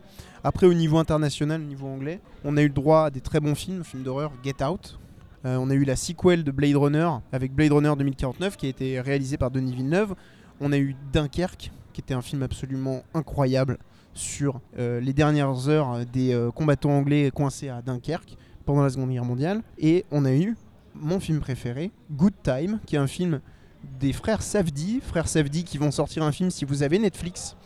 Après, 0.44 0.66
au 0.66 0.74
niveau 0.74 0.98
international, 0.98 1.62
au 1.62 1.64
niveau 1.64 1.86
anglais, 1.88 2.20
on 2.44 2.58
a 2.58 2.62
eu 2.62 2.68
le 2.68 2.74
droit 2.74 3.06
à 3.06 3.10
des 3.10 3.22
très 3.22 3.40
bons 3.40 3.54
films, 3.54 3.82
films 3.82 4.02
d'horreur, 4.02 4.30
Get 4.44 4.62
Out, 4.62 4.98
euh, 5.44 5.56
on 5.56 5.70
a 5.70 5.74
eu 5.74 5.84
la 5.84 5.96
sequel 5.96 6.44
de 6.44 6.50
Blade 6.50 6.76
Runner 6.76 7.08
avec 7.32 7.52
Blade 7.52 7.72
Runner 7.72 7.92
2049 7.96 8.56
qui 8.56 8.66
a 8.66 8.68
été 8.68 9.00
réalisé 9.00 9.36
par 9.36 9.50
Denis 9.50 9.74
Villeneuve. 9.74 10.14
On 10.60 10.72
a 10.72 10.78
eu 10.78 10.96
Dunkerque 11.12 11.70
qui 11.92 12.00
était 12.00 12.14
un 12.14 12.22
film 12.22 12.42
absolument 12.42 13.02
incroyable 13.14 13.78
sur 14.14 14.60
euh, 14.78 15.00
les 15.00 15.12
dernières 15.12 15.68
heures 15.68 16.04
des 16.12 16.32
euh, 16.32 16.50
combattants 16.50 16.90
anglais 16.90 17.30
coincés 17.34 17.68
à 17.68 17.82
Dunkerque 17.82 18.36
pendant 18.64 18.82
la 18.82 18.90
Seconde 18.90 19.10
Guerre 19.10 19.24
mondiale. 19.24 19.62
Et 19.78 20.04
on 20.10 20.24
a 20.24 20.32
eu 20.32 20.56
mon 20.94 21.20
film 21.20 21.40
préféré, 21.40 21.90
Good 22.10 22.34
Time, 22.42 22.80
qui 22.86 22.96
est 22.96 22.98
un 22.98 23.06
film 23.06 23.40
des 24.00 24.12
frères 24.12 24.42
Safdie. 24.42 25.00
Frères 25.02 25.28
Safdie 25.28 25.64
qui 25.64 25.78
vont 25.78 25.90
sortir 25.90 26.22
un 26.22 26.32
film 26.32 26.50
si 26.50 26.64
vous 26.64 26.82
avez 26.82 26.98
Netflix. 26.98 27.56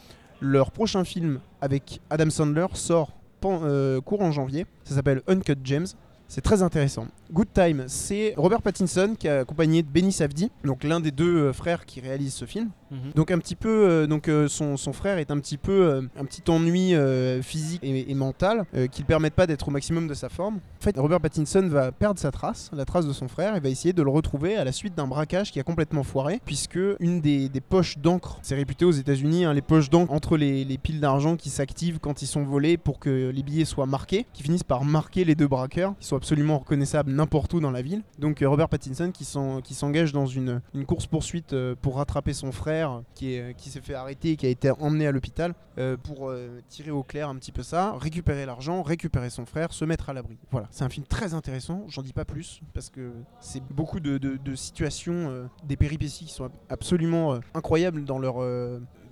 Leur 0.40 0.70
prochain 0.70 1.04
film 1.04 1.40
avec 1.60 2.00
Adam 2.10 2.30
Sandler 2.30 2.66
sort 2.74 3.12
euh, 3.44 4.00
courant 4.00 4.32
janvier. 4.32 4.66
Ça 4.84 4.94
s'appelle 4.94 5.22
Uncut 5.26 5.56
Gems. 5.64 5.86
C'est 6.30 6.42
très 6.42 6.62
intéressant. 6.62 7.08
Good 7.32 7.48
Time, 7.52 7.84
c'est 7.88 8.34
Robert 8.36 8.62
Pattinson 8.62 9.16
qui 9.18 9.26
est 9.26 9.38
accompagné 9.38 9.82
de 9.82 9.88
Benny 9.88 10.12
Safdie, 10.12 10.48
donc 10.64 10.84
l'un 10.84 11.00
des 11.00 11.10
deux 11.10 11.36
euh, 11.36 11.52
frères 11.52 11.86
qui 11.86 12.00
réalisent 12.00 12.34
ce 12.34 12.44
film. 12.44 12.70
Mhm. 12.92 13.12
Donc 13.16 13.32
un 13.32 13.38
petit 13.38 13.56
peu, 13.56 13.68
euh, 13.68 14.06
donc 14.06 14.28
euh, 14.28 14.46
son, 14.46 14.76
son 14.76 14.92
frère 14.92 15.18
est 15.18 15.32
un 15.32 15.40
petit 15.40 15.56
peu 15.56 16.08
un 16.16 16.24
petit 16.24 16.48
ennui 16.48 16.94
physique 17.42 17.80
et, 17.82 18.12
et 18.12 18.14
mental 18.14 18.64
qui 18.92 19.02
ne 19.02 19.06
permettent 19.06 19.34
pas 19.34 19.48
d'être 19.48 19.66
au 19.66 19.70
maximum 19.72 20.06
de 20.06 20.14
sa 20.14 20.28
forme. 20.28 20.56
En 20.56 20.84
fait, 20.84 20.96
Robert 20.98 21.20
Pattinson 21.20 21.66
va 21.68 21.90
perdre 21.90 22.20
sa 22.20 22.30
trace, 22.30 22.70
la 22.72 22.84
trace 22.84 23.08
de 23.08 23.12
son 23.12 23.26
frère, 23.26 23.56
et 23.56 23.60
va 23.60 23.68
essayer 23.68 23.92
de 23.92 24.02
le 24.02 24.10
retrouver 24.10 24.56
à 24.56 24.62
la 24.62 24.70
suite 24.70 24.94
d'un 24.94 25.08
braquage 25.08 25.50
qui 25.50 25.58
a 25.58 25.64
complètement 25.64 26.04
foiré, 26.04 26.40
puisque 26.44 26.78
une 27.00 27.20
des, 27.20 27.48
des 27.48 27.60
poches 27.60 27.98
d'encre, 27.98 28.38
c'est 28.42 28.54
réputé 28.54 28.84
aux 28.84 28.92
États-Unis, 28.92 29.46
hein, 29.46 29.52
les 29.52 29.62
poches 29.62 29.90
d'encre 29.90 30.12
entre 30.12 30.36
les, 30.36 30.64
les 30.64 30.78
piles 30.78 31.00
d'argent 31.00 31.36
qui 31.36 31.50
s'activent 31.50 31.98
quand 31.98 32.22
ils 32.22 32.26
sont 32.26 32.44
volés 32.44 32.76
pour 32.76 33.00
que 33.00 33.30
les 33.34 33.42
billets 33.42 33.64
soient 33.64 33.86
marqués, 33.86 34.26
qui 34.32 34.44
finissent 34.44 34.62
par 34.62 34.84
marquer 34.84 35.24
les 35.24 35.34
deux 35.34 35.48
braqueurs, 35.48 35.94
qui 35.98 36.06
sont 36.06 36.19
absolument 36.20 36.58
reconnaissables 36.58 37.10
n'importe 37.10 37.54
où 37.54 37.60
dans 37.60 37.70
la 37.70 37.80
ville. 37.80 38.02
Donc 38.18 38.42
euh, 38.42 38.48
Robert 38.48 38.68
Pattinson 38.68 39.10
qui 39.10 39.24
s'en- 39.24 39.62
qui 39.62 39.72
s'engage 39.74 40.12
dans 40.12 40.26
une, 40.26 40.60
une 40.74 40.84
course 40.84 41.06
poursuite 41.06 41.54
pour 41.80 41.96
rattraper 41.96 42.34
son 42.34 42.52
frère 42.52 43.02
qui 43.14 43.40
qui 43.56 43.70
s'est 43.70 43.80
fait 43.80 43.94
arrêter 43.94 44.32
et 44.32 44.36
qui 44.36 44.44
a 44.46 44.50
été 44.50 44.70
emmené 44.70 45.06
à 45.06 45.12
l'hôpital 45.12 45.54
euh, 45.78 45.96
pour 45.96 46.28
euh, 46.28 46.60
tirer 46.68 46.90
au 46.90 47.02
clair 47.02 47.28
un 47.30 47.36
petit 47.36 47.52
peu 47.52 47.62
ça, 47.62 47.96
récupérer 47.98 48.44
l'argent, 48.44 48.82
récupérer 48.82 49.30
son 49.30 49.46
frère, 49.46 49.72
se 49.72 49.84
mettre 49.86 50.10
à 50.10 50.12
l'abri. 50.12 50.36
Voilà, 50.50 50.68
c'est 50.70 50.84
un 50.84 50.88
film 50.90 51.06
très 51.06 51.32
intéressant, 51.32 51.84
j'en 51.88 52.02
dis 52.02 52.12
pas 52.12 52.26
plus 52.26 52.60
parce 52.74 52.90
que 52.90 53.12
c'est 53.40 53.62
beaucoup 53.72 53.98
de, 54.00 54.18
de- 54.18 54.36
situations, 54.54 55.30
euh, 55.30 55.46
des 55.64 55.76
péripéties 55.76 56.26
qui 56.26 56.32
sont 56.32 56.44
ab- 56.44 56.52
absolument 56.68 57.32
euh, 57.34 57.38
incroyables 57.54 58.04
dans 58.04 58.18
leur... 58.18 58.40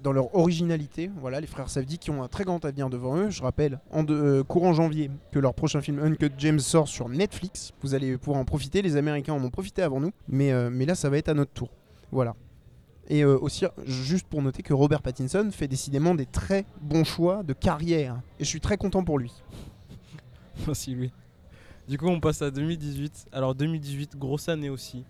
dans 0.03 0.13
leur 0.13 0.35
originalité, 0.35 1.11
voilà, 1.21 1.41
les 1.41 1.47
frères 1.47 1.69
Safdie 1.69 1.99
qui 1.99 2.11
ont 2.11 2.23
un 2.23 2.29
très 2.29 2.45
grand 2.45 2.65
avenir 2.65 2.91
devant 2.91 3.17
eux. 3.17 3.31
Je 3.31 3.43
rappelle, 3.43 3.81
en 3.91 4.05
euh, 4.09 4.43
courant 4.45 4.73
janvier, 4.73 5.11
que 5.33 5.39
leur 5.39 5.55
prochain 5.55 5.81
film 5.81 5.99
Uncut 5.99 6.33
James 6.39 6.61
sort 6.61 6.89
sur 6.89 7.09
Netflix. 7.09 7.73
Vous 7.83 7.95
allez 7.95 8.17
pouvoir 8.17 8.41
en 8.41 8.45
profiter. 8.45 8.83
Les 8.83 8.97
Américains 8.97 9.35
en 9.35 9.43
ont 9.43 9.51
profité 9.51 9.83
avant 9.83 10.01
nous, 10.01 10.13
mais, 10.29 10.53
euh, 10.53 10.71
mais 10.71 10.87
là, 10.87 10.95
ça 10.95 11.11
va 11.11 11.19
être 11.19 11.29
à 11.29 11.35
notre 11.35 11.53
tour. 11.53 11.71
Voilà. 12.13 12.35
Et 13.09 13.25
euh, 13.25 13.39
aussi, 13.39 13.65
juste 13.87 14.27
pour 14.27 14.43
noter 14.43 14.63
que 14.63 14.75
Robert 14.75 15.03
Pattinson 15.03 15.49
fait 15.51 15.69
décidément 15.69 16.15
des 16.15 16.27
très 16.27 16.67
bons 16.81 17.05
choix 17.05 17.43
de 17.43 17.55
carrière. 17.55 18.21
Et 18.39 18.45
je 18.45 18.49
suis 18.49 18.61
très 18.61 18.77
content 18.77 19.03
pour 19.03 19.19
lui. 19.19 19.33
Merci 20.67 20.95
Louis. 20.95 21.13
Du 21.89 21.97
coup, 21.97 22.07
on 22.07 22.21
passe 22.21 22.43
à 22.43 22.51
2018. 22.51 23.29
Alors 23.33 23.55
2018, 23.55 24.17
grosse 24.17 24.49
année 24.51 24.69
aussi. 24.69 25.05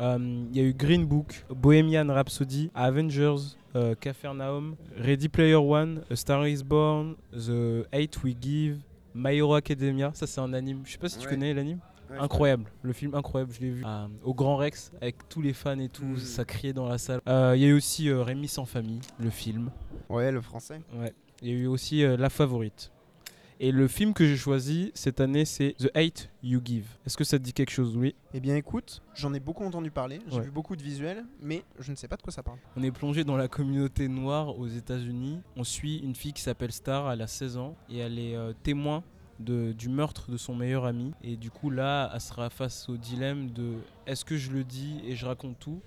Euh, 0.00 0.44
Il 0.52 0.56
y 0.56 0.60
a 0.60 0.64
eu 0.64 0.74
Green 0.74 1.04
Book, 1.06 1.44
Bohemian 1.50 2.06
Rhapsody, 2.08 2.70
Avengers, 2.74 3.56
euh, 3.76 3.94
Capernaum, 3.94 4.76
Ready 4.96 5.28
Player 5.28 5.54
One, 5.56 6.02
A 6.10 6.16
Star 6.16 6.46
Is 6.46 6.62
Born, 6.64 7.14
The 7.32 7.86
Hate 7.92 8.22
We 8.24 8.34
Give, 8.40 8.78
My 9.14 9.34
Hero 9.36 9.54
Academia. 9.54 10.10
Ça, 10.14 10.26
c'est 10.26 10.40
un 10.40 10.52
anime. 10.52 10.80
Je 10.84 10.92
sais 10.92 10.98
pas 10.98 11.08
si 11.08 11.18
tu 11.18 11.28
connais 11.28 11.52
l'anime. 11.54 11.78
Incroyable, 12.18 12.64
le 12.82 12.94
film 12.94 13.14
incroyable, 13.14 13.52
je 13.52 13.60
l'ai 13.60 13.70
vu 13.70 13.82
euh, 13.84 14.06
au 14.24 14.32
Grand 14.32 14.56
Rex 14.56 14.92
avec 15.02 15.28
tous 15.28 15.42
les 15.42 15.52
fans 15.52 15.78
et 15.78 15.90
tout, 15.90 16.04
Mm. 16.06 16.16
ça 16.16 16.44
criait 16.46 16.72
dans 16.72 16.88
la 16.88 16.96
salle. 16.96 17.20
Euh, 17.28 17.52
Il 17.54 17.60
y 17.60 17.66
a 17.66 17.68
eu 17.68 17.74
aussi 17.74 18.08
euh, 18.08 18.22
Rémi 18.22 18.48
sans 18.48 18.64
famille, 18.64 19.00
le 19.18 19.28
film. 19.28 19.70
Ouais, 20.08 20.32
le 20.32 20.40
français. 20.40 20.80
Ouais. 20.98 21.12
Il 21.42 21.48
y 21.48 21.50
a 21.52 21.54
eu 21.54 21.66
aussi 21.66 22.02
La 22.16 22.30
Favorite. 22.30 22.90
Et 23.60 23.72
le 23.72 23.88
film 23.88 24.14
que 24.14 24.24
j'ai 24.24 24.36
choisi 24.36 24.92
cette 24.94 25.20
année, 25.20 25.44
c'est 25.44 25.74
The 25.78 25.90
Hate 25.96 26.30
You 26.44 26.60
Give. 26.64 26.86
Est-ce 27.04 27.16
que 27.16 27.24
ça 27.24 27.38
te 27.40 27.42
dit 27.42 27.52
quelque 27.52 27.72
chose, 27.72 27.92
Louis? 27.96 28.14
Eh 28.32 28.38
bien, 28.38 28.54
écoute, 28.54 29.02
j'en 29.16 29.34
ai 29.34 29.40
beaucoup 29.40 29.64
entendu 29.64 29.90
parler. 29.90 30.20
J'ai 30.28 30.36
Ouais. 30.36 30.42
vu 30.44 30.50
beaucoup 30.52 30.76
de 30.76 30.82
visuels, 30.82 31.24
mais 31.42 31.64
je 31.80 31.90
ne 31.90 31.96
sais 31.96 32.06
pas 32.06 32.16
de 32.16 32.22
quoi 32.22 32.32
ça 32.32 32.44
parle. 32.44 32.58
On 32.76 32.82
est 32.84 32.92
plongé 32.92 33.24
dans 33.24 33.36
la 33.36 33.48
communauté 33.48 34.06
noire 34.06 34.56
aux 34.56 34.68
États-Unis. 34.68 35.40
On 35.56 35.64
suit 35.64 35.98
une 35.98 36.14
fille 36.14 36.32
qui 36.32 36.42
s'appelle 36.42 36.70
Star, 36.70 37.10
elle 37.10 37.20
a 37.20 37.26
16 37.26 37.56
ans 37.56 37.74
et 37.90 37.98
elle 37.98 38.20
est 38.20 38.36
euh, 38.36 38.52
témoin 38.62 39.02
de- 39.40 39.72
du 39.72 39.88
meurtre 39.88 40.30
de 40.30 40.36
son 40.36 40.54
meilleur 40.54 40.84
ami. 40.84 41.12
Et 41.24 41.36
du 41.36 41.50
coup, 41.50 41.70
là, 41.70 42.12
elle 42.14 42.20
sera 42.20 42.50
face 42.50 42.88
au 42.88 42.96
dilemme 42.96 43.50
de 43.50 43.74
est-ce 44.06 44.24
que 44.24 44.36
je 44.36 44.52
le 44.52 44.62
dis 44.62 45.00
et 45.04 45.16
je 45.16 45.26
raconte 45.26 45.58
tout 45.58 45.80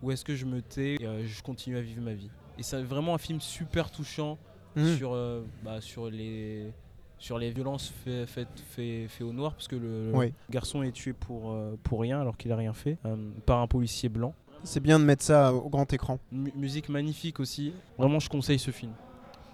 ou 0.00 0.12
est-ce 0.12 0.24
que 0.24 0.36
je 0.36 0.44
me 0.46 0.62
tais 0.62 0.94
et 1.00 1.06
euh, 1.06 1.26
je 1.26 1.42
continue 1.42 1.76
à 1.76 1.80
vivre 1.80 2.02
ma 2.02 2.14
vie. 2.14 2.30
Et 2.56 2.62
c'est 2.62 2.80
vraiment 2.84 3.16
un 3.16 3.18
film 3.18 3.40
super 3.40 3.90
touchant 3.90 4.38
Mhm. 4.76 4.96
sur, 4.96 5.12
euh, 5.14 5.42
bah, 5.64 5.80
sur 5.80 6.08
les 6.10 6.70
sur 7.18 7.38
les 7.38 7.50
violences 7.50 7.92
faites 8.04 8.28
fait, 8.28 8.46
fait, 8.68 9.06
fait 9.08 9.24
au 9.24 9.32
noir 9.32 9.54
parce 9.54 9.68
que 9.68 9.76
le 9.76 10.12
garçon 10.50 10.82
est 10.82 10.92
tué 10.92 11.12
pour, 11.12 11.52
euh, 11.52 11.74
pour 11.82 12.00
rien 12.00 12.20
alors 12.20 12.36
qu'il 12.36 12.52
a 12.52 12.56
rien 12.56 12.72
fait 12.72 12.98
euh, 13.06 13.16
par 13.46 13.60
un 13.60 13.66
policier 13.66 14.08
blanc. 14.08 14.34
C'est 14.64 14.80
bien 14.80 14.98
de 14.98 15.04
mettre 15.04 15.22
ça 15.24 15.52
au 15.54 15.68
grand 15.68 15.90
écran. 15.92 16.18
Mu- 16.32 16.52
musique 16.56 16.88
magnifique 16.88 17.40
aussi. 17.40 17.72
Vraiment, 17.98 18.18
je 18.18 18.28
conseille 18.28 18.58
ce 18.58 18.70
film. 18.70 18.92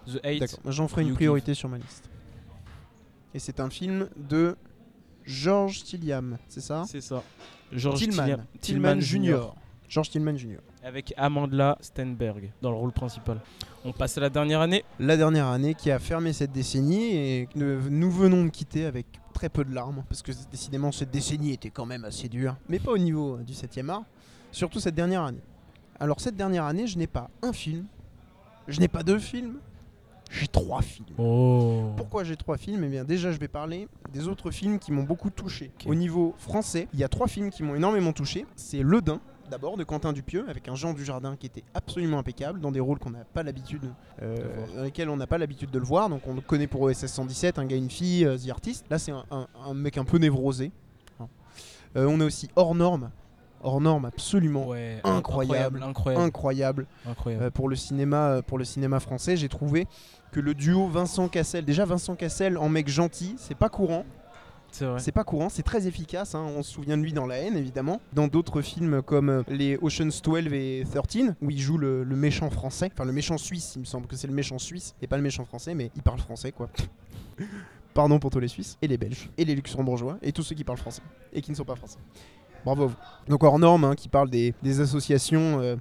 The 0.07 0.25
Hate. 0.25 0.59
J'en 0.67 0.89
ferai 0.89 1.03
une 1.03 1.15
priorité 1.15 1.55
sur 1.55 1.69
ma 1.69 1.79
liste. 1.79 2.09
Et 3.35 3.39
c'est 3.39 3.61
un 3.61 3.71
film 3.71 4.09
de 4.17 4.57
George 5.25 5.85
Tilliam, 5.85 6.39
c'est 6.49 6.61
ça? 6.61 6.85
C'est 6.87 7.01
ça. 7.01 7.23
George 7.73 8.01
Tillman. 8.01 8.39
Tillman, 8.61 8.99
Tillman 8.99 9.01
Jr. 9.01 9.55
George 9.93 10.09
Tillman 10.09 10.39
Jr. 10.39 10.57
Avec 10.83 11.13
Amandla 11.19 11.77
Stenberg 11.83 12.51
dans 12.63 12.71
le 12.71 12.79
rôle 12.79 12.93
principal. 12.93 13.39
On 13.85 13.93
passe 13.93 14.17
à 14.17 14.23
la 14.23 14.31
dernière 14.31 14.63
année. 14.63 14.87
La 14.99 15.19
dernière 15.19 15.49
année 15.49 15.75
qui 15.75 15.91
a 15.91 15.99
fermé 15.99 16.33
cette 16.33 16.51
décennie 16.51 17.15
et 17.15 17.47
que 17.53 17.59
nous 17.91 18.11
venons 18.11 18.43
de 18.47 18.49
quitter 18.49 18.87
avec 18.87 19.05
très 19.35 19.51
peu 19.51 19.67
de 19.67 19.75
larmes 19.75 20.03
parce 20.09 20.23
que 20.23 20.33
décidément 20.51 20.93
cette 20.93 21.11
décennie 21.11 21.53
était 21.53 21.69
quand 21.69 21.85
même 21.85 22.07
assez 22.07 22.31
dure, 22.31 22.57
mais 22.71 22.79
pas 22.79 22.93
au 22.93 22.97
niveau 22.97 23.37
du 23.43 23.53
7e 23.53 23.91
art, 23.91 24.05
surtout 24.51 24.81
cette 24.81 24.95
dernière 24.95 25.25
année. 25.25 25.43
Alors 26.01 26.23
cette 26.23 26.37
dernière 26.37 26.65
année, 26.65 26.87
je 26.87 26.97
n'ai 26.97 27.07
pas 27.07 27.29
un 27.43 27.53
film, 27.53 27.85
je 28.69 28.81
n'ai 28.81 28.89
pas 28.89 29.03
deux 29.03 29.19
films, 29.19 29.59
j'ai 30.31 30.49
trois 30.49 30.81
films. 30.81 31.15
Oh. 31.19 31.91
Pourquoi 31.99 32.25
j'ai 32.25 32.37
trois 32.37 32.57
films? 32.57 32.83
Eh 32.85 32.89
bien 32.89 33.05
déjà 33.05 33.31
je 33.31 33.37
vais 33.37 33.49
parler 33.49 33.89
des 34.11 34.27
autres 34.27 34.51
films 34.51 34.79
qui 34.79 34.91
m'ont 34.91 35.03
beaucoup 35.03 35.29
touché. 35.29 35.71
Au 35.85 35.95
niveau 35.95 36.35
français, 36.39 36.89
il 36.95 36.99
y 36.99 37.05
a 37.05 37.09
trois 37.09 37.27
films 37.27 37.51
qui 37.51 37.63
m'ont 37.63 37.75
énormément 37.75 38.15
touché. 38.15 38.47
C'est 38.57 38.83
Le 38.83 39.03
Dain, 39.03 39.21
d'abord, 39.53 39.77
de 39.77 39.85
Quentin 39.85 40.13
Dupieux, 40.15 40.47
avec 40.49 40.67
un 40.69 40.75
Jean 40.75 40.95
Dujardin 40.95 41.37
qui 41.37 41.45
était 41.47 41.63
absolument 41.75 42.19
impeccable, 42.19 42.59
dans 42.59 42.73
des 42.73 42.81
rôles 42.81 42.99
qu'on 42.99 43.11
n'a 43.11 43.25
pas 43.35 43.43
l'habitude, 43.43 43.93
euh, 44.23 44.37
dans 44.75 44.83
lesquels 44.83 45.11
on 45.11 45.17
n'a 45.19 45.27
pas 45.27 45.37
l'habitude 45.37 45.71
de 45.71 45.79
le 45.79 45.85
voir. 45.85 46.09
Donc 46.09 46.23
on 46.27 46.35
le 46.35 46.41
connaît 46.41 46.67
pour 46.67 46.81
OSS 46.81 47.07
117, 47.07 47.59
un 47.59 47.67
gars, 47.67 47.77
une 47.77 47.91
fille, 47.91 48.25
euh, 48.25 48.39
The 48.39 48.49
Artist. 48.49 48.87
Là 48.91 48.99
c'est 48.99 49.13
un, 49.13 49.25
un- 49.31 49.47
un 49.67 49.75
mec 49.75 49.99
un 49.99 50.05
peu 50.05 50.17
névrosé. 50.17 50.73
Hein. 51.21 51.27
Euh, 51.97 52.07
on 52.09 52.19
a 52.21 52.25
aussi 52.25 52.49
Hors 52.57 52.75
Norme. 52.75 53.11
Hors 53.63 53.81
Norme 53.83 54.07
absolument 54.07 54.67
Ouais, 54.67 55.01
Incroyable. 55.05 55.83
incroyable, 55.85 56.23
incroyable. 56.25 56.87
incroyable. 57.07 57.45
Euh, 57.45 57.51
pour 57.51 57.69
le 57.69 57.77
cinéma 57.77 58.41
pour 58.47 58.57
le 58.59 58.65
cinéma 58.65 58.99
français 59.01 59.37
j'ai 59.37 59.49
trouvé 59.51 59.87
que 60.33 60.41
le 60.41 60.55
duo 60.55 60.89
Vincent 60.89 61.29
Cassel 61.29 61.65
déjà 61.65 61.85
Vincent 61.85 62.17
Cassel 62.17 62.57
en 62.59 62.69
mec 62.69 62.89
gentil 62.89 63.35
c'est 63.39 63.55
pas 63.55 63.69
courant 63.69 64.05
c'est 64.73 65.13
pas 65.13 65.25
courant 65.25 65.49
c'est 65.49 65.63
très 65.63 65.87
efficace 65.87 66.35
hein. 66.35 66.45
on 66.57 66.63
se 66.63 66.73
souvient 66.73 66.97
de 66.97 67.03
lui 67.03 67.13
dans 67.13 67.27
La 67.27 67.39
haine 67.39 67.57
évidemment. 67.57 68.01
Dans 68.13 68.29
d'autres 68.29 68.63
films 68.63 69.03
comme 69.03 69.29
euh, 69.29 69.43
les 69.49 69.79
Ocean's 69.81 70.23
12 70.23 70.53
et 70.53 70.85
13 70.93 71.35
où 71.41 71.51
il 71.51 71.59
joue 71.59 71.79
le, 71.79 72.05
méchant 72.05 72.51
français. 72.51 72.91
Enfin 72.93 73.05
le 73.05 73.13
méchant 73.13 73.39
suisse 73.39 73.75
il 73.77 73.81
me 73.81 73.85
semble 73.85 74.07
que 74.07 74.17
c'est 74.17 74.27
le 74.27 74.35
méchant 74.35 74.59
suisse 74.59 74.95
et 75.03 75.07
pas 75.07 75.17
le 75.17 75.23
méchant 75.23 75.45
français 75.45 75.75
mais 75.75 75.91
il 75.97 76.03
parle 76.03 76.19
français 76.19 76.53
quoi. 76.53 76.69
Pardon 77.95 78.19
pour 78.19 78.31
tous 78.31 78.41
les 78.41 78.49
Suisses 78.49 78.79
et 78.81 78.89
les 78.89 78.97
Belges 78.97 79.29
et 79.37 79.45
les 79.45 79.55
Luxembourgeois 79.55 80.17
et 80.23 80.33
tous 80.33 80.43
ceux 80.43 80.55
qui 80.55 80.65
parlent 80.65 80.79
français 80.79 81.03
et 81.33 81.43
qui 81.43 81.51
ne 81.51 81.57
sont 81.57 81.65
pas 81.65 81.77
français. 81.77 81.99
Bravo 82.65 82.85
à 82.85 82.87
vous. 82.87 82.97
Donc 83.29 83.45
hors 83.45 83.59
norme 83.59 83.85
hein, 83.85 83.95
qui 83.95 84.09
parle 84.09 84.31
des, 84.31 84.55
associations 84.81 85.61
euh, 85.61 85.77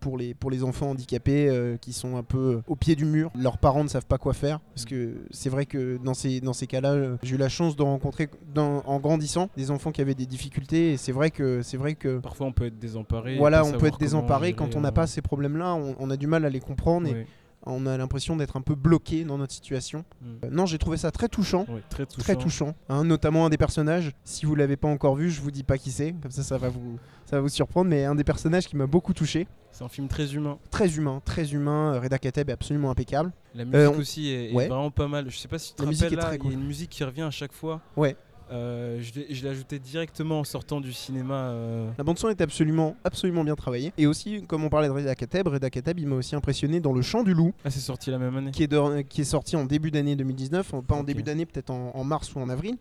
pour, 0.00 0.16
les, 0.18 0.34
pour 0.34 0.50
les 0.50 0.62
enfants 0.62 0.90
handicapés 0.90 1.48
euh, 1.48 1.76
qui 1.76 1.92
sont 1.92 2.16
un 2.16 2.22
peu 2.22 2.60
au 2.66 2.76
pied 2.76 2.94
du 2.96 3.04
mur. 3.04 3.30
Leurs 3.38 3.58
parents 3.58 3.82
ne 3.84 3.88
savent 3.88 4.06
pas 4.06 4.18
quoi 4.18 4.32
faire. 4.34 4.60
Parce 4.74 4.84
que 4.84 5.14
c'est 5.30 5.50
vrai 5.50 5.66
que 5.66 5.98
dans 6.02 6.14
ces, 6.14 6.40
dans 6.40 6.52
ces 6.52 6.66
cas-là, 6.66 6.92
euh, 6.92 7.16
j'ai 7.22 7.34
eu 7.34 7.38
la 7.38 7.48
chance 7.48 7.76
de 7.76 7.82
rencontrer 7.82 8.28
dans- 8.54 8.82
en 8.86 9.00
grandissant 9.00 9.48
des 9.56 9.70
enfants 9.70 9.92
qui 9.92 10.00
avaient 10.00 10.14
des 10.14 10.26
difficultés. 10.26 10.92
Et 10.92 10.96
c'est 10.96 11.12
vrai 11.12 11.30
que 11.30 11.62
c'est 11.62 11.76
vrai 11.76 11.94
que 11.94 12.18
Parfois, 12.18 12.46
on 12.46 12.52
peut 12.52 12.66
être 12.66 12.78
désemparé. 12.78 13.36
voilà, 13.38 13.64
on 13.64 13.72
peut 13.72 13.86
être 13.86 13.98
désemparé 13.98 14.52
quand 14.52 14.76
on 14.76 14.80
n'a 14.80 14.88
euh, 14.88 14.92
pas 14.92 15.06
ces 15.06 15.22
problèmes-là. 15.22 15.74
On, 15.74 15.96
on 15.98 16.10
a 16.10 16.16
du 16.16 16.26
mal 16.26 16.44
à 16.44 16.50
les 16.50 16.60
comprendre 16.60 17.08
et. 17.08 17.26
On 17.66 17.84
a 17.86 17.96
l'impression 17.98 18.36
d'être 18.36 18.56
un 18.56 18.60
peu 18.62 18.74
bloqué 18.74 19.24
dans 19.24 19.38
notre 19.38 19.52
situation. 19.52 20.04
Mm. 20.22 20.26
Euh, 20.44 20.48
non, 20.50 20.66
j'ai 20.66 20.78
trouvé 20.78 20.96
ça 20.96 21.10
très 21.10 21.28
touchant. 21.28 21.66
Très 21.90 22.06
touchant. 22.06 22.22
Très 22.22 22.36
touchant, 22.36 22.74
hein, 22.88 23.04
notamment 23.04 23.46
un 23.46 23.48
des 23.50 23.58
personnages. 23.58 24.12
Si 24.24 24.46
vous 24.46 24.54
l'avez 24.54 24.76
pas 24.76 24.88
encore 24.88 25.16
vu, 25.16 25.30
je 25.30 25.40
vous 25.40 25.50
dis 25.50 25.62
pas 25.64 25.76
qui 25.78 25.90
c'est, 25.90 26.14
comme 26.22 26.30
ça, 26.30 26.42
ça 26.42 26.58
va 26.58 26.68
vous, 26.68 26.98
ça 27.26 27.36
va 27.36 27.42
vous 27.42 27.48
surprendre. 27.48 27.90
Mais 27.90 28.04
un 28.04 28.14
des 28.14 28.24
personnages 28.24 28.66
qui 28.66 28.76
m'a 28.76 28.86
beaucoup 28.86 29.12
touché, 29.12 29.46
C'est 29.72 29.84
un 29.84 29.88
film 29.88 30.08
très 30.08 30.34
humain. 30.34 30.58
très 30.70 30.96
humain, 30.96 31.20
très 31.24 31.52
humain. 31.52 31.94
euh, 31.94 32.00
Reda 32.00 32.18
Kateb 32.18 32.48
est 32.48 32.52
absolument 32.52 32.90
impeccable. 32.90 33.32
La 33.54 33.64
musique 33.64 33.76
Euh, 33.80 33.90
on- 33.90 33.98
aussi 33.98 34.28
est, 34.28 34.50
est 34.50 34.54
ouais. 34.54 34.68
vraiment 34.68 34.90
pas 34.90 35.08
mal. 35.08 35.28
Je 35.30 35.36
sais 35.36 35.48
pas 35.48 35.58
si 35.58 35.70
tu 35.70 35.76
te 35.76 35.82
La 35.82 35.88
rappelles 35.90 36.00
là, 36.16 36.34
il 36.36 36.44
y 36.46 36.48
a 36.50 36.52
une 36.52 36.64
musique 36.66 36.90
qui 36.90 37.04
revient 37.04 37.22
à 37.22 37.30
chaque 37.30 37.52
fois. 37.52 37.80
Ouais. 37.96 38.16
Euh, 38.52 39.00
je 39.02 39.42
l'ai 39.42 39.48
ajouté 39.48 39.78
directement 39.80 40.40
en 40.40 40.44
sortant 40.44 40.80
du 40.80 40.92
cinéma. 40.92 41.34
euh, 41.48 41.90
La 41.98 42.04
bande 42.04 42.18
son 42.18 42.28
est 42.28 42.40
absolument, 42.40 42.96
absolument 43.02 43.42
bien 43.42 43.56
travaillée. 43.56 43.92
Et 43.98 44.06
aussi, 44.06 44.42
comme 44.46 44.62
on 44.62 44.68
parlait 44.68 44.86
de 44.86 44.92
Reda 44.92 45.14
Kateb, 45.16 45.48
Reda 45.48 45.68
Kateb, 45.68 45.98
il 45.98 46.06
m'a 46.06 46.14
aussi 46.16 46.36
impressionné 46.36 46.78
dans 46.78 46.92
Le 46.92 47.02
Chant 47.02 47.24
du 47.24 47.34
Loup, 47.34 47.52
Ah, 47.64 47.70
c'est 47.70 47.80
sorti 47.80 48.10
la 48.12 48.18
même 48.18 48.36
année. 48.36 48.52
qui 48.52 48.62
est, 48.62 48.68
de- 48.68 49.00
qui 49.02 49.22
est 49.22 49.24
sorti 49.24 49.56
en 49.56 49.64
début 49.64 49.90
d'année 49.90 50.14
2019, 50.14 50.74
en- 50.74 50.82
pas 50.82 50.94
en 50.94 51.02
début 51.02 51.22
d'année, 51.24 51.44
peut-être 51.44 51.70
en, 51.70 51.90
en 51.94 52.04
mars 52.04 52.32
ou 52.34 52.38
en 52.38 52.48
avril. 52.48 52.76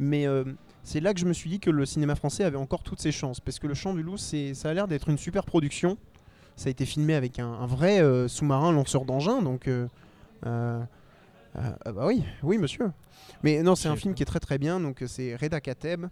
Mais 0.00 0.26
euh, 0.26 0.42
c'est 0.82 0.98
là 0.98 1.14
que 1.14 1.20
je 1.20 1.26
me 1.26 1.32
suis 1.32 1.48
dit 1.48 1.60
que 1.60 1.70
le 1.70 1.86
cinéma 1.86 2.16
français 2.16 2.42
avait 2.42 2.56
encore 2.56 2.82
toutes 2.82 3.00
ses 3.00 3.12
chances, 3.12 3.38
parce 3.38 3.60
que 3.60 3.68
Le 3.68 3.74
Chant 3.74 3.94
du 3.94 4.02
Loup, 4.02 4.16
ça 4.16 4.36
a 4.68 4.74
l'air 4.74 4.88
d'être 4.88 5.08
une 5.10 5.18
super 5.18 5.44
production. 5.44 5.96
Ça 6.56 6.66
a 6.68 6.70
été 6.70 6.84
filmé 6.86 7.14
avec 7.14 7.38
un, 7.38 7.46
un 7.52 7.66
vrai 7.66 8.00
sous-marin 8.28 8.72
lanceur 8.72 9.04
d'engins, 9.04 9.42
donc. 9.42 9.68
Euh, 11.56 11.58
euh, 11.58 11.68
euh, 11.68 11.76
ah 11.84 11.92
bah 11.92 12.06
oui, 12.06 12.22
oui 12.42 12.58
monsieur. 12.58 12.90
Mais 13.42 13.62
non, 13.62 13.74
c'est 13.74 13.88
un 13.88 13.96
film 13.96 14.14
qui 14.14 14.22
est 14.22 14.26
très 14.26 14.40
très 14.40 14.58
bien. 14.58 14.80
Donc 14.80 15.02
euh, 15.02 15.06
c'est 15.06 15.36
Reda 15.36 15.60
Kateb, 15.60 16.06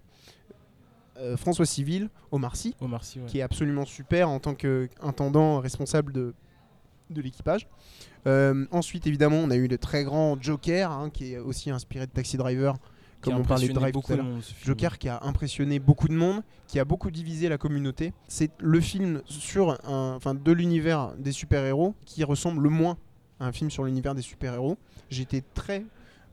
euh, 1.19 1.37
François 1.37 1.67
Civil, 1.67 2.09
Omar 2.31 2.57
Sy, 2.57 2.75
Omar 2.81 3.05
Sy, 3.05 3.21
ouais. 3.21 3.27
qui 3.27 3.39
est 3.39 3.43
absolument 3.43 3.85
super 3.85 4.29
en 4.29 4.39
tant 4.41 4.55
qu'intendant 4.55 5.61
responsable 5.61 6.13
de, 6.13 6.35
de 7.11 7.23
l'équipage. 7.23 7.67
Euh, 8.27 8.67
ensuite, 8.71 9.07
évidemment, 9.07 9.37
on 9.39 9.51
a 9.51 9.57
eu 9.57 9.67
le 9.67 9.79
très 9.79 10.05
grand 10.05 10.41
Joker, 10.41 10.91
hein, 10.91 11.11
qui 11.11 11.35
est 11.35 11.39
aussi 11.39 11.71
inspiré 11.71 12.07
de 12.07 12.13
Taxi 12.13 12.37
Driver, 12.37 12.77
comme 13.21 13.35
on 13.35 13.43
parlait 13.43 13.69
de 13.69 13.73
Drive 13.73 13.93
tout 13.93 14.13
à 14.13 14.17
l'heure. 14.17 14.27
Joker 14.65 14.99
qui 14.99 15.09
a 15.09 15.21
impressionné 15.23 15.79
beaucoup 15.79 16.09
de 16.09 16.15
monde, 16.15 16.43
qui 16.67 16.79
a 16.79 16.85
beaucoup 16.85 17.11
divisé 17.11 17.49
la 17.49 17.59
communauté. 17.59 18.13
C'est 18.29 18.51
le 18.61 18.81
film 18.81 19.23
sur 19.27 19.71
un, 19.89 20.15
enfin, 20.17 20.35
de 20.35 20.53
l'univers 20.53 21.15
des 21.19 21.33
super-héros 21.33 21.95
qui 22.05 22.25
ressemble 22.25 22.63
le 22.63 22.71
moins 22.71 22.97
un 23.43 23.53
film 23.53 23.71
sur 23.71 23.85
l'univers 23.85 24.15
des 24.15 24.23
super-héros. 24.23 24.79
J'étais 25.11 25.43
très 25.55 25.85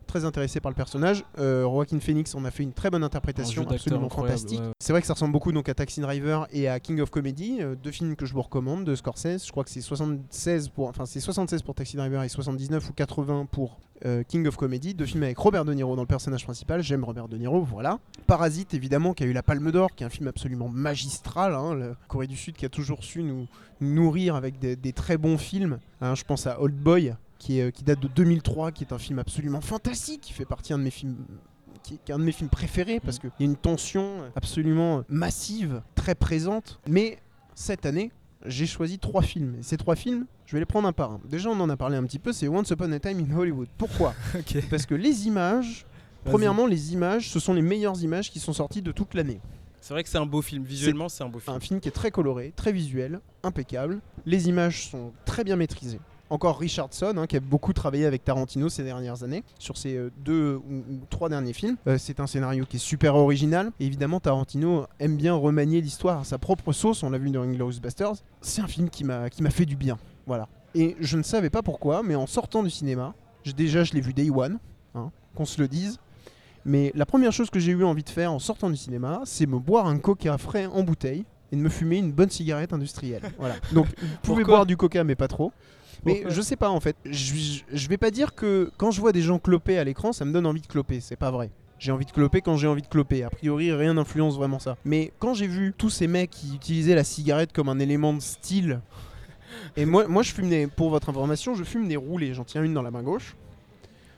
très 0.10 0.26
intéressé 0.26 0.60
par 0.60 0.72
le 0.72 0.76
personnage. 0.76 1.24
Euh, 1.38 1.64
Joaquin 1.64 2.00
Phoenix 2.00 2.36
en 2.36 2.44
a 2.44 2.52
fait 2.52 2.64
une 2.64 2.74
très 2.74 2.90
bonne 2.90 3.04
interprétation, 3.04 3.66
absolument 3.70 4.10
fantastique. 4.10 4.60
ouais, 4.60 4.66
ouais. 4.68 4.74
C'est 4.80 4.92
vrai 4.92 5.02
que 5.02 5.08
ça 5.08 5.14
ressemble 5.14 5.32
beaucoup 5.32 5.52
donc 5.52 5.70
à 5.70 5.74
Taxi 5.74 6.02
Driver 6.02 6.48
et 6.52 6.68
à 6.68 6.80
King 6.80 7.00
of 7.00 7.10
Comedy, 7.12 7.60
euh, 7.62 7.76
deux 7.76 7.92
films 7.92 8.16
que 8.16 8.26
je 8.26 8.34
vous 8.34 8.42
recommande 8.42 8.84
de 8.84 8.96
Scorsese. 8.96 9.46
Je 9.46 9.52
crois 9.52 9.64
que 9.64 9.70
c'est 9.70 9.82
76 9.82 10.70
pour, 10.70 10.90
enfin 10.90 11.06
c'est 11.06 11.20
76 11.20 11.62
pour 11.62 11.76
Taxi 11.76 11.96
Driver 11.96 12.24
et 12.24 12.30
79 12.30 12.90
ou 12.90 12.94
80 12.94 13.48
pour 13.52 13.80
euh, 14.06 14.24
King 14.24 14.48
of 14.48 14.56
Comedy, 14.56 14.94
deux 14.94 15.06
films 15.06 15.24
avec 15.24 15.38
Robert 15.38 15.66
De 15.66 15.74
Niro 15.74 15.96
dans 15.96 16.02
le 16.04 16.08
personnage 16.08 16.44
principal. 16.44 16.82
J'aime 16.82 17.04
Robert 17.04 17.28
De 17.28 17.38
Niro, 17.38 17.62
voilà. 17.62 18.00
Parasite 18.28 18.74
évidemment 18.74 19.14
qui 19.14 19.24
a 19.24 19.28
eu 19.28 19.34
la 19.34 19.44
Palme 19.44 19.72
d'Or, 19.72 19.94
qui 19.96 20.04
est 20.04 20.08
un 20.08 20.10
film 20.10 20.28
absolument 20.28 20.70
magistral. 20.70 21.54
hein, 21.54 21.76
la 21.76 21.96
Corée 22.08 22.28
du 22.28 22.36
Sud 22.38 22.56
qui 22.56 22.66
a 22.66 22.70
toujours 22.70 23.04
su 23.04 23.24
nous 23.24 23.48
nous 23.82 23.94
nourrir 23.94 24.36
avec 24.36 24.60
des, 24.60 24.76
des 24.76 24.92
très 24.94 25.18
bons 25.18 25.38
films. 25.38 25.80
hein. 26.02 26.16
je 26.16 26.24
pense 26.24 26.48
à 26.48 26.62
Old 26.62 26.76
Boy 26.76 27.14
qui, 27.40 27.60
est, 27.60 27.64
euh, 27.64 27.72
qui 27.72 27.84
date 27.84 28.00
de 28.00 28.08
2003, 28.08 28.72
qui 28.72 28.84
est 28.84 28.94
un 28.94 29.00
film 29.00 29.18
absolument 29.18 29.62
fantastique, 29.62 30.22
qui 30.22 30.34
fait 30.34 30.46
partie 30.46 30.74
un 30.74 30.78
de 30.78 30.84
mes 30.84 30.92
films 30.92 31.18
qui 31.82 32.00
est 32.08 32.14
un 32.14 32.20
de 32.20 32.24
mes 32.24 32.34
films 32.34 32.50
préférés 32.50 33.00
parce 33.00 33.20
qu'il 33.20 33.32
y 33.40 33.44
a 33.44 33.46
une 33.46 33.56
tension 33.56 34.18
absolument 34.36 35.04
massive, 35.08 35.82
très 35.96 36.14
présente. 36.14 36.80
Mais 36.88 37.20
cette 37.56 37.86
année, 37.86 38.12
j'ai 38.46 38.66
choisi 38.66 39.00
trois 39.00 39.22
films. 39.22 39.56
Et 39.60 39.64
ces 39.64 39.78
trois 39.78 39.96
films, 39.96 40.26
je 40.46 40.54
vais 40.54 40.60
les 40.60 40.66
prendre 40.66 40.88
un 40.88 40.94
par 40.94 41.12
un. 41.12 41.22
Déjà, 41.26 41.50
on 41.50 41.60
en 41.60 41.70
a 41.70 41.78
parlé 41.78 41.98
un 41.98 42.04
petit 42.04 42.20
peu, 42.20 42.34
c'est 42.34 42.48
Once 42.48 42.70
Upon 42.70 42.92
a 42.92 43.00
Time 43.00 43.20
in 43.20 43.36
Hollywood. 43.36 43.70
Pourquoi. 43.78 44.14
Parce 44.70 44.86
que 44.86 44.96
les 44.96 45.28
images, 45.28 45.86
premièrement, 46.26 46.68
les 46.68 46.94
images, 46.94 47.30
ce 47.30 47.40
sont 47.40 47.54
les 47.54 47.62
meilleures 47.62 48.02
images 48.04 48.32
qui 48.32 48.40
sont 48.40 48.54
sorties 48.54 48.82
de 48.82 48.92
toute 48.92 49.14
l'année. 49.14 49.40
C'est 49.82 49.94
vrai 49.94 50.04
que 50.04 50.10
c'est 50.10 50.18
un 50.18 50.26
beau 50.26 50.42
film. 50.42 50.64
Visuellement, 50.64 51.10
c'est 51.10 51.24
un 51.24 51.30
beau 51.30 51.40
film. 51.40 51.56
Un 51.56 51.60
film 51.60 51.80
qui 51.80 51.88
est 51.88 51.94
très 51.94 52.12
coloré, 52.12 52.54
très 52.56 52.72
visuel, 52.72 53.22
impeccable. 53.44 54.00
Les 54.26 54.50
images 54.50 54.90
sont 54.90 55.14
très 55.26 55.44
bien 55.44 55.56
maîtrisées. 55.56 56.02
Encore 56.30 56.60
Richardson, 56.60 57.14
hein, 57.18 57.28
qui 57.28 57.38
a 57.38 57.40
beaucoup 57.40 57.74
travaillé 57.74 58.06
avec 58.06 58.24
Tarantino 58.24 58.70
ces 58.70 58.84
dernières 58.84 59.24
années, 59.24 59.44
sur 59.58 59.78
ses 59.78 59.96
euh, 59.96 60.12
deux 60.24 60.56
ou, 60.70 60.76
ou 60.78 61.00
trois 61.10 61.28
derniers 61.30 61.54
films. 61.54 61.78
Euh, 61.88 61.98
c'est 61.98 62.20
un 62.20 62.28
scénario 62.28 62.66
qui 62.66 62.78
est 62.78 62.80
super 62.80 63.16
original. 63.16 63.72
Et 63.80 63.86
évidemment, 63.86 64.20
Tarantino 64.20 64.86
aime 65.00 65.18
bien 65.18 65.34
remanier 65.34 65.82
l'histoire 65.82 66.20
à 66.20 66.24
sa 66.24 66.38
propre 66.38 66.72
sauce. 66.72 67.02
On 67.04 67.10
l'a 67.10 67.18
vu 67.18 67.32
dans 67.32 67.42
Inglourious 67.42 67.80
Basterds. 67.82 68.18
C'est 68.42 68.62
un 68.62 68.68
film 68.68 68.90
qui 68.90 69.04
m'a 69.04 69.30
fait 69.50 69.66
du 69.66 69.76
bien. 69.76 69.98
Voilà. 70.28 70.48
Et 70.76 70.96
je 71.00 71.18
ne 71.18 71.24
savais 71.24 71.50
pas 71.50 71.64
pourquoi, 71.64 72.04
mais 72.04 72.16
en 72.16 72.28
sortant 72.28 72.62
du 72.62 72.70
cinéma, 72.70 73.16
déjà 73.58 73.84
je 73.84 73.94
l'ai 73.94 74.02
vu 74.02 74.14
Day 74.14 74.30
One, 74.30 74.60
hein, 74.94 75.12
qu'on 75.34 75.46
se 75.46 75.60
le 75.60 75.68
dise. 75.68 75.98
Mais 76.66 76.92
la 76.94 77.06
première 77.08 77.32
chose 77.32 77.50
que 77.50 77.60
j'ai 77.60 77.72
eu 77.72 77.84
envie 77.84 78.04
de 78.04 78.10
faire 78.10 78.32
en 78.32 78.38
sortant 78.38 78.70
du 78.70 78.78
cinéma, 78.78 79.22
c'est 79.26 79.48
me 79.48 79.58
boire 79.58 79.88
un 79.88 79.98
coca 79.98 80.38
frais 80.38 80.68
en 80.68 80.84
bouteille 80.84 81.26
et 81.52 81.56
de 81.56 81.62
me 81.62 81.70
fumer 81.70 81.98
une 81.98 82.12
bonne 82.12 82.30
cigarette 82.30 82.74
industrielle. 82.74 83.24
Voilà. 83.40 83.56
Donc, 83.72 83.88
vous 83.88 84.08
pouvez 84.22 84.44
boire 84.44 84.68
du 84.68 84.78
coca, 84.78 85.04
mais 85.04 85.16
pas 85.16 85.28
trop. 85.28 85.52
Mais 86.06 86.24
je 86.28 86.42
sais 86.42 86.56
pas 86.56 86.70
en 86.70 86.80
fait. 86.80 86.96
Je 87.06 87.88
vais 87.90 87.98
pas 87.98 88.12
dire 88.12 88.36
que 88.36 88.72
quand 88.78 88.92
je 88.92 89.02
vois 89.02 89.12
des 89.12 89.22
gens 89.22 89.40
cloper 89.40 89.78
à 89.78 89.84
l'écran, 89.84 90.14
ça 90.14 90.26
me 90.26 90.32
donne 90.32 90.46
envie 90.46 90.62
de 90.62 90.68
cloper. 90.68 91.00
C'est 91.00 91.16
pas 91.16 91.32
vrai. 91.32 91.50
J'ai 91.78 91.94
envie 91.94 92.06
de 92.06 92.12
cloper 92.12 92.42
quand 92.42 92.58
j'ai 92.58 92.68
envie 92.68 92.82
de 92.82 92.88
cloper. 92.88 93.24
A 93.24 93.30
priori, 93.30 93.72
rien 93.72 93.94
n'influence 93.94 94.36
vraiment 94.36 94.60
ça. 94.60 94.78
Mais 94.84 95.14
quand 95.20 95.34
j'ai 95.34 95.48
vu 95.48 95.74
tous 95.78 95.90
ces 95.90 96.08
mecs 96.08 96.30
qui 96.30 96.56
utilisaient 96.56 96.96
la 96.96 97.06
cigarette 97.06 97.54
comme 97.54 97.70
un 97.70 97.80
élément 97.80 98.14
de 98.14 98.20
style, 98.20 98.82
et 99.78 99.86
moi, 99.86 100.08
moi 100.08 100.22
je 100.24 100.34
fume 100.34 100.50
des, 100.50 100.68
pour 100.68 100.90
votre 100.90 101.10
information, 101.10 101.56
je 101.56 101.64
fume 101.64 101.88
des 101.88 101.96
roulés. 101.96 102.34
J'en 102.34 102.44
tiens 102.44 102.64
une 102.64 102.74
dans 102.74 102.82
la 102.82 102.92
main 102.92 103.02
gauche. 103.02 103.36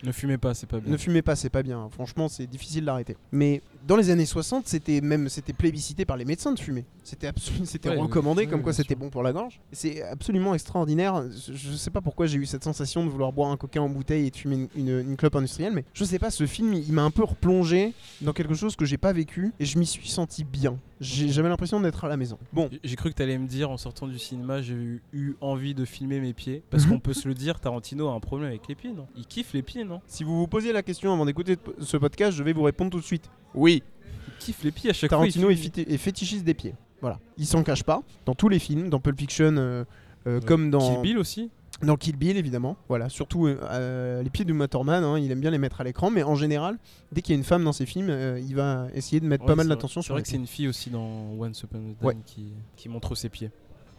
Ne 0.04 0.12
fumez 0.12 0.38
pas, 0.38 0.54
c'est 0.54 0.68
pas 0.68 0.80
bien. 0.80 0.92
Ne 0.92 0.98
fumez 0.98 1.22
pas, 1.22 1.36
c'est 1.36 1.50
pas 1.50 1.64
bien. 1.64 1.88
Franchement, 1.92 2.28
c'est 2.28 2.48
difficile 2.48 2.86
d'arrêter. 2.86 3.16
Mais 3.32 3.62
dans 3.88 3.96
les 3.96 4.10
années 4.10 4.26
60, 4.26 4.68
c'était 4.68 5.00
même 5.02 5.30
c'était 5.30 5.54
plébiscité 5.54 6.06
par 6.06 6.18
les 6.18 6.26
médecins 6.26 6.52
de 6.54 6.60
fumer. 6.60 6.86
C'était 7.04 7.30
c'était 7.66 7.90
Ouais, 7.90 7.98
recommandé 7.98 8.48
comme 8.48 8.62
quoi 8.64 8.74
c'était 8.74 8.96
bon 8.96 9.10
pour 9.10 9.24
la 9.24 9.32
gorge. 9.34 9.60
C'est 9.72 10.02
absolument 10.04 10.54
extraordinaire. 10.54 11.24
Je, 11.52 11.72
sais 11.74 11.92
pas 11.92 12.02
pourquoi 12.02 12.26
j'ai 12.28 12.38
eu 12.38 12.46
cette 12.46 12.64
sensation 12.64 13.06
de 13.06 13.10
vouloir 13.10 13.32
boire 13.32 13.52
un 13.52 13.58
coca 13.58 13.82
en 13.82 13.90
bouteille 13.90 14.28
et 14.28 14.32
de 14.32 14.36
fumer 14.36 14.68
une, 14.76 14.88
une, 14.88 15.00
une 15.12 15.18
clope 15.18 15.36
industrielle, 15.36 15.74
mais 15.74 15.86
je 15.94 16.04
sais 16.04 16.20
pas, 16.20 16.32
ce 16.32 16.46
film, 16.46 16.74
il 16.74 16.94
m'a 16.94 17.04
un 17.04 17.12
peu 17.12 17.24
replongé 17.24 17.94
dans 18.22 18.34
quelque 18.34 18.54
chose 18.54 18.76
que 18.76 18.86
j'ai 18.86 18.98
pas 18.98 19.14
vécu 19.14 19.52
et 19.60 19.66
je 19.66 19.78
m'y 19.78 19.86
suis 19.86 20.08
senti 20.10 20.44
bien. 20.44 20.78
J'ai- 21.00 21.30
J'avais 21.30 21.50
l'impression 21.50 21.80
d'être 21.82 22.06
à 22.06 22.10
la 22.10 22.16
maison. 22.18 22.38
Bon, 22.54 22.70
J'ai- 22.84 22.96
cru 22.96 23.10
que 23.10 23.16
t'allais 23.16 23.38
me 23.40 23.48
dire 23.48 23.72
en 23.72 23.78
sortant 23.78 24.08
du 24.08 24.20
cinéma, 24.20 24.62
j'ai 24.62 24.76
eu, 24.76 25.02
eu 25.14 25.34
envie 25.42 25.74
de 25.74 25.84
filmer 25.84 26.20
mes 26.20 26.34
pieds. 26.34 26.62
Parce 26.70 26.86
qu'on 26.86 27.00
peut 27.00 27.14
se 27.14 27.28
le 27.28 27.34
dire, 27.34 27.60
Tarantino 27.60 28.08
a 28.10 28.14
un 28.14 28.20
problème 28.20 28.50
avec 28.50 28.68
les 28.68 28.76
pieds, 28.76 28.92
non? 28.94 29.08
Il 29.18 29.26
kiffe 29.26 29.54
les 29.54 29.64
pieds, 29.64 29.84
non? 29.84 29.91
Si 30.08 30.24
vous 30.24 30.38
vous 30.38 30.48
posez 30.48 30.72
la 30.74 30.84
question 30.84 31.12
avant 31.14 31.26
d'écouter 31.26 31.58
ce 31.80 31.98
podcast, 31.98 32.38
je 32.38 32.44
vais 32.44 32.54
vous 32.54 32.64
répondre 32.64 32.92
tout 32.92 33.00
de 33.00 33.04
suite. 33.04 33.30
Oui, 33.54 33.84
Il 34.28 34.34
kiffe 34.40 34.64
les 34.64 34.72
pieds 34.72 34.90
à 34.90 34.94
chaque 34.94 35.10
Tarantino 35.10 35.46
fois. 35.48 35.54
est, 35.54 35.56
fiti- 35.56 35.82
est 35.88 35.98
fétichiste 35.98 36.44
des 36.46 36.54
pieds. 36.54 36.76
Voilà. 37.02 37.20
Il 37.38 37.46
s'en 37.46 37.64
cache 37.64 37.84
pas. 37.84 38.02
Dans 38.26 38.36
tous 38.36 38.50
les 38.50 38.60
films, 38.60 38.90
dans 38.90 39.00
Pulp 39.00 39.20
Fiction, 39.20 39.56
euh, 39.58 39.84
euh, 40.28 40.40
Ouais. 40.40 40.46
comme 40.46 40.70
dans 40.72 40.80
Kill 40.94 41.02
Bill 41.02 41.18
aussi 41.18 41.50
dans 41.84 41.96
Kill 41.98 42.16
Bill, 42.16 42.38
évidemment. 42.38 42.78
Voilà. 42.90 43.10
Surtout 43.10 43.48
euh, 43.48 43.58
euh, 43.64 44.22
les 44.22 44.30
pieds 44.30 44.46
du 44.46 44.54
Motorman, 44.54 45.04
hein, 45.04 45.18
il 45.18 45.32
aime 45.32 45.40
bien 45.40 45.50
les 45.50 45.58
mettre 45.58 45.82
à 45.82 45.84
l'écran. 45.84 46.12
Mais 46.12 46.22
en 46.22 46.36
général, 46.36 46.78
dès 47.12 47.24
qu'il 47.24 47.34
y 47.34 47.36
a 47.36 47.40
une 47.40 47.44
femme 47.44 47.64
dans 47.64 47.72
ses 47.74 47.88
films, 47.88 48.10
euh, 48.12 48.40
il 48.40 48.54
va 48.56 48.86
essayer 48.94 49.20
de 49.20 49.26
mettre 49.26 49.46
Ouais, 49.46 49.48
pas 49.48 49.56
mal 49.56 49.68
d'attention 49.68 50.00
vrai. 50.00 50.04
C'est 50.04 50.06
sur 50.06 50.14
vrai 50.14 50.22
que 50.22 50.28
c'est 50.28 50.36
une 50.36 50.46
fille 50.46 50.68
aussi 50.68 50.92
dans 50.92 51.32
Once 51.40 51.60
Upon 51.64 51.78
a 51.80 51.82
Time 51.82 51.96
Ouais. 52.04 52.18
qui, 52.24 52.54
qui 52.76 52.88
montre 52.88 53.16
ses 53.16 53.30
pieds. 53.30 53.50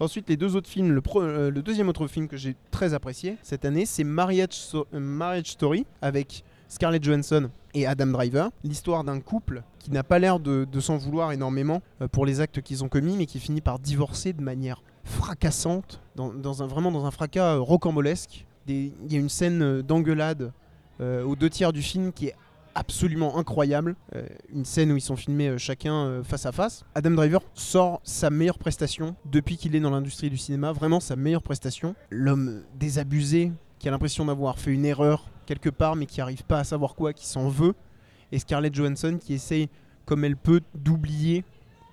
Ensuite, 0.02 0.28
les 0.28 0.36
deux 0.36 0.56
autres 0.56 0.68
films, 0.68 1.00
euh, 1.14 1.48
le 1.52 1.62
deuxième 1.62 1.88
autre 1.88 2.08
film 2.08 2.26
que 2.26 2.36
j'ai 2.36 2.56
très 2.72 2.92
apprécié 2.92 3.36
cette 3.44 3.64
année, 3.64 3.86
c'est 3.86 4.02
euh, 4.02 4.74
Marriage 4.94 5.44
Story 5.44 5.86
avec 6.00 6.42
Scarlett 6.66 7.04
Johansson 7.04 7.50
et 7.72 7.86
Adam 7.86 8.08
Driver. 8.08 8.50
L'histoire 8.64 9.04
d'un 9.04 9.20
couple 9.20 9.62
qui 9.78 9.92
n'a 9.92 10.02
pas 10.02 10.18
l'air 10.18 10.40
de, 10.40 10.66
s'en 10.80 10.96
vouloir 10.96 11.30
énormément 11.30 11.82
euh, 12.00 12.08
pour 12.08 12.26
les 12.26 12.40
actes 12.40 12.62
qu'ils 12.62 12.82
ont 12.82 12.88
commis, 12.88 13.16
mais 13.16 13.26
qui 13.26 13.38
finit 13.38 13.60
par 13.60 13.78
divorcer 13.78 14.32
de 14.32 14.42
manière 14.42 14.82
fracassante, 15.04 16.00
vraiment 16.16 16.90
dans 16.90 17.06
un 17.06 17.10
fracas 17.12 17.58
rocambolesque. 17.58 18.44
Il 18.66 18.92
y 19.08 19.14
a 19.14 19.20
une 19.20 19.28
scène 19.28 19.82
d'engueulade 19.82 20.52
aux 21.00 21.34
deux 21.34 21.50
tiers 21.50 21.72
du 21.72 21.82
film 21.82 22.12
qui 22.12 22.26
est 22.26 22.36
absolument 22.74 23.38
incroyable. 23.38 23.96
Euh, 24.14 24.26
une 24.52 24.64
scène 24.64 24.92
où 24.92 24.96
ils 24.96 25.02
sont 25.02 25.16
filmés 25.16 25.48
euh, 25.48 25.58
chacun 25.58 25.94
euh, 25.94 26.22
face 26.22 26.46
à 26.46 26.52
face. 26.52 26.84
Adam 26.94 27.10
Driver 27.12 27.40
sort 27.54 28.00
sa 28.04 28.30
meilleure 28.30 28.58
prestation 28.58 29.16
depuis 29.24 29.56
qu'il 29.56 29.74
est 29.76 29.80
dans 29.80 29.90
l'industrie 29.90 30.30
du 30.30 30.36
cinéma, 30.36 30.72
vraiment 30.72 31.00
sa 31.00 31.16
meilleure 31.16 31.42
prestation. 31.42 31.94
L'homme 32.10 32.62
désabusé 32.78 33.52
qui 33.78 33.88
a 33.88 33.90
l'impression 33.90 34.24
d'avoir 34.24 34.58
fait 34.58 34.72
une 34.72 34.84
erreur 34.84 35.28
quelque 35.46 35.70
part 35.70 35.96
mais 35.96 36.06
qui 36.06 36.20
arrive 36.20 36.44
pas 36.44 36.60
à 36.60 36.64
savoir 36.64 36.94
quoi, 36.94 37.12
qui 37.12 37.26
s'en 37.26 37.48
veut. 37.48 37.74
Et 38.30 38.38
Scarlett 38.38 38.74
Johansson 38.74 39.18
qui 39.20 39.34
essaye 39.34 39.68
comme 40.06 40.24
elle 40.24 40.36
peut 40.36 40.60
d'oublier 40.74 41.44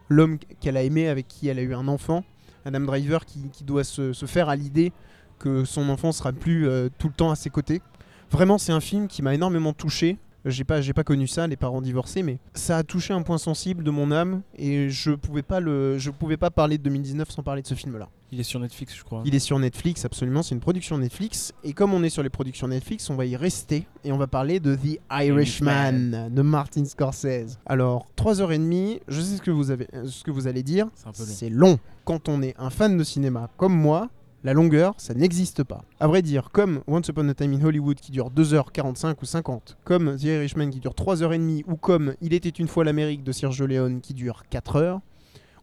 l'homme 0.07 0.39
qu'elle 0.59 0.77
a 0.77 0.83
aimé 0.83 1.07
avec 1.07 1.27
qui 1.27 1.47
elle 1.47 1.59
a 1.59 1.61
eu 1.61 1.73
un 1.73 1.87
enfant 1.87 2.23
Adam 2.65 2.81
Driver 2.81 3.25
qui, 3.25 3.63
doit 3.63 3.83
se, 3.83 4.13
se 4.13 4.25
faire 4.25 4.49
à 4.49 4.55
l'idée 4.55 4.91
que 5.37 5.63
son 5.63 5.89
enfant 5.89 6.11
sera 6.11 6.33
plus 6.33 6.67
tout 6.97 7.07
le 7.07 7.13
temps 7.13 7.31
à 7.31 7.35
ses 7.35 7.49
côtés. 7.49 7.81
Vraiment, 8.29 8.57
c'est 8.57 8.73
un 8.73 8.81
film 8.81 9.07
qui 9.07 9.21
m'a 9.21 9.33
énormément 9.33 9.73
touché. 9.73 10.17
J'ai 10.45 10.63
pas, 10.63 10.81
j'ai 10.81 10.93
pas 10.93 11.03
connu 11.03 11.27
ça, 11.27 11.47
les 11.47 11.57
parents 11.57 11.81
divorcés, 11.81 12.23
mais 12.23 12.39
ça 12.53 12.77
a 12.77 12.83
touché 12.83 13.13
un 13.13 13.21
point 13.21 13.37
sensible 13.37 13.83
de 13.83 13.91
mon 13.91 14.11
âme 14.11 14.41
et 14.57 14.89
je 14.89 15.11
pouvais 15.11 15.41
pas 15.41 15.59
le, 15.59 15.97
je 15.97 16.11
pouvais 16.11 16.37
pas 16.37 16.49
parler 16.49 16.77
de 16.77 16.83
2019 16.83 17.29
sans 17.29 17.43
parler 17.43 17.61
de 17.61 17.67
ce 17.67 17.75
film-là. 17.75 18.09
Il 18.31 18.39
est 18.39 18.43
sur 18.43 18.59
Netflix, 18.59 18.95
je 18.95 19.03
crois. 19.03 19.23
Il 19.25 19.33
est 19.33 19.39
sur 19.39 19.57
Netflix, 19.57 20.05
absolument, 20.05 20.43
c'est 20.43 20.53
une 20.53 20.61
production 20.61 20.97
Netflix. 20.97 21.51
Et 21.63 21.73
comme 21.73 21.93
on 21.93 22.03
est 22.03 22.09
sur 22.09 22.21
les 22.21 22.29
productions 22.29 22.67
Netflix, 22.67 23.09
on 23.09 23.15
va 23.15 23.25
y 23.25 23.35
rester 23.35 23.87
et 24.03 24.11
on 24.11 24.17
va 24.17 24.27
parler 24.27 24.59
de 24.59 24.75
The 24.75 24.99
Irishman 25.11 26.29
de 26.29 26.41
Martin 26.41 26.85
Scorsese. 26.85 27.57
Alors, 27.65 28.07
3h30, 28.15 29.01
je 29.07 29.21
sais 29.21 29.37
ce 29.37 29.41
que 29.41 29.51
vous, 29.51 29.71
avez, 29.71 29.87
ce 30.05 30.23
que 30.23 30.31
vous 30.31 30.47
allez 30.47 30.63
dire, 30.63 30.87
c'est 31.13 31.49
long. 31.49 31.79
Quand 32.05 32.29
on 32.29 32.41
est 32.41 32.55
un 32.59 32.69
fan 32.69 32.97
de 32.97 33.03
cinéma 33.03 33.49
comme 33.57 33.75
moi, 33.75 34.09
la 34.43 34.53
longueur, 34.53 34.93
ça 34.97 35.13
n'existe 35.13 35.63
pas. 35.63 35.83
À 35.99 36.07
vrai 36.07 36.21
dire, 36.21 36.49
comme 36.51 36.81
Once 36.87 37.07
Upon 37.09 37.27
a 37.29 37.33
Time 37.33 37.53
in 37.53 37.63
Hollywood 37.63 37.99
qui 37.99 38.11
dure 38.11 38.31
2h45 38.31 39.15
ou 39.21 39.25
50, 39.25 39.77
comme 39.83 40.15
The 40.17 40.23
Irishman 40.23 40.69
qui 40.69 40.79
dure 40.79 40.93
3h30, 40.93 41.63
ou 41.67 41.75
comme 41.75 42.15
Il 42.21 42.33
était 42.33 42.49
une 42.49 42.67
fois 42.67 42.83
l'Amérique 42.83 43.23
de 43.23 43.31
Sergio 43.31 43.65
Leone 43.65 44.01
qui 44.01 44.13
dure 44.13 44.43
4h, 44.51 44.99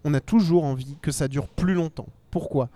on 0.04 0.14
a 0.14 0.20
toujours 0.20 0.64
envie 0.64 0.96
que 1.00 1.10
ça 1.10 1.26
dure 1.28 1.48
plus 1.48 1.74
longtemps. 1.74 2.08
Pourquoi? 2.30 2.68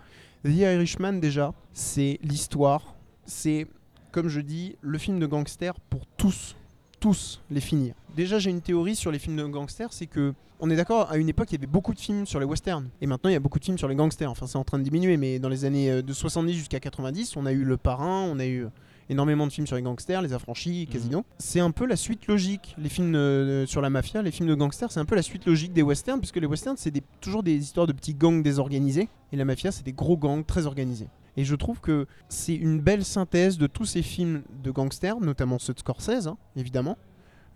The 0.44 0.56
Irishman, 0.56 1.14
déjà, 1.14 1.52
c'est 1.72 2.18
l'histoire, 2.22 2.94
c'est, 3.26 3.66
comme 4.10 4.28
je 4.28 4.40
dis, 4.40 4.76
le 4.80 4.96
film 4.96 5.18
de 5.20 5.26
gangster 5.26 5.78
pour 5.80 6.06
tous, 6.16 6.56
tous 7.00 7.40
les 7.50 7.60
finir. 7.60 7.94
Déjà, 8.14 8.38
j'ai 8.38 8.50
une 8.50 8.60
théorie 8.60 8.94
sur 8.94 9.10
les 9.10 9.18
films 9.18 9.36
de 9.36 9.44
gangsters, 9.44 9.92
c'est 9.92 10.06
que, 10.06 10.34
on 10.60 10.70
est 10.70 10.76
d'accord, 10.76 11.10
à 11.10 11.16
une 11.16 11.28
époque, 11.28 11.48
il 11.50 11.54
y 11.54 11.58
avait 11.58 11.66
beaucoup 11.66 11.94
de 11.94 11.98
films 11.98 12.26
sur 12.26 12.38
les 12.38 12.46
westerns. 12.46 12.90
Et 13.00 13.06
maintenant, 13.06 13.30
il 13.30 13.32
y 13.32 13.36
a 13.36 13.40
beaucoup 13.40 13.58
de 13.58 13.64
films 13.64 13.78
sur 13.78 13.88
les 13.88 13.94
gangsters. 13.94 14.30
Enfin, 14.30 14.46
c'est 14.46 14.58
en 14.58 14.64
train 14.64 14.78
de 14.78 14.84
diminuer, 14.84 15.16
mais 15.16 15.38
dans 15.38 15.48
les 15.48 15.64
années 15.64 15.90
euh, 15.90 16.02
de 16.02 16.12
70 16.12 16.52
jusqu'à 16.52 16.80
90, 16.80 17.36
on 17.36 17.46
a 17.46 17.52
eu 17.52 17.64
Le 17.64 17.76
Parrain, 17.78 18.28
on 18.30 18.38
a 18.38 18.46
eu 18.46 18.66
énormément 19.10 19.46
de 19.46 19.52
films 19.52 19.66
sur 19.66 19.76
les 19.76 19.82
gangsters, 19.82 20.22
Les 20.22 20.32
Affranchis, 20.32 20.86
Casino. 20.86 21.24
C'est 21.38 21.60
un 21.60 21.72
peu 21.72 21.84
la 21.84 21.96
suite 21.96 22.26
logique. 22.26 22.74
Les 22.78 22.88
films 22.88 23.14
euh, 23.16 23.66
sur 23.66 23.80
la 23.80 23.90
mafia, 23.90 24.22
les 24.22 24.30
films 24.30 24.48
de 24.48 24.54
gangsters, 24.54 24.92
c'est 24.92 25.00
un 25.00 25.04
peu 25.04 25.16
la 25.16 25.22
suite 25.22 25.46
logique 25.46 25.72
des 25.72 25.82
westerns, 25.82 26.20
puisque 26.20 26.36
les 26.36 26.46
westerns, 26.46 26.76
c'est 26.76 26.92
toujours 27.20 27.42
des 27.42 27.56
histoires 27.56 27.86
de 27.86 27.92
petits 27.92 28.14
gangs 28.14 28.42
désorganisés, 28.42 29.08
et 29.32 29.36
la 29.36 29.44
mafia, 29.44 29.72
c'est 29.72 29.84
des 29.84 29.92
gros 29.92 30.16
gangs 30.16 30.44
très 30.46 30.66
organisés. 30.66 31.08
Et 31.40 31.44
je 31.44 31.54
trouve 31.54 31.80
que 31.80 32.06
c'est 32.28 32.54
une 32.54 32.80
belle 32.80 33.02
synthèse 33.02 33.56
de 33.56 33.66
tous 33.66 33.86
ces 33.86 34.02
films 34.02 34.42
de 34.62 34.70
gangsters, 34.70 35.18
notamment 35.20 35.58
ceux 35.58 35.72
de 35.72 35.78
Scorsese, 35.78 36.26
hein, 36.26 36.36
évidemment. 36.54 36.98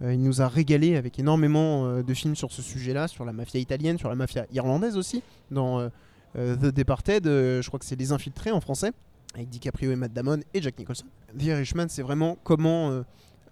Euh, 0.01 0.15
il 0.15 0.23
nous 0.23 0.41
a 0.41 0.49
régalé 0.49 0.97
avec 0.97 1.19
énormément 1.19 1.85
euh, 1.85 2.03
de 2.03 2.15
films 2.15 2.35
sur 2.35 2.51
ce 2.51 2.63
sujet-là, 2.63 3.09
sur 3.09 3.27
la 3.27 3.35
mafia 3.35 3.61
italienne, 3.61 3.99
sur 3.99 4.09
la 4.09 4.15
mafia 4.15 4.47
irlandaise 4.55 4.97
aussi. 4.97 5.23
Dans 5.51 5.81
euh, 5.81 6.57
The 6.57 6.75
Departed, 6.75 7.27
je 7.27 7.67
crois 7.67 7.79
que 7.79 7.85
c'est 7.85 7.95
Les 7.95 8.11
Infiltrés 8.11 8.53
en 8.53 8.63
français, 8.63 8.93
avec 9.35 9.51
DiCaprio 9.51 9.93
et 9.93 9.97
Matt 9.97 10.15
Damon 10.15 10.41
et 10.55 10.63
Jack 10.63 10.79
Nicholson. 10.79 11.05
The 11.39 11.43
Irishman, 11.43 11.91
c'est 11.91 12.01
vraiment 12.01 12.39
comment 12.43 13.05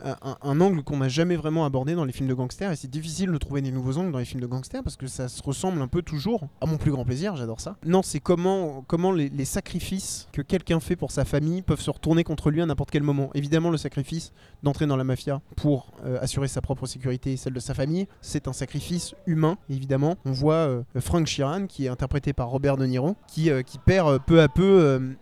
un, 0.05 0.61
angle 0.61 0.83
qu'on 0.83 0.99
n'a 0.99 1.09
jamais 1.09 1.37
vraiment 1.37 1.65
abordé 1.65 1.95
dans 1.95 2.05
les 2.05 2.13
films 2.13 2.29
de 2.29 2.35
gangsters 2.35 2.73
et 2.73 2.77
c'est 2.77 2.91
difficile 2.91 3.31
de 3.31 3.39
trouver 3.39 3.63
des 3.63 3.71
nouveaux 3.71 3.99
angles 3.99 4.13
dans 4.13 4.19
les 4.19 4.25
films 4.25 4.41
de 4.41 4.47
gangsters 4.47 4.83
parce 4.83 4.97
que 4.97 5.07
ça 5.07 5.29
se 5.29 5.43
ressemble 5.43 5.81
un 5.81 5.89
peu 5.89 6.03
toujours 6.03 6.49
à 6.61 6.67
mon 6.67 6.77
plus 6.77 6.91
grand 6.91 7.05
plaisir 7.05 7.37
j'adore 7.37 7.61
ça. 7.61 7.77
Non 7.85 8.03
c'est 8.03 8.21
comment, 8.21 8.85
comment 8.87 9.13
les, 9.13 9.45
sacrifices 9.45 10.29
que 10.33 10.41
quelqu'un 10.41 10.81
fait 10.81 10.97
pour 10.97 11.11
sa 11.11 11.25
famille 11.25 11.63
peuvent 11.63 11.81
se 11.81 11.91
retourner 11.91 12.25
contre 12.25 12.51
lui 12.51 12.63
à 12.63 12.67
n'importe 12.67 12.91
quel 12.91 13.03
moment. 13.03 13.31
Évidemment 13.35 13.71
le 13.71 13.77
sacrifice 13.77 14.33
d'entrer 14.63 14.87
dans 14.87 14.97
la 14.97 15.05
mafia 15.05 15.41
pour 15.57 15.93
euh, 16.05 16.19
assurer 16.21 16.49
sa 16.49 16.61
propre 16.61 16.87
sécurité 16.87 17.33
et 17.33 17.37
celle 17.37 17.53
de 17.53 17.61
sa 17.61 17.75
famille 17.75 18.07
c'est 18.21 18.49
un 18.49 18.53
sacrifice 18.53 19.15
humain 19.27 19.59
évidemment. 19.69 20.17
On 20.25 20.33
voit 20.33 20.55
euh, 20.55 20.83
Frank 21.01 21.27
Sheeran 21.27 21.67
qui 21.67 21.87
est 21.87 21.89
interprété 21.89 22.33
par 22.33 22.49
Robert 22.49 22.77
De 22.77 22.87
Niro 22.87 23.17
qui, 23.27 23.51
euh, 23.51 23.63
qui 23.63 23.79
perd 23.79 24.23
peu 24.25 24.41
à 24.41 24.49
peu 24.49 25.13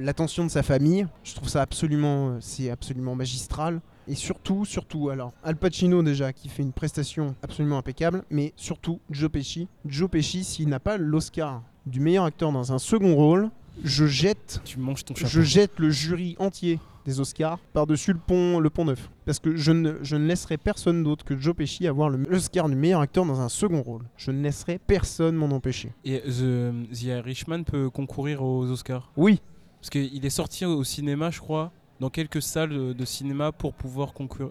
l'attention 0.00 0.44
de 0.44 0.50
sa 0.50 0.62
famille. 0.62 1.06
Je 1.22 1.34
trouve 1.34 1.48
ça 1.48 1.62
absolument 1.62 2.38
c'est 2.40 2.70
absolument 2.70 3.14
magistral 3.14 3.80
et 4.10 4.14
surtout, 4.14 4.64
surtout, 4.64 5.08
alors, 5.10 5.32
Al 5.44 5.56
Pacino 5.56 6.02
déjà, 6.02 6.32
qui 6.32 6.48
fait 6.48 6.62
une 6.62 6.72
prestation 6.72 7.34
absolument 7.42 7.78
impeccable, 7.78 8.24
mais 8.30 8.52
surtout, 8.56 9.00
Joe 9.10 9.30
Pesci. 9.30 9.68
Joe 9.86 10.10
Pesci, 10.10 10.44
s'il 10.44 10.68
n'a 10.68 10.80
pas 10.80 10.96
l'Oscar 10.98 11.62
du 11.86 12.00
meilleur 12.00 12.24
acteur 12.24 12.52
dans 12.52 12.72
un 12.72 12.78
second 12.78 13.14
rôle, 13.14 13.50
je 13.84 14.06
jette, 14.06 14.60
Tu 14.64 14.78
manges 14.78 15.04
ton 15.04 15.14
je 15.14 15.40
jette 15.40 15.78
le 15.78 15.90
jury 15.90 16.36
entier 16.38 16.78
des 17.06 17.18
Oscars 17.18 17.58
par-dessus 17.72 18.12
le 18.12 18.18
pont, 18.18 18.58
le 18.60 18.68
pont 18.68 18.84
neuf. 18.84 19.10
Parce 19.24 19.38
que 19.38 19.56
je 19.56 19.72
ne, 19.72 19.94
je 20.02 20.16
ne 20.16 20.26
laisserai 20.26 20.58
personne 20.58 21.02
d'autre 21.02 21.24
que 21.24 21.34
Joe 21.38 21.54
Pesci 21.54 21.86
avoir 21.86 22.10
le- 22.10 22.18
l'Oscar 22.28 22.68
du 22.68 22.76
meilleur 22.76 23.00
acteur 23.00 23.24
dans 23.24 23.40
un 23.40 23.48
second 23.48 23.80
rôle. 23.80 24.02
Je 24.18 24.32
ne 24.32 24.42
laisserai 24.42 24.78
personne 24.86 25.34
m'en 25.36 25.46
empêcher. 25.46 25.92
Et 26.04 26.20
The, 26.20 26.72
The 26.92 27.02
Irishman 27.04 27.62
peut 27.64 27.88
concourir 27.88 28.42
aux 28.42 28.68
Oscars? 28.70 29.10
Oui, 29.16 29.40
Parce 29.80 29.88
qu'il 29.88 30.26
est 30.26 30.30
sorti 30.30 30.66
au 30.66 30.84
cinéma, 30.84 31.30
je 31.30 31.38
crois, 31.40 31.72
dans 32.00 32.10
quelques 32.10 32.42
salles 32.42 32.94
de, 32.94 33.04
cinéma 33.04 33.52
pour 33.52 33.74
pouvoir 33.74 34.12
concourir. 34.14 34.50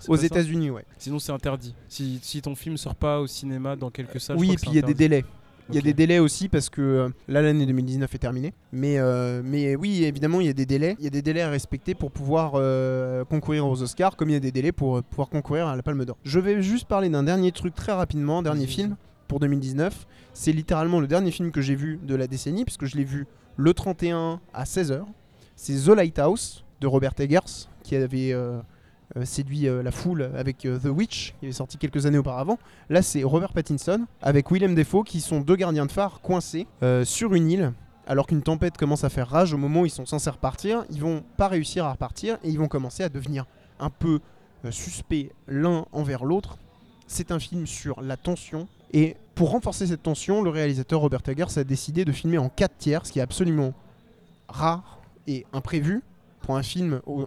c'est 0.00 0.10
aux 0.10 0.16
États-Unis, 0.16 0.70
ouais. 0.70 0.84
Sinon, 0.98 1.18
c'est 1.18 1.32
interdit. 1.32 1.74
Si, 1.88 2.18
si 2.22 2.42
ton 2.42 2.54
film 2.54 2.76
sort 2.76 2.94
pas 2.94 3.20
au 3.20 3.26
cinéma 3.26 3.74
dans 3.74 3.90
quelques 3.90 4.20
salles, 4.20 4.36
Oui, 4.36 4.48
je 4.48 4.52
et 4.52 4.56
crois 4.56 4.70
puis 4.70 4.78
il 4.78 4.80
y 4.80 4.84
a 4.84 4.86
des 4.86 4.94
délais. 4.94 5.24
Il 5.70 5.74
y 5.76 5.78
a 5.78 5.80
des 5.80 5.94
délais 5.94 6.18
aussi 6.18 6.50
parce 6.50 6.68
que 6.68 6.82
euh, 6.82 7.08
là 7.26 7.40
l'année 7.40 7.64
2019 7.64 8.14
est 8.14 8.18
terminée. 8.18 8.52
Mais, 8.70 8.98
euh, 8.98 9.40
mais 9.42 9.76
oui, 9.76 10.04
évidemment, 10.04 10.42
il 10.42 10.46
y 10.46 10.50
a 10.50 10.52
des 10.52 10.66
délais. 10.66 10.94
Il 10.98 11.04
y 11.04 11.06
a 11.06 11.10
des 11.10 11.22
délais 11.22 11.40
à 11.40 11.48
respecter 11.48 11.94
pour 11.94 12.10
pouvoir 12.10 12.52
euh, 12.56 13.24
concourir 13.24 13.66
aux 13.66 13.82
Oscars, 13.82 14.16
comme 14.16 14.28
il 14.28 14.34
y 14.34 14.36
a 14.36 14.40
des 14.40 14.52
délais 14.52 14.72
pour 14.72 14.98
euh, 14.98 15.02
pouvoir 15.02 15.30
concourir 15.30 15.66
à 15.66 15.74
la 15.74 15.82
Palme 15.82 16.04
d'Or. 16.04 16.18
Je 16.22 16.38
vais 16.38 16.60
juste 16.60 16.86
parler 16.86 17.08
d'un 17.08 17.22
dernier 17.22 17.50
truc 17.50 17.74
très 17.74 17.92
rapidement, 17.92 18.42
dernier 18.42 18.66
film 18.66 18.96
pour 19.26 19.40
2019. 19.40 20.06
C'est 20.34 20.52
littéralement 20.52 21.00
le 21.00 21.06
dernier 21.06 21.30
film 21.30 21.50
que 21.50 21.62
j'ai 21.62 21.76
vu 21.76 21.98
de 22.02 22.14
la 22.14 22.26
décennie, 22.26 22.64
puisque 22.64 22.84
je 22.84 22.96
l'ai 22.96 23.04
vu 23.04 23.26
le 23.56 23.72
31 23.72 24.40
à 24.52 24.64
16h. 24.64 25.04
C'est 25.56 25.86
The 25.86 25.96
Lighthouse 25.96 26.63
de 26.80 26.86
Robert 26.86 27.14
Eggers, 27.18 27.68
qui 27.82 27.96
avait 27.96 28.32
euh, 28.32 28.60
euh, 29.16 29.24
séduit 29.24 29.68
euh, 29.68 29.82
la 29.82 29.90
foule 29.90 30.30
avec 30.36 30.58
The 30.58 30.86
Witch, 30.86 31.34
qui 31.38 31.46
avait 31.46 31.52
sorti 31.52 31.78
quelques 31.78 32.06
années 32.06 32.18
auparavant. 32.18 32.58
Là, 32.88 33.02
c'est 33.02 33.22
Robert 33.22 33.52
Pattinson 33.52 34.06
avec 34.22 34.50
Willem 34.50 34.74
Dafoe, 34.74 35.04
qui 35.04 35.20
sont 35.20 35.40
deux 35.40 35.56
gardiens 35.56 35.86
de 35.86 35.92
phare 35.92 36.20
coincés 36.20 36.66
sur 37.04 37.34
une 37.34 37.50
île. 37.50 37.72
Alors 38.06 38.26
qu'une 38.26 38.42
tempête 38.42 38.76
commence 38.76 39.02
à 39.02 39.08
faire 39.08 39.28
rage 39.28 39.54
au 39.54 39.56
moment 39.56 39.80
où 39.80 39.86
ils 39.86 39.90
sont 39.90 40.04
censés 40.04 40.28
repartir, 40.28 40.84
ils 40.90 41.00
vont 41.00 41.24
pas 41.38 41.48
réussir 41.48 41.86
à 41.86 41.92
repartir 41.92 42.36
et 42.44 42.50
ils 42.50 42.58
vont 42.58 42.68
commencer 42.68 43.02
à 43.02 43.08
devenir 43.08 43.46
un 43.80 43.88
peu 43.88 44.20
suspects 44.68 45.32
l'un 45.48 45.86
envers 45.90 46.26
l'autre. 46.26 46.58
C'est 47.06 47.32
un 47.32 47.38
film 47.38 47.66
sur 47.66 48.02
la 48.02 48.18
tension 48.18 48.68
et 48.92 49.16
pour 49.34 49.50
renforcer 49.50 49.88
cette 49.88 50.02
tension, 50.04 50.42
le 50.42 50.50
réalisateur 50.50 51.00
Robert 51.00 51.22
Eggers 51.26 51.58
a 51.58 51.64
décidé 51.64 52.04
de 52.04 52.12
filmer 52.12 52.38
en 52.38 52.48
4 52.48 52.76
tiers, 52.76 53.06
ce 53.06 53.12
qui 53.12 53.18
est 53.18 53.22
absolument 53.22 53.72
rare 54.48 55.00
et 55.26 55.46
imprévu 55.52 56.02
pour 56.44 56.56
un 56.56 56.62
film 56.62 57.00
au, 57.06 57.26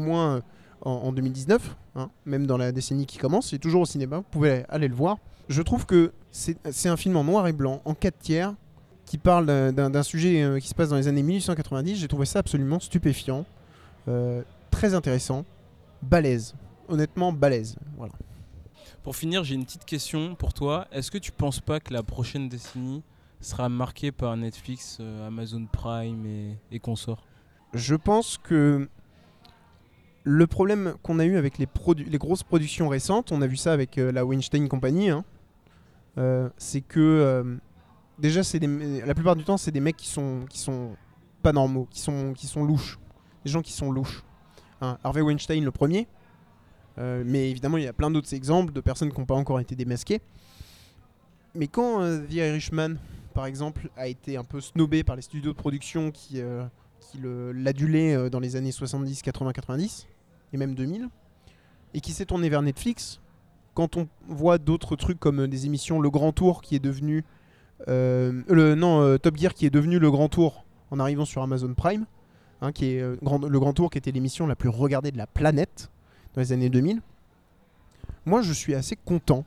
moins 0.00 0.36
euh, 0.36 0.40
en, 0.82 0.90
en 0.90 1.12
2019, 1.12 1.76
hein, 1.96 2.10
même 2.24 2.46
dans 2.46 2.56
la 2.56 2.72
décennie 2.72 3.06
qui 3.06 3.18
commence, 3.18 3.50
c'est 3.50 3.58
toujours 3.58 3.82
au 3.82 3.86
cinéma, 3.86 4.16
vous 4.18 4.22
pouvez 4.30 4.64
aller 4.68 4.88
le 4.88 4.94
voir. 4.94 5.18
Je 5.48 5.62
trouve 5.62 5.86
que 5.86 6.12
c'est 6.30 6.88
un 6.88 6.96
film 6.96 7.16
en 7.16 7.24
noir 7.24 7.46
et 7.48 7.52
blanc, 7.52 7.80
en 7.84 7.94
4 7.94 8.18
tiers, 8.18 8.54
qui 9.04 9.18
parle 9.18 9.46
d'un- 9.72 10.02
sujet 10.02 10.42
euh, 10.42 10.58
qui 10.60 10.68
se 10.68 10.74
passe 10.74 10.88
dans 10.90 10.96
les 10.96 11.08
années 11.08 11.22
1890. 11.22 11.96
J'ai 11.96 12.08
trouvé 12.08 12.24
ça 12.26 12.38
absolument 12.40 12.78
stupéfiant, 12.78 13.44
euh, 14.08 14.42
très 14.70 14.94
intéressant, 14.94 15.44
balèze. 16.02 16.54
Honnêtement, 16.88 17.32
balèze. 17.32 17.76
Voilà. 17.96 18.12
Pour 19.02 19.16
finir, 19.16 19.42
j'ai 19.44 19.54
une 19.54 19.64
petite 19.64 19.84
question 19.84 20.34
pour 20.34 20.52
toi. 20.52 20.86
Est-ce 20.92 21.10
que 21.10 21.18
tu 21.18 21.32
penses 21.32 21.60
pas 21.60 21.80
que 21.80 21.92
la 21.92 22.02
prochaine 22.02 22.48
décennie 22.48 23.02
sera 23.40 23.68
marquée 23.68 24.12
par 24.12 24.36
Netflix, 24.36 24.98
Amazon 25.26 25.66
Prime 25.70 26.26
et, 26.26 26.56
et 26.70 26.78
consorts? 26.78 27.24
Je 27.74 27.94
pense 27.94 28.38
que 28.38 28.88
le 30.24 30.46
problème 30.46 30.94
qu'on 31.02 31.18
a 31.18 31.24
eu 31.24 31.36
avec 31.36 31.58
les, 31.58 31.66
les 32.06 32.18
grosses 32.18 32.42
productions 32.42 32.88
récentes, 32.88 33.32
on 33.32 33.42
a 33.42 33.46
vu 33.46 33.56
ça 33.56 33.72
avec 33.72 33.98
euh, 33.98 34.12
la 34.12 34.24
Weinstein 34.24 34.68
Company, 34.68 35.10
hein, 35.10 35.24
euh, 36.18 36.48
c'est 36.58 36.80
que 36.80 37.00
euh, 37.00 37.56
déjà, 38.18 38.42
la 39.06 39.14
plupart 39.14 39.36
du 39.36 39.44
temps, 39.44 39.56
c'est 39.56 39.70
des 39.70 39.80
mecs 39.80 39.96
qui 39.96 40.08
sont, 40.08 40.44
qui 40.48 40.58
sont 40.58 40.96
pas 41.42 41.52
normaux, 41.52 41.86
qui 41.90 42.00
sont, 42.00 42.32
qui 42.34 42.46
sont 42.46 42.64
louches. 42.64 42.98
Des 43.44 43.50
gens 43.50 43.62
qui 43.62 43.72
sont 43.72 43.90
louches. 43.90 44.22
Hein, 44.80 44.98
Harvey 45.02 45.22
Weinstein, 45.22 45.64
le 45.64 45.70
premier. 45.70 46.06
Mais 46.98 47.50
évidemment, 47.50 47.78
il 47.78 47.84
y 47.84 47.86
a 47.86 47.94
plein 47.94 48.10
d'autres 48.10 48.34
exemples 48.34 48.74
de 48.74 48.80
personnes 48.82 49.10
qui 49.10 49.18
n'ont 49.18 49.24
pas 49.24 49.34
encore 49.34 49.58
été 49.58 49.74
démasquées. 49.74 50.20
Mais 51.54 51.66
quand 51.66 52.00
The 52.00 52.32
Irishman, 52.34 52.96
par 53.32 53.46
exemple, 53.46 53.88
a 53.96 54.06
été 54.06 54.36
un 54.36 54.44
peu 54.44 54.60
snobé 54.60 55.02
par 55.02 55.16
les 55.16 55.22
studios 55.22 55.52
de 55.52 55.56
production 55.56 56.10
qui, 56.10 56.42
qui 57.10 57.18
l'adulaient 57.22 58.14
euh, 58.14 58.30
dans 58.30 58.40
les 58.40 58.56
années 58.56 58.72
70, 58.72 59.22
80, 59.22 59.52
90 59.52 60.06
et 60.52 60.56
même 60.56 60.74
2000, 60.74 61.08
et 61.94 62.00
qui 62.00 62.12
s'est 62.12 62.24
tourné 62.24 62.48
vers 62.48 62.62
Netflix, 62.62 63.20
quand 63.74 63.96
on 63.96 64.08
voit 64.28 64.58
d'autres 64.58 64.96
trucs 64.96 65.18
comme 65.18 65.40
euh, 65.40 65.48
des 65.48 65.66
émissions 65.66 66.00
Le 66.00 66.10
Grand 66.10 66.32
Tour 66.32 66.62
qui 66.62 66.76
est 66.76 66.80
devenu 66.80 67.24
euh, 67.88 68.42
le 68.48 68.74
non 68.74 69.16
Top 69.18 69.36
Gear 69.36 69.54
qui 69.54 69.66
est 69.66 69.70
devenu 69.70 69.98
Le 69.98 70.10
Grand 70.10 70.28
Tour 70.28 70.64
en 70.90 71.00
arrivant 71.00 71.24
sur 71.24 71.42
Amazon 71.42 71.74
Prime, 71.74 72.06
hein, 72.60 72.72
qui 72.72 72.86
est 72.86 73.00
Le 73.00 73.58
Grand 73.58 73.72
Tour 73.72 73.90
qui 73.90 73.98
était 73.98 74.12
l'émission 74.12 74.46
la 74.46 74.56
plus 74.56 74.68
regardée 74.68 75.10
de 75.10 75.18
la 75.18 75.26
planète 75.26 75.90
dans 76.34 76.40
les 76.40 76.52
années 76.52 76.68
2000. 76.68 77.00
Moi, 78.26 78.42
je 78.42 78.52
suis 78.52 78.74
assez 78.74 78.96
content 78.96 79.44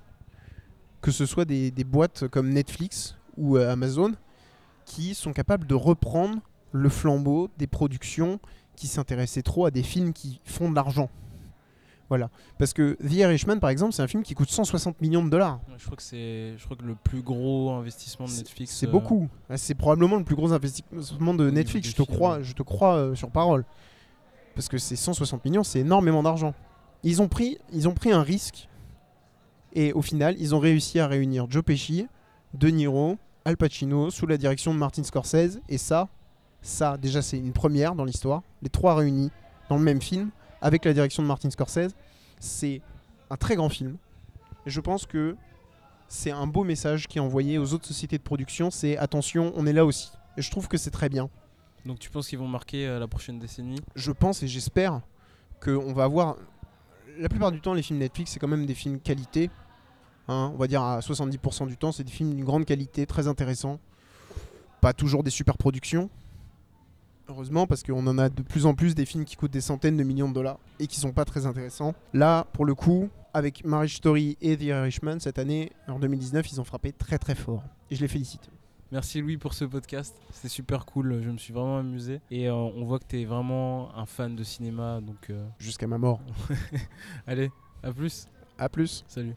que 1.01 1.11
ce 1.11 1.25
soit 1.25 1.45
des, 1.45 1.71
boîtes 1.83 2.27
comme 2.29 2.49
Netflix 2.49 3.17
ou 3.37 3.57
Amazon 3.57 4.13
qui 4.85 5.13
sont 5.13 5.33
capables 5.33 5.67
de 5.67 5.75
reprendre 5.75 6.37
le 6.73 6.89
flambeau 6.89 7.49
des 7.57 7.67
productions 7.67 8.39
qui 8.75 8.87
s'intéressaient 8.87 9.43
trop 9.43 9.65
à 9.65 9.71
des 9.71 9.83
films 9.83 10.11
qui 10.11 10.41
font 10.43 10.69
de 10.69 10.75
l'argent. 10.75 11.09
Voilà. 12.09 12.29
Parce 12.59 12.73
que 12.73 12.97
The 13.01 13.13
Irishman, 13.13 13.59
par 13.59 13.69
exemple, 13.69 13.93
c'est 13.93 14.01
un 14.01 14.07
film 14.07 14.23
qui 14.23 14.33
coûte 14.35 14.49
160 14.49 15.01
millions 15.01 15.23
de 15.23 15.29
dollars. 15.29 15.59
Ouais, 15.67 15.75
Je 15.77 15.85
crois 15.85 15.95
que 15.95 16.03
c'est, 16.03 16.57
je 16.57 16.63
crois 16.65 16.75
que 16.75 16.83
le 16.83 16.95
plus 16.95 17.21
gros 17.21 17.71
investissement 17.71 18.25
de 18.25 18.31
Netflix. 18.31 18.75
C'est 18.75 18.87
euh, 18.87 18.91
beaucoup. 18.91 19.29
C'est 19.55 19.75
probablement 19.75 20.17
le 20.17 20.23
plus 20.23 20.35
gros 20.35 20.51
investissement 20.51 21.33
de 21.33 21.49
Netflix. 21.49 21.89
Je 21.89 21.95
te 21.95 22.03
crois, 22.03 22.37
ouais. 22.37 22.43
je 22.43 22.53
te 22.53 22.61
crois 22.61 22.95
euh, 22.95 23.15
sur 23.15 23.31
parole. 23.31 23.65
Parce 24.53 24.67
que 24.67 24.77
c'est 24.77 24.95
160 24.95 25.43
millions, 25.45 25.63
c'est 25.63 25.79
énormément 25.79 26.21
d'argent. 26.21 26.53
Ils 27.03 27.21
ont 27.21 27.27
pris, 27.27 27.57
ils 27.71 27.87
ont 27.87 27.93
pris 27.93 28.11
un 28.11 28.21
risque. 28.21 28.67
Et 29.73 29.91
au 29.93 30.03
final, 30.03 30.35
ils 30.39 30.53
ont 30.53 30.59
réussi 30.59 30.99
à 30.99 31.07
réunir 31.07 31.47
Joe 31.49 31.63
Pesci, 31.63 32.07
De 32.53 32.67
Niro, 32.67 33.17
Al 33.43 33.57
Pacino 33.57 34.11
sous 34.11 34.27
la 34.27 34.37
direction 34.37 34.73
de 34.73 34.79
Martin 34.79 35.03
Scorsese. 35.03 35.59
Et 35.67 35.79
ça, 35.79 36.09
ça 36.63 36.97
déjà 36.97 37.21
c'est 37.21 37.37
une 37.37 37.53
première 37.53 37.93
dans 37.93 38.05
l'histoire. 38.05 38.41
Les 38.63 38.69
trois 38.69 38.95
réunis 38.95 39.29
dans 39.69 39.77
le 39.77 39.83
même 39.83 40.01
film 40.01 40.31
avec 40.61 40.85
la 40.85 40.93
direction 40.93 41.21
de 41.21 41.27
Martin 41.27 41.51
Scorsese. 41.51 41.93
C'est 42.39 42.81
un 43.29 43.37
très 43.37 43.55
grand 43.55 43.69
film. 43.69 43.97
Et 44.65 44.69
je 44.69 44.79
pense 44.79 45.05
que 45.05 45.35
c'est 46.07 46.31
un 46.31 46.47
beau 46.47 46.63
message 46.63 47.07
qui 47.07 47.17
est 47.17 47.21
envoyé 47.21 47.57
aux 47.57 47.73
autres 47.73 47.87
sociétés 47.87 48.17
de 48.17 48.23
production. 48.23 48.71
C'est 48.71 48.97
attention, 48.97 49.51
on 49.55 49.67
est 49.67 49.73
là 49.73 49.85
aussi. 49.85 50.11
Et 50.37 50.41
je 50.41 50.49
trouve 50.49 50.67
que 50.67 50.77
c'est 50.77 50.91
très 50.91 51.09
bien. 51.09 51.29
Donc 51.85 51.99
tu 51.99 52.09
penses 52.09 52.29
qu'ils 52.29 52.39
vont 52.39 52.47
marquer 52.47 52.87
euh, 52.87 52.99
la 52.99 53.07
prochaine 53.07 53.39
décennie? 53.39 53.81
Je 53.95 54.11
pense 54.11 54.41
et 54.41 54.47
j'espère 54.47 55.01
qu'on 55.61 55.93
va 55.93 56.05
avoir. 56.05 56.37
La 57.19 57.29
plupart 57.29 57.51
du 57.51 57.61
temps, 57.61 57.73
les 57.73 57.83
films 57.83 57.99
Netflix, 57.99 58.31
c'est 58.31 58.39
quand 58.39 58.47
même 58.47 58.65
des 58.65 58.73
films 58.73 58.99
qualité. 58.99 59.51
Hein, 60.27 60.51
on 60.53 60.57
va 60.57 60.67
dire 60.67 60.81
à 60.81 60.99
70% 60.99 61.67
du 61.67 61.77
temps, 61.77 61.91
c'est 61.91 62.03
des 62.03 62.11
films 62.11 62.33
d'une 62.33 62.45
grande 62.45 62.65
qualité, 62.65 63.05
très 63.05 63.27
intéressants. 63.27 63.79
Pas 64.81 64.93
toujours 64.93 65.23
des 65.23 65.29
super 65.29 65.57
productions. 65.57 66.09
Heureusement, 67.29 67.67
parce 67.67 67.83
qu'on 67.83 68.05
en 68.05 68.17
a 68.17 68.27
de 68.27 68.41
plus 68.41 68.65
en 68.65 68.73
plus 68.75 68.95
des 68.95 69.05
films 69.05 69.23
qui 69.23 69.37
coûtent 69.37 69.51
des 69.51 69.61
centaines 69.61 69.95
de 69.95 70.03
millions 70.03 70.27
de 70.27 70.33
dollars 70.33 70.59
et 70.79 70.87
qui 70.87 70.99
sont 70.99 71.13
pas 71.13 71.23
très 71.23 71.45
intéressants. 71.45 71.93
Là, 72.13 72.45
pour 72.51 72.65
le 72.65 72.75
coup, 72.75 73.09
avec 73.33 73.63
Marriage 73.63 73.95
Story 73.95 74.37
et 74.41 74.57
The 74.57 74.63
Irishman, 74.63 75.19
cette 75.19 75.39
année, 75.39 75.71
en 75.87 75.99
2019, 75.99 76.51
ils 76.51 76.59
ont 76.59 76.65
frappé 76.65 76.91
très 76.91 77.17
très 77.17 77.35
fort. 77.35 77.63
Et 77.89 77.95
je 77.95 78.01
les 78.01 78.09
félicite. 78.09 78.49
Merci 78.91 79.21
Louis 79.21 79.37
pour 79.37 79.53
ce 79.53 79.63
podcast. 79.63 80.15
C'était 80.31 80.49
super 80.49 80.85
cool. 80.85 81.21
Je 81.23 81.29
me 81.29 81.37
suis 81.37 81.53
vraiment 81.53 81.79
amusé. 81.79 82.19
Et 82.29 82.49
euh, 82.49 82.53
on 82.53 82.83
voit 82.83 82.99
que 82.99 83.07
tu 83.07 83.21
es 83.21 83.25
vraiment 83.25 83.95
un 83.95 84.05
fan 84.05 84.35
de 84.35 84.43
cinéma. 84.43 84.99
Donc 85.01 85.29
euh, 85.29 85.47
Jusqu'à 85.59 85.87
ma 85.87 85.97
mort. 85.97 86.19
allez, 87.27 87.51
à 87.81 87.93
plus. 87.93 88.27
A 88.57 88.67
plus. 88.67 89.05
Salut. 89.07 89.35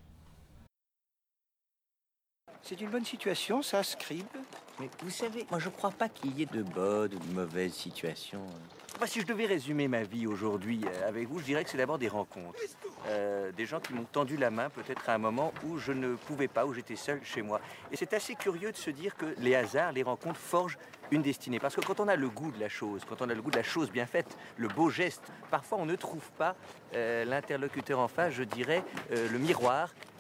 C'est 2.63 2.81
une 2.81 2.91
bonne 2.91 3.05
situation, 3.05 3.63
ça, 3.63 3.85
Scribe 3.85 4.27
Mais 4.79 4.91
vous 5.03 5.11
savez, 5.11 5.47
moi 5.51 5.59
je 5.59 5.69
crois 5.71 5.91
pas 5.91 6.09
qu'il 6.09 6.39
y 6.39 6.43
ait 6.43 6.47
de 6.47 6.63
bonnes 6.63 7.15
ou 7.15 7.19
de 7.19 7.35
mauvaises 7.35 7.73
situations. 7.73 8.47
Bah, 9.01 9.07
Si 9.07 9.21
je 9.21 9.27
devais 9.27 9.47
résumer 9.47 9.89
ma 9.89 10.03
vie 10.03 10.27
aujourd'hui 10.27 10.83
euh, 10.87 11.09
avec 11.09 11.29
vous, 11.29 11.39
je 11.41 11.45
dirais 11.45 11.65
que 11.65 11.71
c'est 11.71 11.79
d'abord 11.79 11.99
des 11.99 12.09
rencontres. 12.09 12.59
Euh, 13.09 13.53
des 13.53 13.67
gens 13.67 13.81
qui 13.81 13.93
m'ont 13.93 14.05
tendu 14.05 14.37
la 14.37 14.51
main 14.51 14.69
peut-être 14.69 15.09
à 15.09 15.15
un 15.15 15.19
moment 15.19 15.53
où 15.65 15.79
je 15.79 15.93
ne 15.93 16.15
pouvais 16.15 16.49
pas, 16.49 16.67
où 16.67 16.75
j'étais 16.75 16.97
seul 16.97 17.21
chez 17.23 17.43
moi. 17.43 17.61
Et 17.93 17.97
c'est 17.97 18.13
assez 18.15 18.35
curieux 18.35 18.73
de 18.73 18.77
se 18.77 18.91
dire 18.91 19.17
que 19.17 19.35
les 19.39 19.55
hasards, 19.55 19.93
les 19.93 20.03
rencontres 20.03 20.41
forgent 20.41 20.79
une 21.11 21.23
destinée. 21.23 21.59
Parce 21.61 21.75
que 21.77 21.83
quand 21.83 22.01
on 22.01 22.09
a 22.09 22.17
le 22.17 22.29
goût 22.29 22.51
de 22.51 22.59
la 22.59 22.69
chose, 22.69 23.03
quand 23.09 23.23
on 23.23 23.31
a 23.31 23.35
le 23.35 23.41
goût 23.43 23.51
de 23.51 23.57
la 23.57 23.63
chose 23.63 23.91
bien 23.91 24.07
faite, 24.07 24.37
le 24.57 24.69
beau 24.69 24.91
geste, 24.91 25.23
parfois 25.51 25.79
on 25.79 25.87
ne 25.87 25.95
trouve 25.95 26.31
pas 26.33 26.57
euh, 26.95 27.25
l'interlocuteur 27.25 27.99
en 27.99 28.09
face, 28.09 28.33
je 28.33 28.45
dirais, 28.45 28.83
le 29.11 29.39
miroir 29.39 29.91